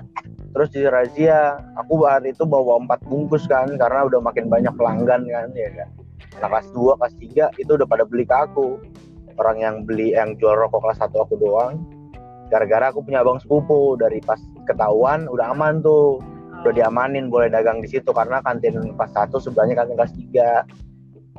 Terus 0.53 0.69
di 0.75 0.85
razia, 0.85 1.63
aku 1.81 2.05
hari 2.05 2.37
itu 2.37 2.45
bawa 2.45 2.83
empat 2.85 3.01
bungkus 3.09 3.49
kan 3.49 3.73
karena 3.81 4.05
udah 4.05 4.21
makin 4.21 4.53
banyak 4.53 4.75
pelanggan 4.77 5.25
kan 5.25 5.49
ya 5.57 5.71
kan. 5.73 5.89
Nah 6.45 6.49
kelas 6.53 6.69
2, 6.77 7.01
kelas 7.01 7.15
3 7.57 7.63
itu 7.63 7.71
udah 7.73 7.89
pada 7.89 8.05
beli 8.05 8.29
ke 8.29 8.37
aku. 8.37 8.77
Orang 9.41 9.65
yang 9.65 9.89
beli 9.89 10.13
yang 10.13 10.37
jual 10.37 10.53
rokok 10.53 10.85
kelas 10.85 11.01
1 11.01 11.17
aku 11.17 11.41
doang. 11.41 11.81
Gara-gara 12.53 12.93
aku 12.93 13.01
punya 13.01 13.25
abang 13.25 13.41
sepupu 13.41 13.97
dari 13.97 14.21
pas 14.21 14.43
ketahuan 14.69 15.25
udah 15.31 15.57
aman 15.57 15.81
tuh. 15.81 16.21
udah 16.61 16.77
diamanin 16.77 17.33
boleh 17.33 17.49
dagang 17.49 17.81
di 17.81 17.89
situ 17.89 18.13
karena 18.13 18.45
kantin 18.45 18.77
kelas 18.77 19.13
satu 19.17 19.41
sebelahnya 19.41 19.81
kantin 19.81 19.97
kelas 19.97 20.13
tiga 20.13 20.61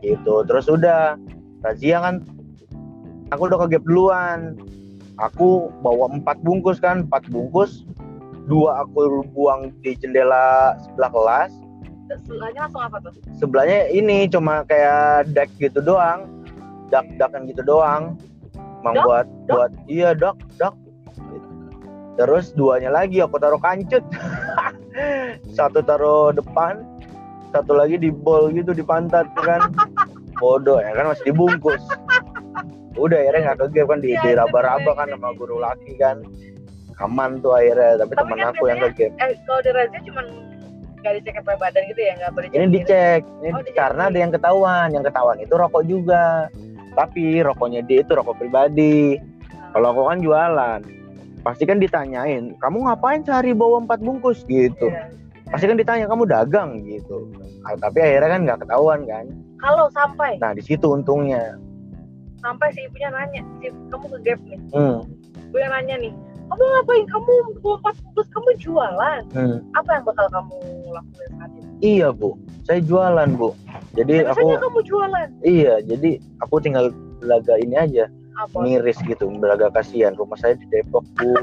gitu. 0.01 0.43
Terus 0.45 0.65
udah 0.67 1.15
razia 1.61 2.01
kan 2.01 2.25
aku 3.29 3.47
udah 3.47 3.69
gap 3.69 3.85
duluan. 3.85 4.57
Aku 5.21 5.69
bawa 5.85 6.09
empat 6.09 6.41
bungkus 6.41 6.81
kan 6.81 7.05
empat 7.05 7.29
bungkus. 7.29 7.85
Dua 8.49 8.81
aku 8.83 9.21
buang 9.31 9.69
di 9.85 9.93
jendela 9.95 10.75
sebelah 10.81 11.11
kelas. 11.13 11.51
Sebelahnya 12.11 12.67
langsung 12.67 12.83
apa 12.83 12.97
tuh? 12.99 13.13
sebelahnya 13.39 13.87
ini 13.87 14.27
cuma 14.27 14.67
kayak 14.67 15.31
deck 15.31 15.47
gitu 15.61 15.79
doang. 15.79 16.27
Dak 16.89 17.07
dakan 17.21 17.47
gitu 17.47 17.63
doang. 17.63 18.17
Emang 18.81 18.97
Dak? 18.97 19.05
buat 19.05 19.27
Dak? 19.45 19.53
buat 19.53 19.71
iya 19.85 20.09
dak 20.17 20.35
dak 20.57 20.73
terus 22.19 22.51
duanya 22.51 22.91
lagi 22.91 23.23
aku 23.23 23.39
taruh 23.39 23.61
kancut. 23.61 24.03
Satu 25.55 25.79
taruh 25.79 26.35
depan 26.35 26.83
satu 27.51 27.75
lagi 27.75 27.99
di 27.99 28.09
bol 28.09 28.47
gitu 28.55 28.71
di 28.71 28.81
pantat 28.81 29.27
kan 29.35 29.75
bodoh 30.41 30.81
ya 30.81 30.91
kan? 30.91 31.05
Masih 31.07 31.29
dibungkus. 31.29 31.83
Udah 32.97 33.17
akhirnya 33.17 33.41
nggak 33.47 33.57
ke 33.61 33.65
game 33.71 33.87
kan 33.87 33.99
di, 34.01 34.09
Iya, 34.11 34.19
di 34.19 34.29
raba-raba 34.35 34.91
kan 34.93 35.07
sama 35.07 35.31
guru 35.37 35.61
laki 35.61 35.95
kan. 35.95 36.19
Aman 36.99 37.39
tuh 37.39 37.53
akhirnya 37.53 37.97
tapi, 37.97 38.13
Tapi 38.13 38.21
teman 38.21 38.37
kan 38.37 38.49
aku 38.51 38.63
yang 38.67 38.79
ke 38.79 38.89
game 38.93 39.13
Eh, 39.17 39.33
kalau 39.41 39.61
di 39.61 39.71
razia 39.71 39.99
cuman 40.05 40.25
nggak 41.01 41.13
dicek 41.17 41.35
apa 41.41 41.51
badan 41.57 41.81
gitu 41.89 41.97
ya, 41.97 42.13
nggak 42.13 42.29
boleh 42.29 42.47
ini 42.51 42.65
dicek 42.69 43.21
ini 43.41 43.49
Oh, 43.49 43.57
dicek. 43.57 43.73
karena 43.73 44.03
ada 44.05 44.17
yang 44.17 44.29
ketahuan 44.29 44.87
yang 44.91 45.01
ketahuan 45.01 45.37
itu 45.37 45.53
rokok 45.53 45.83
juga. 45.85 46.45
Tapi 46.91 47.41
rokoknya 47.41 47.81
dia 47.81 48.03
itu 48.03 48.11
rokok 48.11 48.37
pribadi. 48.37 49.17
Kalau 49.71 49.87
aku 49.95 50.01
kan 50.05 50.19
jualan 50.19 50.79
pasti 51.41 51.65
kan 51.65 51.81
ditanyain 51.81 52.53
kamu 52.61 52.85
ngapain 52.85 53.25
sehari 53.25 53.55
bawa 53.55 53.81
empat 53.81 53.97
bungkus? 53.97 54.45
Gitu. 54.45 54.91
Iya. 54.91 55.09
pasti 55.49 55.65
kan 55.65 55.75
ditanya 55.75 56.05
kamu 56.05 56.23
dagang? 56.29 56.85
Gitu. 56.85 57.33
Ah, 57.65 57.73
tapi 57.75 57.97
akhirnya 57.97 58.29
kan 58.29 58.41
nggak 58.45 58.59
ketahuan 58.61 59.01
kan 59.03 59.25
Kalau 59.61 59.85
sampai 59.93 60.41
nah 60.41 60.51
di 60.57 60.63
situ 60.65 60.89
untungnya 60.89 61.55
sampai 62.41 62.73
si 62.73 62.81
ibunya 62.89 63.13
nanya, 63.13 63.45
si 63.61 63.69
kamu 63.93 64.17
ke 64.17 64.17
gap 64.25 64.41
nih, 64.49 64.57
hmm, 64.73 64.97
ibu 65.53 65.55
yang 65.61 65.69
nanya 65.77 65.95
nih, 66.01 66.13
kamu 66.49 66.63
ngapain? 66.65 67.05
Kamu 67.05 67.31
bawa 67.61 67.75
empat 67.85 67.95
bungkus, 68.01 68.27
kamu 68.33 68.49
jualan. 68.57 69.21
hmm. 69.29 69.57
Apa 69.77 69.89
yang 69.93 70.03
bakal 70.09 70.25
kamu 70.33 70.57
lakuin 70.89 71.31
saat 71.37 71.51
itu? 71.53 71.71
iya 71.81 72.13
bu 72.13 72.37
saya 72.63 72.79
jualan 72.79 73.29
bu 73.35 73.51
jadi 73.97 74.23
Biasanya 74.23 74.55
aku 74.57 74.63
kamu 74.69 74.79
jualan 74.85 75.27
iya 75.43 75.73
jadi 75.81 76.21
aku 76.39 76.55
tinggal 76.61 76.93
belaga 77.19 77.57
ini 77.57 77.75
aja 77.75 78.05
apa? 78.37 78.57
miris 78.63 78.97
gitu 79.03 79.27
belaga 79.37 79.67
kasihan. 79.71 80.15
Rumah 80.15 80.37
saya 80.39 80.55
di 80.55 80.65
Depok 80.71 81.03
bu. 81.19 81.35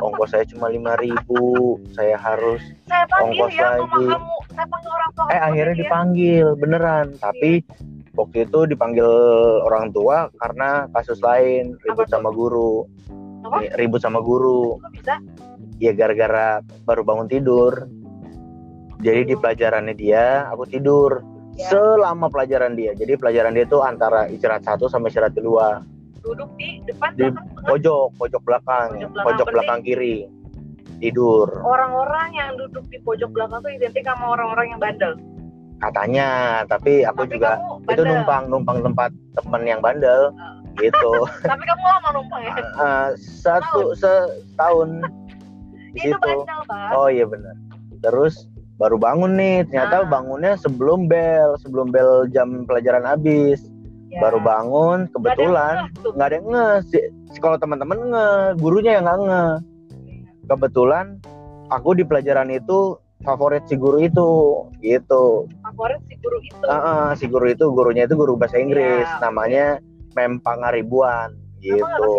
Ongkos 0.00 0.36
saya 0.36 0.44
cuma 0.48 0.68
lima 0.68 0.94
ribu. 1.00 1.76
Saya 1.96 2.16
harus 2.20 2.60
Saya 2.86 3.04
panggil 3.08 3.44
ongkos 3.46 3.54
ya 3.56 3.68
lagi. 3.76 4.06
kamu, 4.12 4.36
saya 4.52 4.66
panggil 4.68 4.90
orang 4.92 5.10
tua 5.16 5.24
eh 5.32 5.40
akhirnya 5.40 5.74
ya. 5.74 5.80
dipanggil 5.82 6.46
beneran. 6.60 7.06
Tapi 7.18 7.52
waktu 8.16 8.36
itu 8.48 8.58
dipanggil 8.68 9.08
orang 9.64 9.90
tua 9.92 10.28
karena 10.40 10.88
kasus 10.92 11.18
lain. 11.24 11.76
Ribut 11.84 12.06
Apa 12.10 12.20
sama 12.20 12.30
guru. 12.32 12.84
Apa? 13.46 13.56
Ri- 13.62 13.72
ribut 13.80 14.00
sama 14.02 14.20
guru. 14.20 14.76
Kok 14.82 14.92
bisa? 14.92 15.14
ya 15.76 15.92
gara-gara 15.92 16.64
baru 16.88 17.04
bangun 17.04 17.28
tidur. 17.28 17.84
Jadi 19.04 19.28
di 19.28 19.34
pelajarannya 19.36 19.92
dia 19.92 20.48
aku 20.48 20.64
tidur. 20.68 21.20
Ya. 21.56 21.72
selama 21.72 22.28
pelajaran 22.28 22.76
dia. 22.76 22.92
Jadi 22.92 23.16
pelajaran 23.16 23.56
dia 23.56 23.64
itu 23.64 23.80
antara 23.80 24.28
istirahat 24.28 24.60
satu 24.68 24.92
sampai 24.92 25.08
istirahat 25.08 25.32
kedua 25.32 25.80
Duduk 26.26 26.50
di 26.56 26.82
depan 26.84 27.10
Di- 27.12 27.30
belakang 27.30 27.46
pojok 27.64 28.06
pojok 28.16 28.42
belakang 28.42 28.88
Pojok 28.90 29.08
belakang, 29.08 29.26
pojok 29.26 29.46
belakang 29.48 29.80
kiri. 29.80 30.16
Tidur. 30.96 31.48
Orang-orang 31.62 32.28
yang 32.32 32.50
duduk 32.56 32.84
di 32.88 32.98
pojok 32.98 33.30
belakang 33.30 33.60
tuh 33.60 33.70
identik 33.70 34.02
sama 34.02 34.32
orang-orang 34.32 34.66
yang 34.68 34.80
bandel. 34.80 35.14
katanya 35.76 36.28
tapi 36.64 37.04
aku 37.04 37.22
Tapi 37.22 37.36
juga 37.36 37.60
itu 37.86 38.00
numpang 38.02 38.48
numpang 38.48 38.80
tempat 38.80 39.12
temen 39.34 39.62
yang 39.62 39.78
bandel 39.78 40.32
Oh. 40.32 40.56
gitu. 40.74 41.12
Tapi 41.46 41.62
kamu 41.62 41.84
lama 41.84 42.08
numpang 42.14 42.40
ya. 42.42 42.54
Eh, 42.56 43.08
satu 43.16 43.92
setahun. 43.92 45.04
di 45.92 46.00
Itu 46.02 46.12
situ. 46.12 46.20
bandel, 46.22 46.60
Pak. 46.64 46.88
oh 46.92 47.08
iya 47.08 47.24
benar 47.24 47.56
terus 47.98 48.44
baru 48.76 48.96
bangun 48.96 49.32
nih 49.32 49.64
ternyata 49.64 49.96
Ah. 49.98 50.04
bangunnya 50.06 50.52
sebelum 50.54 51.04
bel 51.06 51.56
sebelum 51.58 51.88
bel 51.88 52.24
jam 52.28 52.64
pelajaran 52.64 53.00
habis 53.02 53.64
Ya. 54.16 54.20
baru 54.22 54.38
bangun 54.40 54.98
kebetulan. 55.12 55.92
nggak 55.92 56.26
ada 56.26 56.34
yang 56.34 56.46
nge. 56.46 56.68
Si, 56.88 56.98
si- 57.30 57.40
kalau 57.40 57.60
teman-teman 57.60 57.98
nge 58.08 58.26
gurunya 58.56 58.96
yang 58.96 59.04
nggak 59.04 59.20
nge. 59.22 59.44
Kebetulan 60.46 61.06
aku 61.68 61.92
di 61.92 62.02
pelajaran 62.02 62.48
itu 62.48 62.96
favorit 63.20 63.64
si 63.66 63.76
guru 63.76 64.00
itu 64.00 64.28
gitu. 64.78 65.44
Favorit 65.60 66.00
si 66.06 66.16
guru 66.16 66.38
itu. 66.40 66.64
Ah, 66.64 66.80
ah, 66.80 67.08
si 67.12 67.26
guru 67.26 67.46
itu 67.46 67.68
gurunya 67.68 68.04
itu 68.04 68.14
guru 68.14 68.34
bahasa 68.34 68.56
Inggris 68.56 69.04
Ya, 69.04 69.20
namanya 69.20 69.66
Mem 70.14 70.40
Pangaribuan 70.40 71.36
Kamu 71.58 71.76
gitu. 71.76 72.12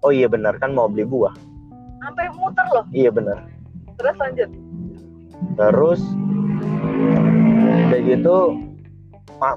oh 0.00 0.12
iya 0.12 0.28
benar 0.28 0.54
kan 0.56 0.70
mau 0.70 0.86
beli 0.86 1.02
buah. 1.02 1.34
Sampai 2.00 2.30
muter 2.32 2.66
loh. 2.70 2.84
iya 2.92 3.10
benar. 3.10 3.50
Terus 3.96 4.14
lanjut. 4.16 4.50
terus 5.50 6.00
udah 7.80 8.00
gitu 8.00 8.38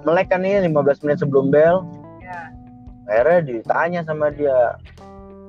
melek 0.02 0.32
kan 0.32 0.42
nih 0.42 0.64
15 0.64 1.04
menit 1.04 1.18
sebelum 1.20 1.52
bel. 1.52 1.84
Ya. 2.20 2.40
akhirnya 3.04 3.40
ditanya 3.44 4.00
sama 4.02 4.32
dia 4.32 4.80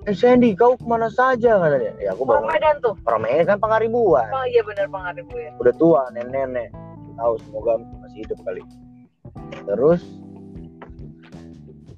eh 0.04 0.12
Sandy 0.12 0.52
kau 0.52 0.74
ke 0.74 0.84
mana 0.84 1.08
saja? 1.08 1.56
Kata 1.56 1.76
dia. 1.78 1.94
Ya 1.96 2.12
aku 2.12 2.26
Orang 2.26 2.44
bangun 2.44 2.50
Medan 2.52 2.76
tuh. 2.82 2.94
orang 3.06 3.22
Medan 3.24 3.44
kan 3.46 3.58
Pangaribuan 3.58 4.26
Oh 4.28 4.44
iya 4.44 4.60
benar 4.60 4.90
pengaruh 4.90 5.24
gue 5.24 5.40
ya. 5.40 5.52
udah 5.56 5.74
tua 5.78 6.02
nenek-nenek. 6.10 6.68
Tahu 7.14 7.34
semoga 7.46 7.72
masih 8.02 8.26
hidup 8.26 8.38
kali. 8.42 8.60
Terus 9.64 10.02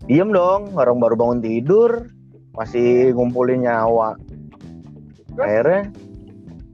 diem 0.07 0.31
dong 0.31 0.77
orang 0.77 1.01
baru 1.01 1.17
bangun 1.17 1.41
tidur 1.41 2.13
masih 2.55 3.17
ngumpulin 3.17 3.65
nyawa. 3.65 4.15
Akhirnya 5.35 5.89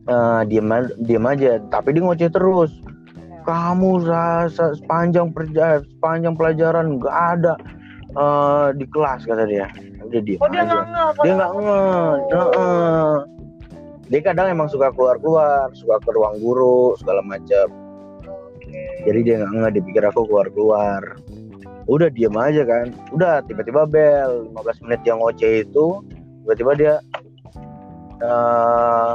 eh, 0.05 0.41
diem 0.51 0.69
diem 1.01 1.25
aja. 1.25 1.63
Tapi 1.71 1.95
dia 1.95 2.03
ngoceh 2.03 2.29
terus 2.29 2.82
kamu 3.43 4.07
rasa 4.07 4.75
sepanjang 4.79 5.31
perja 5.35 5.83
sepanjang 5.99 6.35
pelajaran 6.35 6.99
nggak 6.99 7.17
ada 7.39 7.55
eh, 8.15 8.69
di 8.79 8.87
kelas 8.89 9.27
kata 9.27 9.45
dia. 9.47 9.67
Udah 10.03 10.21
Oh 10.43 10.49
dia 10.51 10.63
aja. 10.63 10.69
nggak 10.69 10.85
ngeh. 10.87 11.11
dia 11.23 11.33
nggak 11.39 11.53
nge 11.57 11.81
Heeh. 12.33 13.13
dia 14.11 14.21
kadang 14.21 14.47
emang 14.53 14.69
suka 14.69 14.93
keluar 14.93 15.17
keluar 15.23 15.73
suka 15.73 15.97
ke 16.03 16.11
ruang 16.13 16.37
guru 16.43 16.93
segala 17.01 17.25
macam 17.25 17.67
jadi 19.03 19.19
dia 19.25 19.35
nggak 19.41 19.53
nge 19.57 19.69
dia 19.79 19.83
pikir 19.89 20.03
aku 20.05 20.27
keluar 20.29 20.49
keluar 20.53 21.03
udah 21.91 22.09
diem 22.15 22.35
aja 22.39 22.63
kan. 22.63 22.95
Udah 23.11 23.43
tiba-tiba 23.47 23.87
bel 23.91 24.47
15 24.55 24.85
menit 24.87 25.01
yang 25.03 25.19
ngoceh 25.19 25.67
itu 25.67 25.87
tiba-tiba 26.47 26.73
dia 26.79 26.95
eh, 28.23 29.13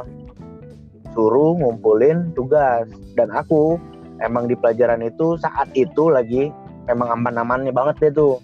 suruh 1.16 1.56
ngumpulin 1.58 2.36
tugas. 2.36 2.88
Dan 3.16 3.32
aku 3.32 3.80
emang 4.22 4.50
di 4.50 4.56
pelajaran 4.58 5.04
itu 5.06 5.38
saat 5.38 5.70
itu 5.78 6.10
lagi 6.10 6.50
memang 6.88 7.20
aman-amannya 7.20 7.74
banget 7.76 7.96
deh 8.10 8.12
tuh. 8.24 8.36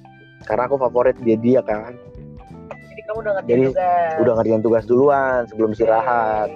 Karena 0.43 0.67
aku 0.67 0.75
favorit 0.75 1.15
dia 1.23 1.39
dia 1.39 1.61
kan. 1.63 1.95
Jadi 2.91 3.01
kamu 3.07 3.19
udah 3.23 3.33
ngerti 3.39 3.49
Jadi, 3.49 3.63
juga. 3.71 3.91
udah 4.19 4.33
ngerjain 4.37 4.63
tugas 4.63 4.85
duluan 4.85 5.39
sebelum 5.47 5.71
istirahat. 5.71 6.49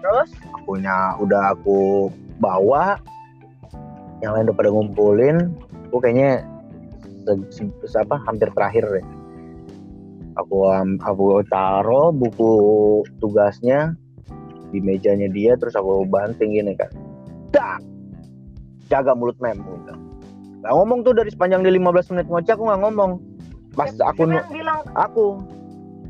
Terus? 0.00 0.30
punya 0.64 1.18
udah 1.18 1.50
aku 1.52 2.08
bawa 2.38 2.94
yang 4.22 4.38
lain 4.38 4.46
udah 4.48 4.56
pada 4.56 4.70
ngumpulin. 4.70 5.36
Aku 5.90 5.98
kayaknya 5.98 6.46
se- 7.50 7.74
se- 7.90 7.98
apa 7.98 8.22
hampir 8.22 8.46
terakhir 8.54 8.86
deh. 8.86 9.06
Aku 10.38 10.70
am- 10.70 11.02
aku 11.02 11.42
taruh 11.50 12.14
buku 12.14 12.52
tugasnya 13.18 13.98
di 14.70 14.78
mejanya 14.78 15.26
dia 15.26 15.58
terus 15.58 15.74
aku 15.74 16.06
banting 16.06 16.54
gini 16.54 16.78
kan. 16.78 16.88
Dak 17.50 17.82
jaga 18.90 19.14
mulut 19.14 19.38
mem 19.38 19.56
gitu. 19.56 19.92
Nggak 20.60 20.72
ngomong 20.74 20.98
tuh 21.00 21.14
dari 21.14 21.30
sepanjang 21.30 21.62
di 21.62 21.70
15 21.72 22.10
menit 22.10 22.26
ngoceh 22.26 22.52
aku 22.52 22.64
nggak 22.66 22.80
ngomong. 22.82 23.10
Pas 23.72 23.88
aku 23.88 23.96
Siapa 23.96 24.22
nu- 24.26 24.36
yang 24.36 24.50
bilang 24.50 24.78
aku. 24.92 25.26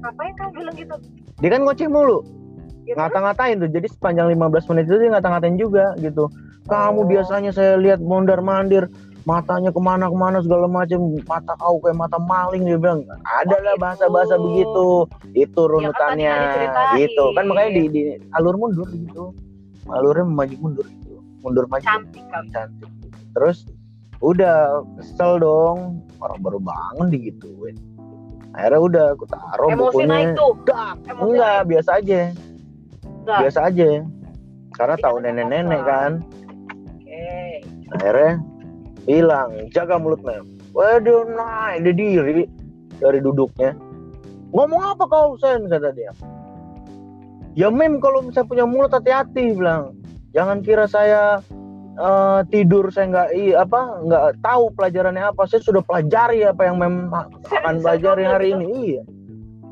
Ngapain 0.01 0.33
kamu 0.35 0.51
bilang 0.57 0.75
gitu? 0.75 0.97
dia 1.39 1.51
kan 1.51 1.61
ngoceh 1.63 1.87
mulu. 1.87 2.19
Ya, 2.83 2.97
ngata-ngatain 2.97 3.61
tuh. 3.61 3.71
Jadi 3.71 3.87
sepanjang 3.87 4.27
15 4.29 4.41
menit 4.67 4.85
itu 4.85 4.97
dia 4.99 5.11
ngata-ngatain 5.11 5.57
juga 5.57 5.93
gitu. 5.97 6.27
Kamu 6.67 7.05
Oh. 7.05 7.07
biasanya 7.07 7.51
saya 7.51 7.77
lihat 7.77 8.01
mondar 8.01 8.41
mandir 8.41 8.89
matanya 9.23 9.69
ke 9.69 9.79
mana-kemana 9.79 10.41
segala 10.41 10.65
macam 10.67 10.97
mata 11.23 11.53
kau 11.55 11.77
kayak 11.79 11.95
mata 11.95 12.17
maling 12.19 12.65
dia 12.65 12.77
bilang. 12.77 13.05
Ada 13.23 13.53
Oh, 13.53 13.61
lah 13.61 13.75
gitu. 13.75 13.83
bahasa-bahasa 13.85 14.35
begitu. 14.37 14.87
Itu 15.35 15.61
runutannya. 15.63 16.33
tadi 16.33 16.45
diceritain. 16.49 16.97
gitu. 16.99 17.25
Kan 17.31 17.45
makanya 17.47 17.71
di, 17.71 17.83
di 17.87 18.03
alur 18.33 18.57
mundur 18.57 18.89
gitu. 18.89 19.25
Alurnya 19.87 20.25
maju 20.25 20.57
mundur 20.59 20.87
mundur 21.41 21.65
maju. 21.69 21.85
Cantik 21.85 22.25
kamu. 22.29 22.49
cantik. 22.53 22.91
Terus 23.37 23.59
udah 24.21 24.85
kesel 25.01 25.41
dong. 25.41 26.05
Orang 26.21 26.39
baru 26.45 26.59
bangun 26.61 27.09
digituin. 27.09 27.77
Akhirnya 28.53 28.81
udah 28.83 29.05
aku 29.15 29.25
taruh 29.31 29.71
Emosi 29.73 30.05
bukunya. 30.05 30.11
naik 30.11 30.29
tuh. 30.37 30.53
Dak, 30.67 30.97
Emosi 31.07 31.25
enggak 31.33 31.57
naik. 31.57 31.69
biasa 31.71 31.91
aja. 32.03 32.21
Enggak. 33.07 33.39
biasa 33.41 33.61
aja. 33.71 33.89
Karena 34.77 34.97
tahu 35.01 35.17
nenek-nenek 35.23 35.81
kan. 35.85 36.13
Oke. 37.01 37.27
akhirnya 37.91 38.33
bilang 39.03 39.51
jaga 39.75 39.99
mulut 39.99 40.23
mem 40.23 40.47
waduh 40.71 41.27
naik 41.27 41.91
dia 41.91 41.93
diri 42.23 42.45
dari 43.03 43.19
duduknya. 43.19 43.75
Ngomong 44.51 44.83
apa 44.95 45.05
kau 45.07 45.39
sen? 45.39 45.67
kata 45.71 45.91
dia. 45.95 46.13
Ya 47.59 47.67
mem 47.71 47.99
kalau 47.99 48.23
misalnya 48.23 48.47
punya 48.51 48.65
mulut 48.67 48.95
hati-hati 48.95 49.55
bilang 49.59 49.95
jangan 50.31 50.63
kira 50.63 50.87
saya 50.87 51.43
eh, 51.99 52.41
tidur 52.51 52.91
saya 52.91 53.07
nggak 53.11 53.29
i 53.35 53.45
apa 53.55 53.81
nggak 54.07 54.25
tahu 54.43 54.65
pelajarannya 54.75 55.25
apa. 55.31 55.47
Saya 55.47 55.61
sudah 55.63 55.83
pelajari 55.85 56.47
apa 56.47 56.67
yang 56.67 56.77
mem 56.79 57.11
akan 57.11 57.75
pelajari 57.83 58.25
hari 58.25 58.49
ini. 58.55 58.67
Iya. 58.95 59.03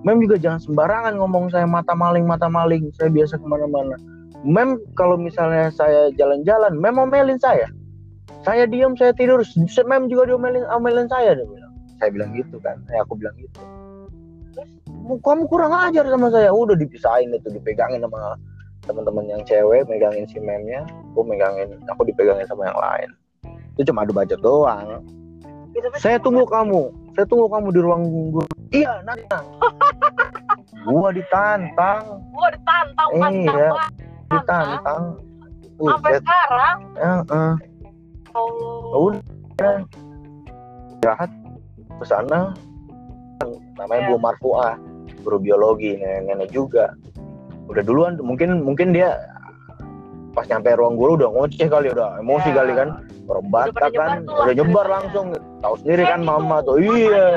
Mem 0.06 0.22
juga 0.22 0.38
jangan 0.38 0.60
sembarangan 0.62 1.18
ngomong 1.18 1.50
saya 1.50 1.66
mata 1.66 1.94
maling 1.94 2.22
mata 2.22 2.46
maling. 2.46 2.90
Saya 2.94 3.10
biasa 3.10 3.38
ke 3.38 3.46
mana-mana. 3.46 3.98
Mem 4.46 4.78
kalau 4.94 5.18
misalnya 5.18 5.74
saya 5.74 6.14
jalan-jalan 6.14 6.78
mem 6.78 6.96
omelin 6.98 7.38
saya. 7.42 7.66
Saya 8.46 8.70
diam 8.70 8.94
saya 8.94 9.10
tidur. 9.12 9.42
Mem 9.86 10.06
juga 10.06 10.30
diomelin 10.30 10.62
omelin 10.70 11.10
saya 11.10 11.34
dia 11.34 11.46
bilang. 11.46 11.72
Saya 11.98 12.10
bilang 12.14 12.30
gitu 12.38 12.62
kan. 12.62 12.78
Eh, 12.94 12.98
aku 13.02 13.18
bilang 13.18 13.34
gitu. 13.42 13.58
Kamu 15.08 15.48
kurang 15.50 15.74
ajar 15.74 16.06
sama 16.06 16.30
saya. 16.30 16.54
Udah 16.54 16.78
dipisahin 16.78 17.34
itu 17.34 17.50
dipegangin 17.50 18.04
sama 18.04 18.38
teman-teman 18.88 19.28
yang 19.28 19.42
cewek 19.44 19.84
megangin 19.86 20.24
si 20.24 20.40
memnya 20.40 20.88
aku 21.12 21.20
megangin 21.20 21.68
aku 21.92 22.08
dipegangin 22.08 22.48
sama 22.48 22.72
yang 22.72 22.80
lain. 22.80 23.08
Itu 23.76 23.92
cuma 23.92 24.02
adu 24.08 24.16
bacot 24.16 24.40
doang. 24.40 25.04
Gitu, 25.76 25.86
saya 26.00 26.16
tunggu 26.16 26.48
kamu. 26.48 26.88
Saya 27.14 27.28
tunggu 27.28 27.46
kamu 27.52 27.68
di 27.70 27.80
ruang 27.84 28.02
guru. 28.08 28.48
Iya 28.72 29.04
nanti 29.04 29.22
gua 30.88 31.12
ditantang. 31.12 32.02
Gua 32.32 32.48
ditantang 32.48 33.08
Iya. 33.12 33.20
pantang 33.20 33.56
banget. 33.68 33.92
ditantang 34.28 35.04
sampai 35.78 36.10
Buset. 36.10 36.22
sekarang? 36.26 36.78
Eh, 36.98 37.20
eh. 37.30 37.52
Allah 38.34 38.98
udah. 38.98 39.76
Jahat. 41.04 41.30
Ke 41.98 42.04
sana 42.06 42.54
namanya 43.78 44.02
Ya. 44.06 44.08
Bu 44.10 44.16
Marfuah. 44.18 44.74
Guru 45.22 45.38
biologi 45.42 45.98
nenek-nenek 45.98 46.48
juga 46.54 46.94
udah 47.68 47.82
duluan 47.84 48.16
mungkin 48.18 48.64
mungkin 48.64 48.90
dia 48.90 49.14
pas 50.32 50.46
nyampe 50.46 50.70
ruang 50.72 50.94
guru 50.94 51.18
udah 51.18 51.28
ngoceh 51.30 51.66
kali 51.66 51.90
udah 51.90 52.20
emosi 52.20 52.50
Ya. 52.50 52.56
kali 52.56 52.72
kan. 52.72 52.88
Batak 53.28 53.92
kan 53.92 54.24
nyebar 54.24 54.40
udah 54.40 54.54
nyebar 54.54 54.64
ceritanya. 54.80 54.88
langsung. 54.88 55.26
Tahu 55.60 55.74
sendiri 55.84 56.02
kan 56.02 56.20
gitu, 56.20 56.28
mama 56.30 56.56
tuh. 56.62 56.76
Iya. 56.78 56.88
Makanya. 56.88 57.36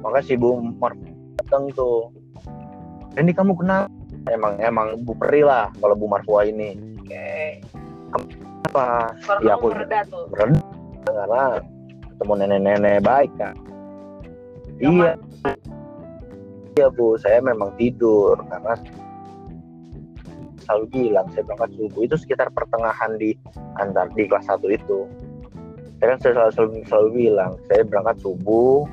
maka 0.00 0.18
si 0.20 0.32
Bu 0.34 0.48
Marfuah 0.58 1.12
datang 1.38 1.64
tuh. 1.72 2.12
Ini 3.14 3.30
kamu 3.30 3.52
kenal? 3.54 3.88
Emang 4.26 4.60
emang 4.60 5.00
Bu 5.00 5.16
Peri 5.16 5.40
lah 5.40 5.72
kalau 5.76 5.94
Bu 5.94 6.06
Marfuah 6.06 6.44
ini. 6.44 6.76
Oke. 7.00 7.60
apa? 8.66 9.10
Iya, 9.40 9.56
kamu 9.56 9.64
aku- 9.64 9.70
mereda 9.72 10.00
tuh. 10.06 10.24
karena 11.00 11.42
ketemu 12.04 12.32
nenek-nenek 12.36 12.96
baik 13.00 13.32
kan 13.34 13.54
Yang 14.76 14.92
iya. 14.94 15.12
iya 16.76 16.86
bu. 16.90 17.16
Saya 17.16 17.40
memang 17.40 17.72
tidur 17.74 18.36
karena 18.44 18.76
selalu 20.70 20.86
bilang 20.94 21.26
saya 21.34 21.42
berangkat 21.42 21.70
subuh. 21.74 22.00
Itu 22.06 22.14
sekitar 22.14 22.54
pertengahan 22.54 23.18
di 23.18 23.34
antar 23.82 24.06
di 24.14 24.30
kelas 24.30 24.46
1 24.46 24.62
itu. 24.70 25.10
Saya 25.98 26.14
kan 26.14 26.18
selalu, 26.22 26.52
selalu, 26.54 26.70
selalu 26.86 27.08
bilang 27.18 27.50
saya 27.66 27.82
berangkat 27.82 28.16
subuh 28.22 28.86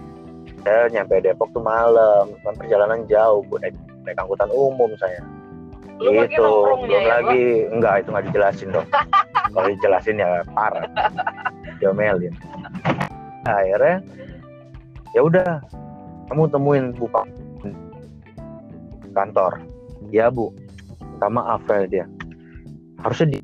saya 0.67 0.91
nyampe 0.91 1.23
Depok 1.23 1.47
tuh 1.55 1.63
malam 1.63 2.33
kan 2.43 2.53
perjalanan 2.59 3.07
jauh 3.07 3.39
bu 3.47 3.55
naik, 3.63 3.71
naik 4.03 4.19
angkutan 4.19 4.51
umum 4.51 4.91
saya. 4.99 5.23
Itu 5.97 6.27
belum 6.43 6.91
ya, 6.91 6.99
lagi 7.07 7.71
enggak 7.71 8.03
itu 8.03 8.07
nggak 8.11 8.25
dijelasin 8.27 8.69
dong. 8.75 8.87
Kalau 9.55 9.67
dijelasin 9.71 10.19
ya 10.19 10.43
parah. 10.51 10.83
Diomelin. 11.79 12.35
Nah, 13.47 13.63
akhirnya 13.63 14.03
ya 15.15 15.21
udah 15.23 15.63
kamu 16.27 16.51
temuin 16.51 16.91
bu 16.91 17.07
kantor. 19.15 19.63
Ya 20.11 20.27
bu 20.27 20.51
maaf 21.25 21.65
ya 21.65 21.85
dia. 21.89 22.05
Harusnya 23.01 23.27
di 23.33 23.39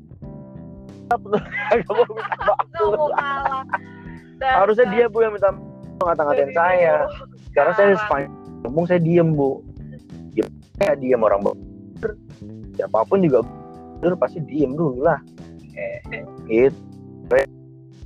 harusnya 4.44 4.86
dia 4.90 5.04
bu 5.10 5.18
yang 5.22 5.34
minta 5.34 5.50
ngata-ngatain 6.02 6.52
saya. 6.54 7.06
Karena 7.54 7.72
saya 7.74 7.94
sepanjang 7.98 8.32
ngomong 8.66 8.84
saya 8.86 9.00
diem 9.02 9.34
bu. 9.34 9.62
Diem. 10.34 10.48
Saya 10.78 10.94
diem 10.98 11.20
orang 11.22 11.42
bener 11.42 12.18
siapa 12.74 13.06
pun 13.06 13.22
juga 13.22 13.46
bener 14.02 14.14
pasti 14.18 14.38
diem 14.46 14.74
dulu 14.74 15.06
lah. 15.06 15.18
Gitu. 16.46 16.78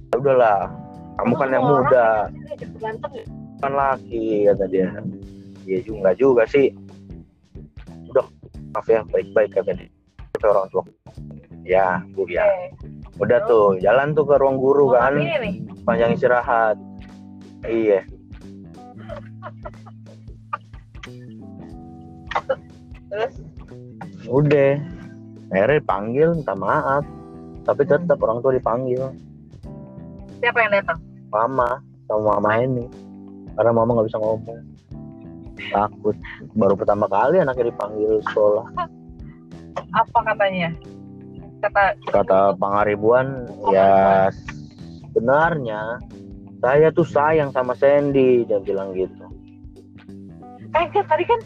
Ya 0.08 0.16
udahlah. 0.16 0.72
Kamu 1.18 1.34
kan 1.34 1.48
yang 1.50 1.64
muda. 1.66 2.30
ya. 2.30 2.90
kan 3.58 3.72
laki 3.74 4.46
kata 4.48 4.64
dia. 4.70 4.88
Iya 5.68 5.78
juga 5.84 5.98
nggak 6.00 6.16
juga 6.16 6.42
sih 6.48 6.72
maaf 8.74 8.86
ya 8.88 9.00
baik-baik 9.08 9.50
kata 9.54 9.72
dia 9.76 9.88
Kata 10.36 10.46
orang 10.52 10.66
tua. 10.70 10.84
Ya 11.64 12.04
bu 12.12 12.28
ya. 12.28 12.44
Udah 13.18 13.42
tuh 13.48 13.80
jalan 13.80 14.12
tuh 14.12 14.28
ke 14.28 14.36
ruang 14.36 14.60
guru 14.60 14.92
Mau 14.92 14.96
kan. 14.96 15.16
ini 15.18 15.64
panjang 15.82 16.14
istirahat. 16.14 16.76
Iya. 17.64 18.04
Terus? 23.08 23.34
Udah. 24.28 24.76
Akhirnya 25.48 25.80
dipanggil 25.80 26.28
minta 26.36 26.54
maaf. 26.54 27.02
Tapi 27.64 27.82
tetap 27.88 28.20
orang 28.20 28.44
tua 28.44 28.52
dipanggil. 28.52 29.02
Siapa 30.38 30.58
yang 30.60 30.72
datang? 30.76 30.98
mama 31.28 31.80
sama 32.08 32.40
mama 32.40 32.50
ini. 32.64 32.84
Karena 33.56 33.72
mama 33.74 33.90
nggak 33.98 34.08
bisa 34.08 34.18
ngomong 34.20 34.40
takut. 35.72 36.16
Baru 36.54 36.74
pertama 36.78 37.06
kali 37.11 37.42
anaknya 37.42 37.70
dipanggil 37.70 38.22
sekolah. 38.30 38.66
Apa 39.94 40.18
katanya? 40.34 40.70
Kata 41.59 41.98
kata 42.14 42.40
pangaribuan 42.54 43.50
ya 43.74 44.30
sebenarnya 45.11 45.98
saya 46.62 46.90
tuh 46.94 47.06
sayang 47.06 47.50
sama 47.50 47.74
Sandy 47.74 48.46
dia 48.46 48.62
bilang 48.62 48.94
gitu. 48.94 49.26
Eh 50.74 50.86
kan 50.94 51.04
tadi 51.06 51.24
kan 51.26 51.40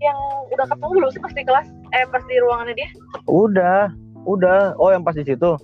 yang 0.00 0.18
udah 0.54 0.66
ketemu 0.70 0.92
belum 0.96 1.10
sih 1.12 1.22
pas 1.22 1.34
di 1.34 1.42
kelas 1.44 1.66
eh 1.92 2.06
pas 2.08 2.22
di 2.24 2.36
ruangannya 2.38 2.74
dia? 2.78 2.90
Udah 3.26 3.90
udah. 4.26 4.78
Oh 4.78 4.94
yang 4.94 5.02
pas 5.02 5.18
di 5.18 5.26
situ? 5.26 5.58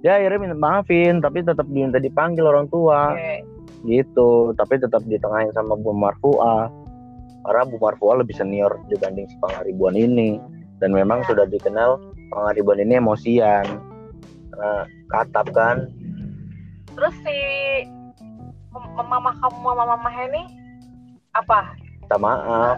Ya 0.00 0.16
akhirnya 0.16 0.48
minta 0.50 0.56
maafin 0.56 1.20
tapi 1.20 1.44
tetap 1.44 1.68
diminta 1.68 2.00
dipanggil 2.02 2.46
orang 2.46 2.66
tua. 2.70 3.14
Oke. 3.14 3.46
gitu 3.80 4.52
tapi 4.60 4.76
tetap 4.76 5.00
ditengahin 5.08 5.52
sama 5.56 5.72
Bu 5.72 5.96
Marfuah 5.96 6.68
karena 7.44 7.62
Bu 7.64 7.76
Marfuah 7.80 8.20
lebih 8.20 8.36
senior 8.36 8.80
dibanding 8.92 9.24
si 9.28 9.36
Pangaribuan 9.40 9.96
ini. 9.96 10.40
Dan 10.80 10.96
memang 10.96 11.20
sudah 11.28 11.44
dikenal 11.44 12.00
Pangaribuan 12.32 12.80
ini 12.80 13.00
emosian. 13.00 13.64
Karena 14.52 14.72
katap 15.12 15.46
kan. 15.52 15.88
Terus 16.96 17.14
si 17.24 17.38
mama 18.96 19.32
kamu 19.40 19.58
mama 19.60 19.84
mama 19.96 20.10
ini 20.28 20.42
apa? 21.32 21.74
Minta 22.04 22.16
maaf. 22.20 22.76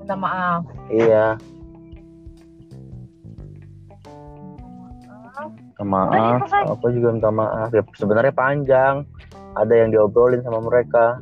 Minta 0.00 0.16
maaf. 0.18 0.62
Iya. 0.90 1.26
Minta 5.72 5.84
maaf. 5.86 6.40
Aku 6.78 6.90
juga 6.90 7.08
minta 7.14 7.30
maaf. 7.30 7.70
Ya 7.70 7.82
sebenarnya 7.96 8.34
panjang. 8.34 9.06
Ada 9.52 9.84
yang 9.84 9.92
diobrolin 9.92 10.40
sama 10.40 10.64
mereka 10.64 11.20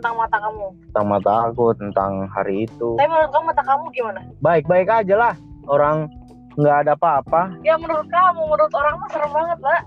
tentang 0.00 0.16
mata 0.16 0.36
kamu 0.40 0.66
tentang 0.88 1.06
mata 1.06 1.32
aku 1.46 1.64
tentang 1.76 2.12
hari 2.26 2.64
itu 2.64 2.88
tapi 2.96 3.06
menurut 3.06 3.30
kamu 3.30 3.44
mata 3.46 3.62
kamu 3.62 3.84
gimana 3.92 4.20
baik-baik 4.40 4.88
aja 4.88 5.14
lah 5.14 5.34
orang 5.68 6.08
nggak 6.56 6.76
ada 6.82 6.92
apa-apa 6.96 7.52
ya 7.60 7.76
menurut 7.76 8.08
kamu 8.08 8.40
menurut 8.42 8.72
orang 8.72 8.94
mah 8.96 9.08
serem 9.12 9.30
banget 9.30 9.60
lah 9.60 9.80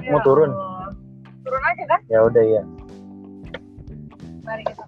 Ya 0.00 0.16
Mau 0.16 0.22
turun? 0.24 0.48
Allah. 0.48 0.90
turun 1.40 1.62
aja 1.62 1.84
kan 1.86 2.00
ya 2.08 2.18
udah 2.24 2.44
ya 2.44 2.62
mari 4.42 4.64
kita 4.64 4.82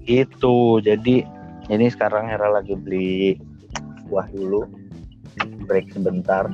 Gitu. 0.00 0.56
Jadi 0.82 1.22
ini 1.68 1.86
sekarang 1.86 2.26
Hera 2.26 2.50
lagi 2.50 2.74
beli 2.74 3.38
buah 4.08 4.26
dulu. 4.32 4.66
Break 5.68 5.92
sebentar. 5.94 6.48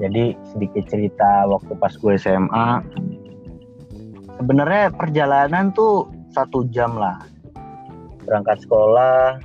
Jadi 0.00 0.32
sedikit 0.48 0.84
cerita 0.88 1.44
waktu 1.44 1.72
pas 1.76 1.92
gue 1.92 2.16
SMA. 2.16 2.68
Sebenarnya 4.40 4.88
perjalanan 4.96 5.68
tuh 5.76 6.08
satu 6.32 6.64
jam 6.72 6.96
lah. 6.96 7.20
Berangkat 8.24 8.64
sekolah, 8.64 9.36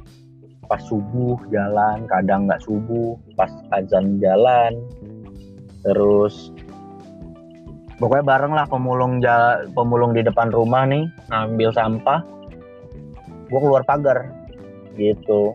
pas 0.71 0.81
subuh 0.87 1.35
jalan, 1.51 2.07
kadang 2.07 2.47
nggak 2.47 2.63
subuh, 2.63 3.19
pas 3.35 3.51
azan 3.75 4.23
jalan, 4.23 4.79
terus 5.85 6.49
pokoknya 8.01 8.25
bareng 8.25 8.53
lah 8.57 8.65
pemulung 8.67 9.21
ja- 9.21 9.63
pemulung 9.77 10.11
di 10.17 10.25
depan 10.25 10.49
rumah 10.51 10.83
nih 10.89 11.07
ngambil 11.31 11.69
sampah 11.71 12.19
gue 13.45 13.59
keluar 13.61 13.85
pagar 13.85 14.25
gitu 14.97 15.53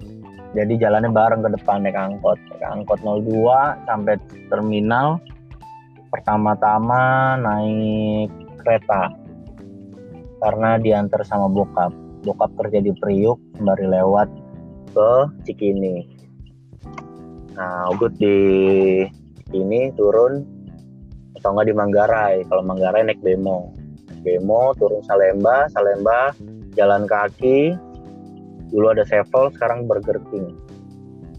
jadi 0.51 0.75
jalannya 0.83 1.15
bareng 1.15 1.47
ke 1.47 1.51
depan 1.55 1.87
naik 1.87 1.95
angkot. 1.95 2.39
Naik 2.51 2.65
angkot 2.67 2.99
02 3.07 3.87
sampai 3.87 4.19
terminal 4.51 5.23
pertama-tama 6.11 7.39
naik 7.39 8.35
kereta. 8.59 9.15
Karena 10.43 10.81
diantar 10.83 11.23
sama 11.23 11.47
bokap. 11.47 11.95
Bokap 12.27 12.51
kerja 12.59 12.83
di 12.83 12.91
Priuk 12.99 13.39
sembari 13.57 13.87
lewat 13.87 14.29
ke 14.91 15.11
Cikini. 15.47 16.03
Nah 17.55 17.87
Ugut 17.95 18.19
di 18.19 18.37
Cikini 19.47 19.95
turun 19.95 20.43
atau 21.39 21.55
enggak 21.55 21.71
di 21.71 21.75
Manggarai. 21.79 22.35
Kalau 22.51 22.67
Manggarai 22.67 23.07
naik 23.07 23.23
bemo. 23.23 23.71
Naik 24.11 24.21
bemo 24.27 24.75
turun 24.75 24.99
Salemba. 25.07 25.71
Salemba 25.71 26.35
jalan 26.75 27.07
kaki 27.07 27.79
dulu 28.71 28.95
ada 28.95 29.05
Sevel 29.05 29.51
sekarang 29.55 29.91
Burger 29.91 30.23
King. 30.31 30.55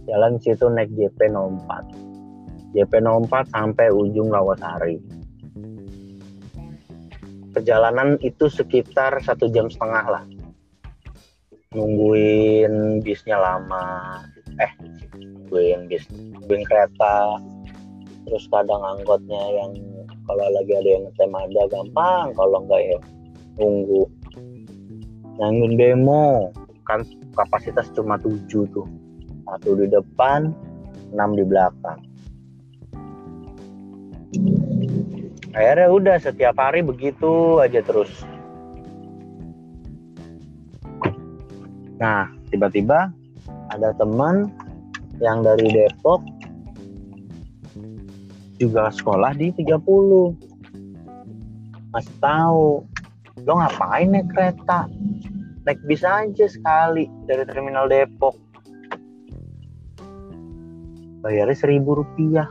Jalan 0.05 0.37
situ 0.43 0.67
naik 0.67 0.91
JP 0.97 1.31
04 1.31 2.75
JP 2.75 2.93
04 3.05 3.53
sampai 3.53 3.87
ujung 3.93 4.33
Rawasari 4.33 5.21
perjalanan 7.51 8.15
itu 8.23 8.47
sekitar 8.47 9.19
satu 9.21 9.51
jam 9.51 9.67
setengah 9.67 10.05
lah. 10.07 10.23
Nungguin 11.75 12.99
bisnya 13.03 13.39
lama. 13.39 14.19
Eh 14.59 14.71
nungguin 15.19 15.87
bis 15.91 16.03
nungguin 16.11 16.63
kereta. 16.67 17.39
Terus 18.27 18.47
kadang 18.47 18.83
angkotnya 18.83 19.39
yang 19.55 19.71
kalau 20.27 20.47
lagi 20.51 20.73
ada 20.75 20.89
yang 20.89 21.03
ngetem 21.07 21.31
ada 21.35 21.61
gampang. 21.71 22.25
Kalau 22.35 22.59
enggak 22.63 22.81
ya 22.81 22.97
nunggu. 23.59 24.03
Nanggung 25.39 25.73
demo 25.79 26.51
kan 26.91 27.07
kapasitas 27.31 27.87
cuma 27.95 28.19
tujuh 28.19 28.67
tuh. 28.75 28.83
Satu 29.47 29.79
di 29.79 29.87
depan 29.87 30.51
enam 31.15 31.39
di 31.39 31.47
belakang. 31.47 32.03
Akhirnya 35.55 35.87
udah 35.87 36.15
setiap 36.19 36.59
hari 36.59 36.83
begitu 36.83 37.63
aja 37.63 37.79
terus. 37.79 38.11
Nah 41.95 42.27
tiba-tiba 42.51 43.07
ada 43.71 43.95
teman 43.95 44.51
yang 45.23 45.47
dari 45.47 45.71
Depok 45.71 46.19
juga 48.59 48.91
sekolah 48.91 49.31
di 49.39 49.55
30 49.55 49.79
masih 51.91 52.15
tahu 52.23 52.83
lo 53.41 53.53
ngapain 53.57 54.11
naik 54.11 54.29
kereta 54.31 54.85
naik 55.61 55.79
bis 55.85 56.01
aja 56.01 56.45
sekali 56.49 57.05
dari 57.29 57.45
terminal 57.45 57.85
Depok. 57.85 58.33
Bayarnya 61.21 61.53
seribu 61.53 62.01
rupiah. 62.01 62.49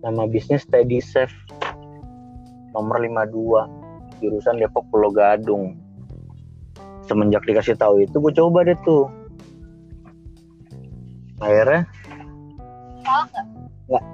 Nama 0.00 0.24
bisnya 0.28 0.56
Steady 0.56 1.00
Safe. 1.00 1.32
Nomor 2.72 3.00
52 3.04 4.20
jurusan 4.24 4.56
Depok 4.56 4.88
Pulau 4.88 5.12
Gadung. 5.12 5.76
Semenjak 7.04 7.44
dikasih 7.44 7.76
tahu 7.76 8.00
itu 8.00 8.16
gue 8.16 8.32
coba 8.32 8.64
deh 8.64 8.76
tuh. 8.80 9.12
Akhirnya 11.44 11.84
salah 13.04 13.28
nggak. 13.84 14.04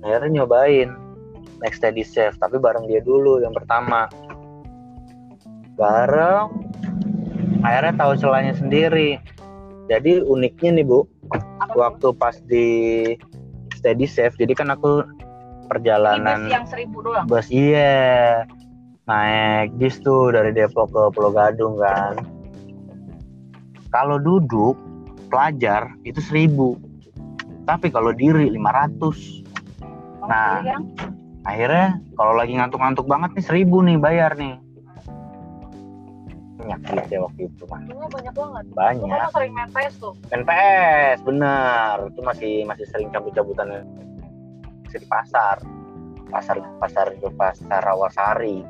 Akhirnya 0.00 0.28
nyobain 0.40 1.05
next 1.60 1.80
steady 1.80 2.04
safe 2.04 2.36
tapi 2.38 2.60
bareng 2.60 2.88
dia 2.88 3.00
dulu 3.00 3.40
yang 3.40 3.52
pertama. 3.52 4.08
Bareng 5.76 6.52
akhirnya 7.60 7.94
tahu 7.96 8.12
celahnya 8.16 8.54
sendiri. 8.56 9.20
Jadi 9.86 10.24
uniknya 10.24 10.82
nih 10.82 10.86
bu 10.86 11.06
apa 11.62 11.74
waktu 11.74 12.10
pas 12.16 12.38
di 12.46 12.68
steady 13.74 14.06
safe 14.06 14.34
jadi 14.38 14.54
kan 14.54 14.70
aku 14.74 15.02
Ini 15.02 15.68
perjalanan 15.70 16.46
bis 16.46 16.54
yang 16.54 16.66
seribu 16.66 17.02
doang? 17.02 17.26
Bus 17.26 17.50
iya. 17.50 18.46
Naik 19.06 19.78
bis 19.78 20.02
tuh 20.02 20.34
dari 20.34 20.50
Depok 20.50 20.90
ke 20.90 21.02
Pulau 21.14 21.30
Gadung 21.30 21.78
kan. 21.78 22.18
Kalau 23.94 24.18
duduk 24.18 24.74
pelajar 25.30 25.94
itu 26.02 26.18
seribu. 26.18 26.74
Tapi 27.66 27.90
kalau 27.90 28.14
diri 28.14 28.50
500 28.50 29.42
Kalau 30.26 30.30
Nah. 30.30 30.58
yang 30.66 30.82
akhirnya 31.46 32.02
kalau 32.18 32.34
lagi 32.34 32.58
ngantuk-ngantuk 32.58 33.06
banget 33.06 33.30
nih 33.38 33.44
seribu 33.46 33.78
nih 33.80 33.96
bayar 33.96 34.34
nih. 34.34 34.58
Banyak 36.58 37.06
ya 37.06 37.22
waktu 37.22 37.46
itu 37.46 37.62
mah 37.70 37.78
banyak 38.10 38.34
banget. 38.34 38.64
Banyak. 38.74 39.06
Kamu 39.06 39.30
sering 39.30 39.52
main 39.54 39.70
PS 39.70 39.94
tuh. 40.02 40.12
NPS 40.34 41.22
bener. 41.22 41.94
Itu 42.10 42.20
masih 42.26 42.66
masih 42.66 42.84
sering 42.90 43.08
cabut-cabutan. 43.14 43.86
Masih 44.82 44.98
di 44.98 45.06
pasar. 45.06 45.62
Pasar 46.26 46.58
pasar 46.82 47.06
itu 47.14 47.30
pasar 47.38 47.86
Rawasari 47.86 48.66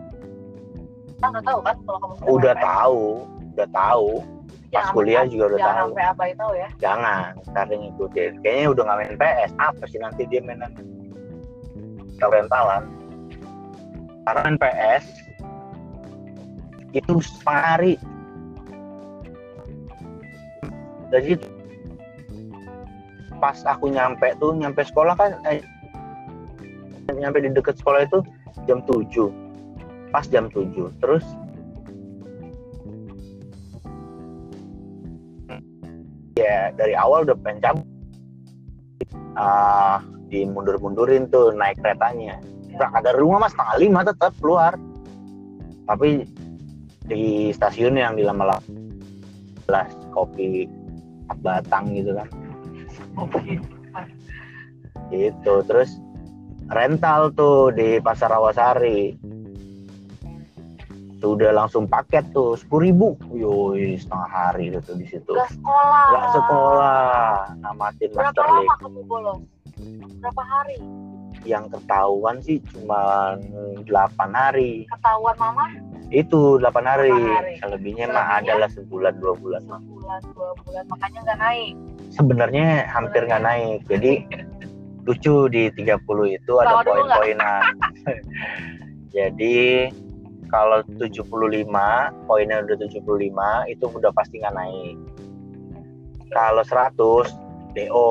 Kan 1.16 1.32
udah 1.32 1.40
tahu 1.40 1.58
kan 1.64 1.76
kalau 1.88 1.98
kamu 2.04 2.12
udah 2.28 2.52
main 2.52 2.60
PS. 2.60 2.66
tahu 2.68 3.00
udah 3.56 3.68
tahu. 3.72 4.10
Pas 4.66 4.82
Jangan 4.82 4.92
kuliah 4.92 5.24
juga 5.24 5.44
udah 5.48 5.58
jangan 5.62 5.72
tahu. 5.72 5.88
sampai 5.88 6.04
abai 6.04 6.30
tahu 6.36 6.52
ya. 6.52 6.68
Jangan 6.76 7.30
sering 7.48 7.80
ngikutin. 7.80 8.32
Kayaknya 8.44 8.66
udah 8.68 8.82
nggak 8.84 8.98
main 9.00 9.16
PS 9.16 9.50
apa 9.56 9.84
sih 9.88 9.98
nanti 10.02 10.22
dia 10.28 10.40
mainan 10.44 10.72
rentalan 12.20 12.88
karena 14.26 14.40
main 14.42 14.58
PS 14.58 15.04
itu 16.96 17.20
setengah 17.20 17.64
hari 17.76 17.94
jadi 21.12 21.38
pas 23.36 23.60
aku 23.68 23.92
nyampe 23.92 24.32
tuh 24.40 24.56
nyampe 24.56 24.80
sekolah 24.82 25.14
kan 25.14 25.36
eh, 25.44 25.60
nyampe 27.12 27.44
di 27.44 27.52
dekat 27.52 27.76
sekolah 27.78 28.08
itu 28.08 28.24
jam 28.64 28.80
7 28.88 29.30
pas 30.10 30.24
jam 30.26 30.48
7 30.48 30.72
terus 30.98 31.22
ya 36.36 36.70
dari 36.76 36.92
awal 36.92 37.24
udah 37.24 37.36
pengen 37.40 37.60
cabut. 37.64 37.86
Ah 39.36 40.04
dimundur-mundurin 40.28 41.30
tuh 41.30 41.54
naik 41.54 41.78
keretanya. 41.80 42.38
Berangkat 42.76 43.02
dari 43.08 43.18
rumah 43.18 43.38
mas. 43.46 43.52
Setengah 43.54 43.76
lima 43.80 44.00
tetap 44.04 44.32
keluar. 44.42 44.72
Tapi 45.86 46.26
di 47.06 47.54
stasiun 47.54 47.94
yang 47.94 48.18
di 48.18 48.26
lama-lama 48.26 48.58
gelas 49.66 49.90
kopi 50.14 50.66
empat 51.26 51.38
batang 51.42 51.90
gitu 51.94 52.14
kan. 52.14 52.28
Oke. 53.18 53.58
gitu. 55.10 55.54
Terus 55.66 55.90
rental 56.70 57.34
tuh 57.34 57.74
di 57.74 57.98
pasar 58.02 58.30
Rawasari. 58.30 59.14
Sudah 61.16 61.48
langsung 61.50 61.88
paket 61.88 62.28
tuh 62.30 62.54
sepuluh 62.54 62.92
ribu. 62.92 63.08
Yoi 63.32 63.96
setengah 63.98 64.30
hari 64.30 64.70
itu 64.70 64.78
tuh 64.84 64.94
di 65.00 65.06
situ. 65.08 65.32
Gak 65.32 65.50
sekolah. 65.58 66.06
Nggak 66.12 66.26
sekolah. 66.38 67.26
Namatin 67.64 68.08
Berapa 68.12 68.42
lama 68.46 68.74
kamu 68.78 69.00
bolos? 69.08 69.55
Berapa 69.76 70.42
hari? 70.42 70.78
yang 71.44 71.70
ketahuan 71.70 72.42
sih 72.42 72.58
cuma 72.74 73.36
8 73.86 73.86
hari 74.32 74.82
Ketahuan 74.88 75.36
mama? 75.38 75.68
itu 76.08 76.58
8 76.58 76.74
hari, 76.82 77.06
Delapan 77.06 77.38
hari. 77.38 77.54
selebihnya 77.60 78.06
mah 78.08 78.26
adalah 78.40 78.66
sebulan 78.66 79.14
dua 79.20 79.36
bulan 79.36 79.62
Sebulan, 79.62 80.20
dua 80.34 80.50
bulan, 80.58 80.84
makanya 80.90 81.18
nggak 81.22 81.38
naik. 81.38 81.72
sebenarnya 82.10 82.66
hampir 82.88 83.22
nggak 83.22 83.44
naik 83.44 83.78
jadi 83.86 84.12
lucu 85.06 85.46
di 85.46 85.70
30 85.70 85.86
itu 86.34 86.52
ada 86.56 86.82
dulu 86.82 87.04
nggak? 87.04 87.14
poin-poinan 87.14 87.62
jadi 89.14 89.58
kalau 90.48 90.82
75 90.98 91.30
poinnya 92.26 92.56
udah 92.60 92.76
75 92.80 93.06
itu 93.70 93.84
udah 93.86 94.10
pasti 94.10 94.42
nggak 94.42 94.56
naik 94.56 94.96
kalau 96.28 96.64
100 96.64 97.30
DO 97.70 98.10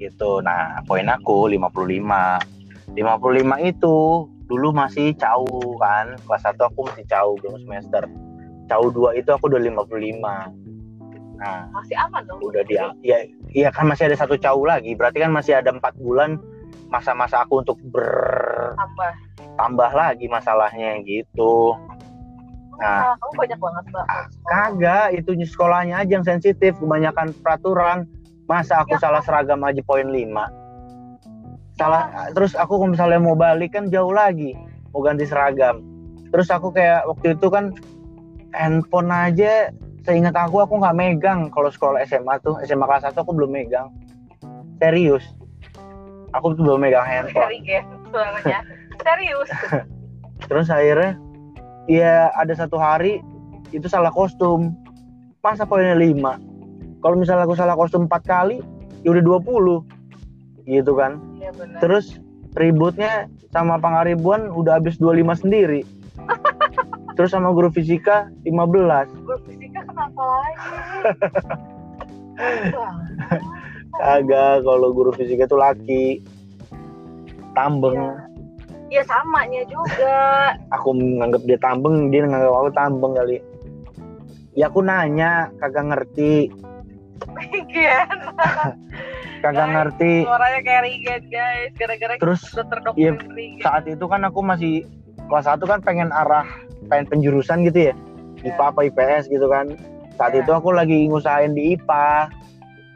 gitu 0.00 0.40
nah 0.40 0.80
poin 0.88 1.04
aku 1.06 1.52
55 1.52 2.96
55 2.96 3.70
itu 3.70 3.96
dulu 4.50 4.68
masih 4.74 5.14
jauh 5.14 5.78
kan 5.78 6.18
kelas 6.26 6.42
1 6.42 6.58
aku 6.58 6.80
masih 6.90 7.04
jauh 7.06 7.36
belum 7.38 7.60
semester 7.62 8.02
jauh 8.66 8.90
2 8.90 9.20
itu 9.20 9.30
aku 9.30 9.46
udah 9.46 9.60
55 9.60 10.58
nah 11.40 11.64
Masih 11.72 11.96
aman 11.96 12.20
dong. 12.28 12.40
udah 12.42 12.62
dia 12.66 12.92
ya 13.00 13.18
iya 13.52 13.68
kan 13.72 13.88
masih 13.88 14.10
ada 14.10 14.16
satu 14.18 14.36
jauh 14.36 14.66
lagi 14.66 14.92
berarti 14.92 15.22
kan 15.22 15.32
masih 15.32 15.56
ada 15.56 15.72
empat 15.72 15.94
bulan 15.96 16.36
masa-masa 16.90 17.46
aku 17.46 17.62
untuk 17.62 17.78
bertambah 17.88 19.12
Tambah. 19.56 19.90
lagi 19.94 20.26
masalahnya 20.26 20.98
gitu 21.04 21.76
Nah. 22.80 23.12
Nah, 23.12 23.14
kamu 23.20 23.32
banyak 23.36 23.58
banget 23.60 23.84
mbak. 23.92 24.06
kagak 24.48 25.06
itu 25.12 25.30
sekolahnya 25.44 26.00
aja 26.00 26.12
yang 26.16 26.24
sensitif 26.24 26.72
kebanyakan 26.80 27.36
peraturan 27.44 28.08
masa 28.50 28.82
aku 28.82 28.98
Ya. 28.98 29.06
salah 29.06 29.22
seragam 29.22 29.62
aja 29.62 29.78
poin 29.86 30.10
5 30.10 30.50
salah 31.78 32.10
terus 32.34 32.58
aku 32.58 32.76
kalau 32.76 32.90
misalnya 32.90 33.22
mau 33.22 33.38
balik 33.38 33.78
kan 33.78 33.86
jauh 33.88 34.10
lagi 34.10 34.58
mau 34.90 35.06
ganti 35.06 35.22
seragam. 35.22 35.86
Terus 36.30 36.50
aku 36.50 36.70
kayak 36.70 37.06
waktu 37.06 37.34
itu 37.34 37.46
kan 37.46 37.74
handphone 38.50 39.10
aja 39.10 39.70
seingat 40.02 40.34
aku 40.34 40.62
aku 40.62 40.78
nggak 40.78 40.96
megang. 40.98 41.46
Kalau 41.50 41.70
sekolah 41.70 42.02
SMA 42.06 42.38
tuh 42.42 42.58
SMA 42.66 42.86
kelas 42.86 43.06
1 43.06 43.14
aku 43.18 43.30
belum 43.34 43.50
megang. 43.50 43.90
Serius. 44.82 45.22
Aku 46.34 46.54
tuh 46.54 46.62
belum 46.62 46.82
megang 46.82 47.06
handphone. 47.06 47.50
Suaranya. 48.10 48.60
Serius. 49.02 49.48
Terus 50.50 50.66
akhirnya 50.70 51.18
ya 51.86 52.30
ada 52.34 52.54
satu 52.54 52.78
hari 52.78 53.22
itu 53.70 53.86
salah 53.86 54.10
kostum. 54.10 54.74
Masa 55.40 55.64
poinnya 55.64 55.94
5 55.94 56.49
kalau 57.00 57.16
misalnya 57.16 57.48
aku 57.48 57.56
salah 57.56 57.76
kostum 57.76 58.06
4 58.06 58.20
kali 58.24 58.60
ya 59.04 59.08
udah 59.16 59.24
20 59.24 60.68
gitu 60.68 60.92
kan. 60.94 61.16
Iya 61.40 61.50
benar. 61.56 61.80
Terus 61.80 62.20
ributnya 62.54 63.26
sama 63.50 63.80
pangaribuan 63.80 64.52
udah 64.52 64.78
habis 64.78 65.00
25 65.00 65.42
sendiri. 65.42 65.82
Terus 67.16 67.36
sama 67.36 67.52
guru 67.52 67.68
fisika 67.68 68.30
15 68.46 69.26
gue 69.26 69.36
fisika 69.44 69.80
kenapa 69.84 70.22
lagi? 70.22 70.68
Kagak 74.00 74.64
kalau 74.64 74.88
guru 74.94 75.10
fisika 75.12 75.44
itu 75.44 75.56
laki. 75.58 76.04
Tambeng. 77.50 77.98
Iya. 78.88 79.02
Samanya 79.04 79.62
juga. 79.66 80.18
aku 80.76 80.94
menganggap 80.94 81.42
dia 81.44 81.58
tambeng 81.58 82.08
dia 82.14 82.24
nganggap 82.24 82.54
aku 82.54 82.70
tambeng 82.72 83.12
kali. 83.18 83.36
Ya 84.54 84.70
aku 84.70 84.82
nanya 84.82 85.50
kagak 85.58 85.90
ngerti 85.94 86.50
Regen. 87.22 88.08
kagak 89.42 89.56
Guys, 89.56 89.72
ngerti 89.72 90.12
Suaranya 90.22 90.60
kayak 90.60 90.82
Regen 90.84 91.22
guys. 91.28 91.70
Gara-gara 91.74 92.12
terus 92.16 92.42
Regen. 92.46 93.16
saat 93.58 93.84
itu 93.84 94.04
kan 94.04 94.20
aku 94.22 94.40
masih 94.40 94.84
kelas 95.26 95.46
satu 95.46 95.64
kan 95.64 95.78
pengen 95.78 96.10
arah 96.10 96.44
pengen 96.86 97.06
penjurusan 97.08 97.64
gitu 97.64 97.90
ya 97.90 97.94
Ya. 98.40 98.50
IPA 98.50 98.64
apa 98.66 98.80
IPS 98.82 99.24
gitu 99.28 99.46
kan 99.46 99.68
saat 100.14 100.32
Ya. 100.32 100.40
itu 100.40 100.50
aku 100.50 100.72
lagi 100.72 101.04
ngusahain 101.06 101.52
di 101.52 101.76
IPA 101.76 102.32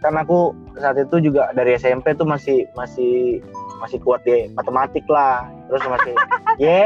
kan 0.01 0.15
aku 0.17 0.53
saat 0.75 0.97
itu 0.97 1.21
juga 1.23 1.53
dari 1.53 1.73
SMP 1.75 2.13
tuh 2.13 2.25
masih 2.25 2.65
masih 2.73 3.45
masih 3.79 4.01
kuat 4.01 4.25
di 4.25 4.49
matematik 4.51 5.05
lah 5.07 5.45
terus 5.67 5.85
masih 5.87 6.17
ye 6.65 6.81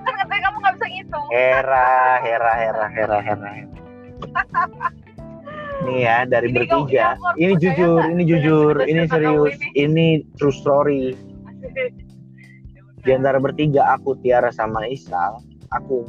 Kan 0.00 0.14
katanya 0.16 0.42
kamu 0.44 0.56
nggak 0.58 0.74
bisa 0.74 0.86
ngitung. 0.88 1.26
hera 1.30 1.90
hera 2.18 2.52
hera 2.56 2.86
hera 2.88 3.18
hera 3.20 3.50
Nih 5.86 6.04
ya 6.04 6.28
dari 6.28 6.52
Ini 6.52 6.56
bertiga. 6.56 7.16
Ini 7.40 7.56
percaya 7.56 7.60
jujur, 7.60 8.00
ini 8.04 8.22
jujur, 8.28 8.74
ini 8.84 9.02
serius, 9.08 9.56
ini? 9.56 9.68
ini 9.80 10.06
true 10.36 10.52
story. 10.52 11.16
Di 13.00 13.16
antara 13.16 13.40
bertiga 13.40 13.96
aku 13.96 14.12
Tiara 14.20 14.52
sama 14.52 14.84
Isal, 14.84 15.40
aku 15.72 16.04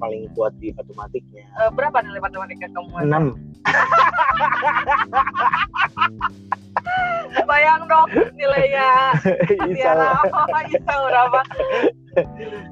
paling 0.00 0.32
kuat 0.32 0.56
di 0.58 0.72
matematiknya. 0.72 1.44
Eh, 1.60 1.70
berapa 1.76 2.00
nilai 2.00 2.24
matematika 2.24 2.72
kamu? 2.72 3.04
6. 3.04 3.36
Bayang 7.48 7.84
dong 7.84 8.08
nilainya. 8.32 9.12
Isal 9.68 9.76
Tiara 9.76 10.24
apa 10.24 10.58
Isa 10.72 10.88
berapa? 10.88 11.44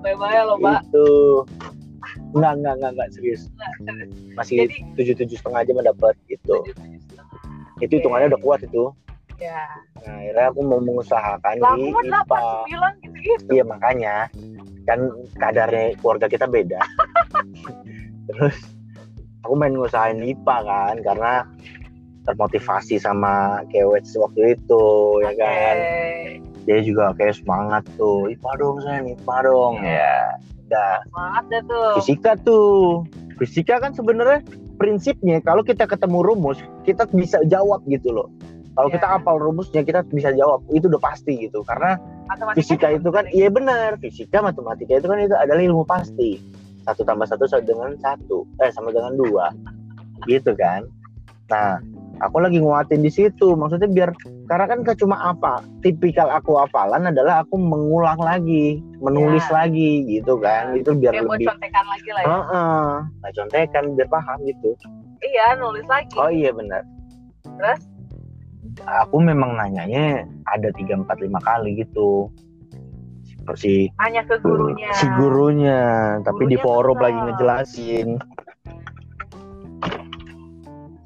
Bayang 0.01 0.49
loh, 0.49 0.57
Mbak. 0.57 0.88
itu 0.88 1.45
enggak 2.34 2.52
enggak 2.58 2.74
enggak 2.78 2.90
enggak 2.94 3.08
serius. 3.14 3.42
Masih 4.38 4.66
Jadi- 4.66 4.82
tujuh 4.96 5.14
tujuh 5.24 5.36
setengah 5.38 5.60
aja 5.66 5.72
mendapat 5.74 6.14
gitu. 6.30 6.56
Itu 7.80 7.92
hitungannya 7.98 8.30
udah 8.34 8.40
kuat 8.44 8.60
itu. 8.62 8.92
Ya. 9.40 9.64
Nah, 10.04 10.20
akhirnya 10.20 10.46
aku 10.52 10.60
mau 10.60 10.80
mengusahakan 10.84 11.54
Lah, 11.64 11.72
di 11.72 11.88
IPA. 11.88 12.12
8 12.12 12.68
9 12.68 13.04
gitu-gitu. 13.08 13.48
Iya 13.56 13.64
makanya 13.64 14.14
kan 14.84 15.00
kadarnya 15.40 15.96
keluarga 15.96 16.28
kita 16.28 16.44
beda. 16.44 16.80
Terus 18.28 18.56
aku 19.40 19.56
main 19.56 19.72
ngusahain 19.72 20.20
IPA 20.20 20.56
kan 20.68 20.96
karena 21.00 21.32
termotivasi 22.28 23.00
sama 23.00 23.64
kewet 23.72 24.04
waktu 24.12 24.60
itu 24.60 24.84
ya 25.24 25.32
kan. 25.40 25.76
Dia 26.68 26.84
juga 26.84 27.16
kayak 27.16 27.40
semangat 27.40 27.82
tuh. 27.96 28.28
IPA 28.28 28.52
dong 28.60 28.76
saya 28.84 29.00
IPA 29.00 29.36
dong. 29.48 29.74
Ya 29.80 30.36
Semangat 30.78 31.44
deh 31.50 31.62
tuh. 31.66 31.90
Fisika 31.98 32.32
tuh. 32.38 33.04
Fisika 33.40 33.74
kan 33.80 33.90
sebenarnya 33.96 34.44
prinsipnya 34.76 35.40
kalau 35.42 35.60
kita 35.64 35.84
ketemu 35.84 36.24
rumus 36.24 36.60
kita 36.84 37.04
bisa 37.10 37.40
jawab 37.48 37.82
gitu 37.88 38.12
loh. 38.12 38.28
Kalau 38.76 38.88
Iya. 38.88 38.94
kita 38.96 39.06
hafal 39.12 39.36
rumusnya 39.42 39.82
kita 39.82 40.00
bisa 40.08 40.30
jawab. 40.32 40.62
Itu 40.70 40.86
udah 40.88 41.02
pasti 41.02 41.36
gitu. 41.36 41.60
Karena 41.66 41.98
Matematika 42.30 42.56
fisika 42.56 42.86
juga 42.88 42.96
itu 42.96 43.10
kan 43.10 43.24
iya 43.34 43.48
benar. 43.50 43.90
Fisika 43.98 44.38
matematika 44.40 44.92
itu 44.96 45.06
kan 45.10 45.18
itu 45.20 45.34
adalah 45.36 45.60
ilmu 45.60 45.82
pasti. 45.84 46.38
Satu 46.86 47.02
tambah 47.04 47.26
satu 47.28 47.44
sama 47.50 47.66
dengan 47.66 47.90
satu. 48.00 48.46
Eh 48.62 48.70
sama 48.72 48.94
dengan 48.94 49.12
dua. 49.18 49.50
Gitu 50.24 50.54
kan. 50.54 50.86
Nah 51.50 51.82
aku 52.20 52.36
lagi 52.38 52.58
nguatin 52.58 53.00
di 53.00 53.08
situ 53.08 53.52
maksudnya 53.52 53.86
biar 53.86 54.10
karena 54.44 54.64
kan 54.66 54.80
gak 54.80 54.96
cuma 54.96 55.16
apa 55.18 55.60
tipikal 55.80 56.28
aku 56.28 56.56
hafalan 56.56 57.06
adalah 57.06 57.40
aku 57.40 57.56
mengulang 57.56 58.16
lagi 58.16 58.78
menulis 58.98 59.42
Ya. 59.46 59.64
lagi 59.64 59.90
gitu 60.06 60.36
kan 60.36 60.72
itu 60.74 60.92
biar 60.92 61.16
buat 61.18 61.36
lebih 61.36 61.48
contekan 61.48 61.84
lagi 61.86 62.10
lah 62.10 62.22
ya. 62.22 62.28
Heeh. 62.28 62.86
nah 63.18 63.30
contekan 63.32 63.84
biar 63.94 64.08
paham 64.08 64.38
gitu 64.42 64.70
Iya, 65.20 65.52
nulis 65.54 65.84
lagi. 65.84 66.16
oh 66.16 66.28
iya 66.28 66.48
benar 66.50 66.84
Terus? 67.44 67.80
aku 68.80 69.16
memang 69.18 69.52
nanyanya 69.54 70.24
ada 70.46 70.68
tiga 70.72 70.94
empat 70.94 71.18
lima 71.18 71.40
kali 71.40 71.76
gitu 71.76 72.28
si 73.50 73.90
Hanya 73.98 74.22
ke 74.22 74.38
gurunya. 74.38 74.94
si 74.94 75.10
gurunya 75.12 75.80
tapi 76.22 76.46
di 76.46 76.54
Gurunya 76.54 76.62
forum 76.62 76.94
kesel. 76.94 77.04
lagi 77.04 77.18
ngejelasin 77.20 78.08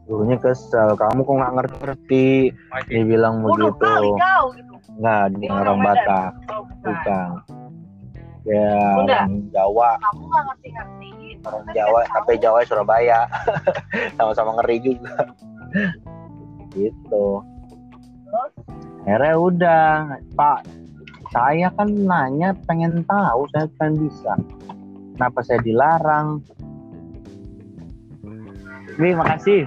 gurunya 0.04 0.36
kesel. 0.36 0.94
Kamu 0.96 1.24
kok 1.24 1.34
nggak 1.34 1.54
ngerti? 1.56 2.52
Dia 2.88 3.02
bilang 3.04 3.44
begitu. 3.44 3.72
gitu. 3.80 4.76
nggak 5.00 5.22
di 5.34 5.46
Dia 5.48 5.52
orang. 5.52 5.78
Batak. 5.80 6.32
Oh, 6.52 6.62
bukan. 6.84 7.28
ya 8.44 9.00
orang 9.00 9.48
Jawa. 9.48 9.90
Kamu 9.96 10.22
nggak 10.28 10.44
ngerti-ngerti. 10.52 11.10
orang 11.44 11.64
Kan 11.64 11.74
Jawa 11.76 12.00
tapi 12.12 12.32
Jawa 12.36 12.58
Surabaya. 12.68 13.20
Sama-sama 14.20 14.60
ngeri 14.60 14.76
juga. 14.84 15.16
Gitu. 16.76 17.26
Akhirnya 19.04 19.34
udah 19.36 19.84
Pak 20.32 20.60
saya 21.34 21.66
kan 21.74 21.90
nanya 21.90 22.54
pengen 22.64 23.02
tahu 23.10 23.50
saya 23.50 23.66
pengen 23.76 24.06
bisa. 24.06 24.32
Kenapa 25.18 25.38
saya 25.42 25.60
dilarang? 25.66 26.40
Nih 28.94 29.12
makasih 29.18 29.66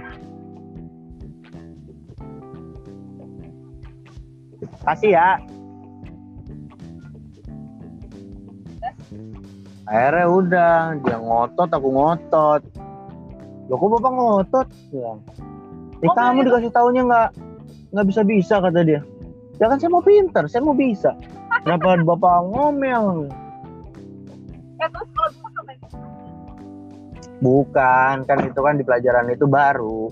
kasih 4.88 5.12
ya. 5.20 5.30
Akhirnya 9.88 10.26
udah 10.28 10.76
dia 11.00 11.18
ngotot 11.20 11.70
aku 11.72 11.88
ngotot. 11.92 12.62
Loh 13.68 13.76
kok 13.76 13.90
bapak 14.00 14.12
ngotot? 14.12 14.68
Bilang 14.92 15.20
eh 15.98 16.08
Oh, 16.08 16.14
kamu 16.14 16.46
gitu? 16.46 16.48
dikasih 16.54 16.72
taunya 16.72 17.02
nggak 17.08 17.30
nggak 17.96 18.06
bisa 18.08 18.22
bisa 18.24 18.56
kata 18.62 18.80
dia. 18.84 19.02
Ya 19.58 19.66
kan 19.72 19.80
saya 19.82 19.90
mau 19.92 20.04
pinter 20.04 20.44
saya 20.48 20.62
mau 20.64 20.76
bisa. 20.76 21.16
Kenapa 21.64 21.98
bapak 22.16 22.36
ngomel? 22.54 23.32
Ya, 24.78 24.86
terus 24.94 25.10
kalau 25.10 25.32
bukan 27.38 28.26
kan 28.26 28.38
itu 28.42 28.60
kan 28.62 28.82
di 28.82 28.84
pelajaran 28.86 29.30
itu 29.30 29.46
baru 29.46 30.10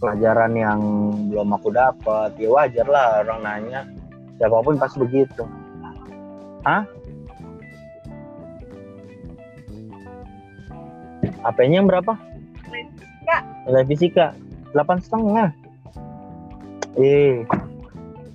pelajaran 0.00 0.52
yang 0.56 0.80
belum 1.28 1.48
aku 1.54 1.68
dapat 1.70 2.32
ya 2.40 2.48
wajar 2.48 2.86
lah 2.88 3.20
orang 3.22 3.40
nanya 3.44 3.80
siapa 4.40 4.64
pun 4.64 4.80
pasti 4.80 4.96
begitu 4.98 5.44
Hah? 6.60 6.84
HP-nya 11.40 11.80
yang 11.80 11.88
berapa? 11.88 12.12
Nilai 13.64 13.84
fisika 13.88 14.36
delapan 14.76 15.00
setengah. 15.00 15.48
Eh, 17.00 17.48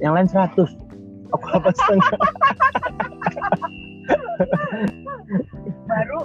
yang 0.01 0.18
lain 0.18 0.26
100 0.26 0.57
Aku 1.38 1.43
delapan 1.45 1.74
setengah. 1.86 2.18
baru 5.86 6.22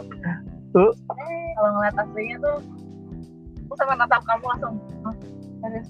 Tuh. 0.72 0.92
eh, 1.20 1.46
kalau 1.52 1.70
ngeliat 1.76 1.96
aslinya 2.00 2.36
tuh 2.40 2.58
aku 3.70 3.78
sampai 3.78 3.94
natap 4.02 4.18
kamu 4.26 4.44
langsung. 4.50 4.74
Serius. 5.62 5.88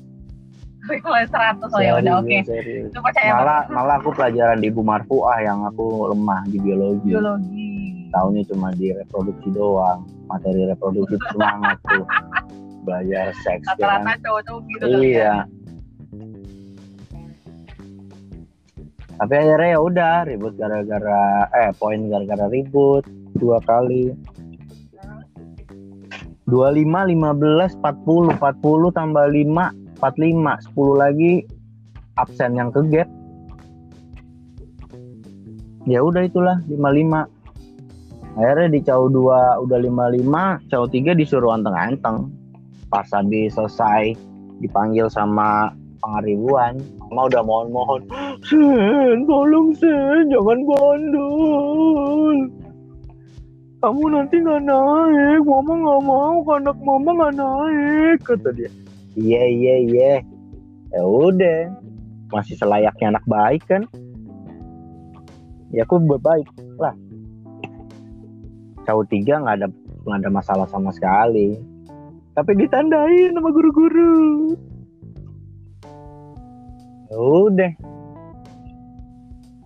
Mulai 1.00 1.24
seratus. 1.32 1.70
Oh 1.72 1.80
ya 1.80 1.96
udah 1.96 2.20
oke. 2.20 2.28
okay. 2.28 3.28
malah 3.32 3.64
malah 3.72 3.96
aku 3.96 4.12
pelajaran 4.12 4.60
di 4.60 4.68
Ibu 4.68 4.84
Marfuah 4.84 5.40
yang 5.40 5.64
aku 5.64 6.12
lemah 6.12 6.44
di 6.52 6.60
biologi. 6.60 7.08
Biologi. 7.08 7.68
Tahunya 8.12 8.42
cuma 8.52 8.68
di 8.76 8.92
reproduksi 8.92 9.48
doang. 9.56 10.04
Materi 10.28 10.68
reproduksi 10.68 11.16
semangat 11.32 11.80
tuh. 11.88 12.04
Belajar 12.84 13.32
seks 13.40 13.64
ya 13.64 13.72
kan? 13.80 14.04
rata-rata 14.04 14.12
cowok-cowok 14.28 14.62
gitu 14.68 14.84
kan, 14.84 15.00
iya. 15.00 15.32
kan? 15.32 15.48
tapi 19.20 19.36
akhirnya 19.36 19.76
ya 19.76 19.80
udah 19.84 20.14
ribut 20.24 20.56
gara-gara 20.56 21.44
eh 21.52 21.76
poin 21.76 22.08
gara-gara 22.08 22.48
ribut 22.48 23.04
dua 23.36 23.60
kali. 23.68 24.16
25 26.50 27.14
15 27.14 27.78
40 27.78 28.36
40 28.36 28.98
tambah 28.98 29.24
5 29.30 30.02
45 30.02 30.74
10 30.74 31.02
lagi 31.02 31.32
absen 32.18 32.58
yang 32.58 32.74
ke 32.74 32.82
gap. 32.90 33.08
Ya 35.88 36.04
udah 36.04 36.26
itulah 36.26 36.60
55 36.68 38.36
akhirnya 38.38 38.68
di 38.70 38.80
caw 38.84 39.10
2 39.10 39.64
udah 39.64 39.78
55 39.78 40.70
caw 40.70 40.84
3 40.84 41.14
disuruh 41.16 41.54
anteng-anteng. 41.54 42.28
Pas 42.90 43.06
habis 43.14 43.54
selesai 43.54 44.18
dipanggil 44.60 45.06
sama 45.08 45.70
pengaribuan. 46.02 46.82
Mama 47.10 47.26
udah 47.26 47.42
mohon-mohon 47.42 48.06
Sen 48.46 49.26
tolong 49.26 49.74
Sen 49.74 50.30
jangan 50.30 50.58
bandel 50.62 51.26
kamu 53.80 54.04
nanti 54.12 54.36
nggak 54.44 54.62
naik. 54.68 55.40
Mama 55.48 55.72
nggak 55.72 56.02
mau. 56.04 56.36
Anak 56.52 56.78
mama 56.84 57.10
nggak 57.16 57.34
naik 57.40 58.18
kata 58.24 58.48
dia. 58.52 58.70
Iya 59.16 59.42
iya 59.48 59.74
iya. 59.88 60.12
Ya 60.92 61.02
udah. 61.02 61.72
Masih 62.30 62.54
selayaknya 62.60 63.16
anak 63.16 63.24
baik 63.26 63.64
kan? 63.66 63.88
Ya 65.72 65.88
aku 65.88 65.96
berbaik 65.98 66.46
lah. 66.76 66.94
Caw 68.84 69.00
tiga 69.08 69.40
nggak 69.40 69.56
ada 69.64 69.68
nggak 70.04 70.18
ada 70.24 70.30
masalah 70.30 70.66
sama 70.68 70.92
sekali. 70.92 71.56
Tapi 72.36 72.50
ditandain 72.60 73.32
sama 73.32 73.48
guru-guru. 73.50 74.54
Ya 77.10 77.16
udah. 77.18 77.72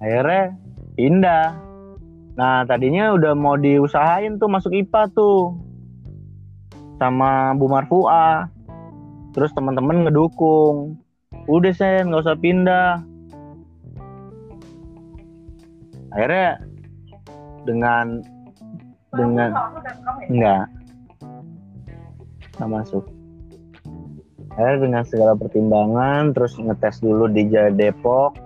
Akhirnya 0.01 0.57
pindah 0.97 1.64
nah 2.35 2.67
tadinya 2.67 3.15
udah 3.15 3.33
mau 3.39 3.55
diusahain 3.55 4.39
tuh 4.43 4.51
masuk 4.51 4.75
IPA 4.75 5.03
tuh. 5.15 5.55
Sama 6.99 7.55
Bu 7.59 7.67
Marfua. 7.71 8.51
Terus 9.35 9.51
teman-teman 9.55 10.07
ngedukung. 10.07 10.99
Udah 11.51 11.75
sen 11.75 12.11
nggak 12.11 12.23
usah 12.23 12.39
pindah. 12.39 13.03
Akhirnya 16.15 16.63
dengan 17.67 18.23
dengan 19.15 19.51
enggak. 20.31 20.65
Nggak 22.55 22.71
masuk. 22.71 23.05
Akhirnya 24.55 24.79
dengan 24.87 25.03
segala 25.03 25.35
pertimbangan 25.35 26.31
terus 26.31 26.55
ngetes 26.55 27.03
dulu 27.03 27.27
di 27.27 27.51
Depok 27.51 28.39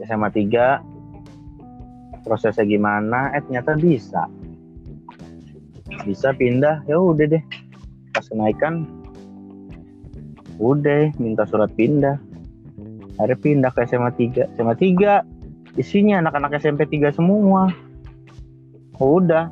SMA 0.00 0.28
3 0.32 0.95
prosesnya 2.26 2.66
gimana? 2.66 3.30
Eh 3.38 3.40
ternyata 3.46 3.78
bisa. 3.78 4.26
Bisa 6.02 6.34
pindah. 6.34 6.82
Ya 6.90 6.98
udah 6.98 7.30
deh. 7.30 7.42
Pas 8.10 8.26
kenaikan 8.26 8.82
udah 10.58 11.14
minta 11.22 11.46
surat 11.46 11.70
pindah. 11.78 12.18
Akhirnya 13.22 13.38
pindah 13.38 13.70
ke 13.70 13.86
SMA 13.86 14.10
3 14.12 14.58
SMA 14.58 14.74
3 14.74 15.78
isinya 15.78 16.18
anak-anak 16.26 16.58
SMP 16.58 16.90
3 16.90 17.14
semua. 17.14 17.70
Udah. 18.98 19.46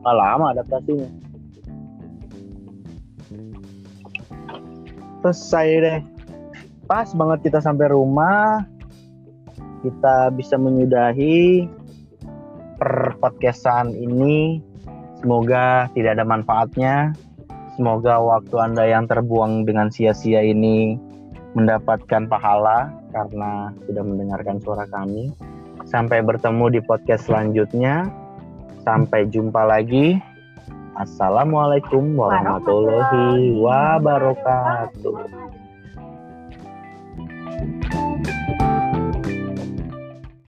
Gak 0.00 0.16
lama 0.16 0.56
adaptasinya. 0.56 1.08
Selesai 5.20 5.68
deh. 5.80 6.00
Pas 6.84 7.08
banget 7.16 7.48
kita 7.48 7.60
sampai 7.60 7.88
rumah. 7.92 8.64
Kita 9.84 10.32
bisa 10.32 10.56
menyudahi 10.56 11.68
per 12.78 13.16
podcastan 13.18 13.94
ini. 13.94 14.60
Semoga 15.20 15.88
tidak 15.96 16.20
ada 16.20 16.24
manfaatnya. 16.26 17.16
Semoga 17.74 18.22
waktu 18.22 18.54
anda 18.60 18.84
yang 18.86 19.10
terbuang 19.10 19.66
dengan 19.66 19.90
sia-sia 19.90 20.44
ini 20.44 20.94
mendapatkan 21.58 22.26
pahala 22.30 22.90
karena 23.10 23.70
sudah 23.86 24.04
mendengarkan 24.04 24.58
suara 24.62 24.86
kami. 24.90 25.34
Sampai 25.86 26.22
bertemu 26.22 26.78
di 26.78 26.80
podcast 26.82 27.26
selanjutnya. 27.26 28.10
Sampai 28.84 29.26
jumpa 29.26 29.64
lagi. 29.64 30.20
Assalamualaikum 30.94 32.14
warahmatullahi 32.14 33.58
wabarakatuh. 33.58 35.43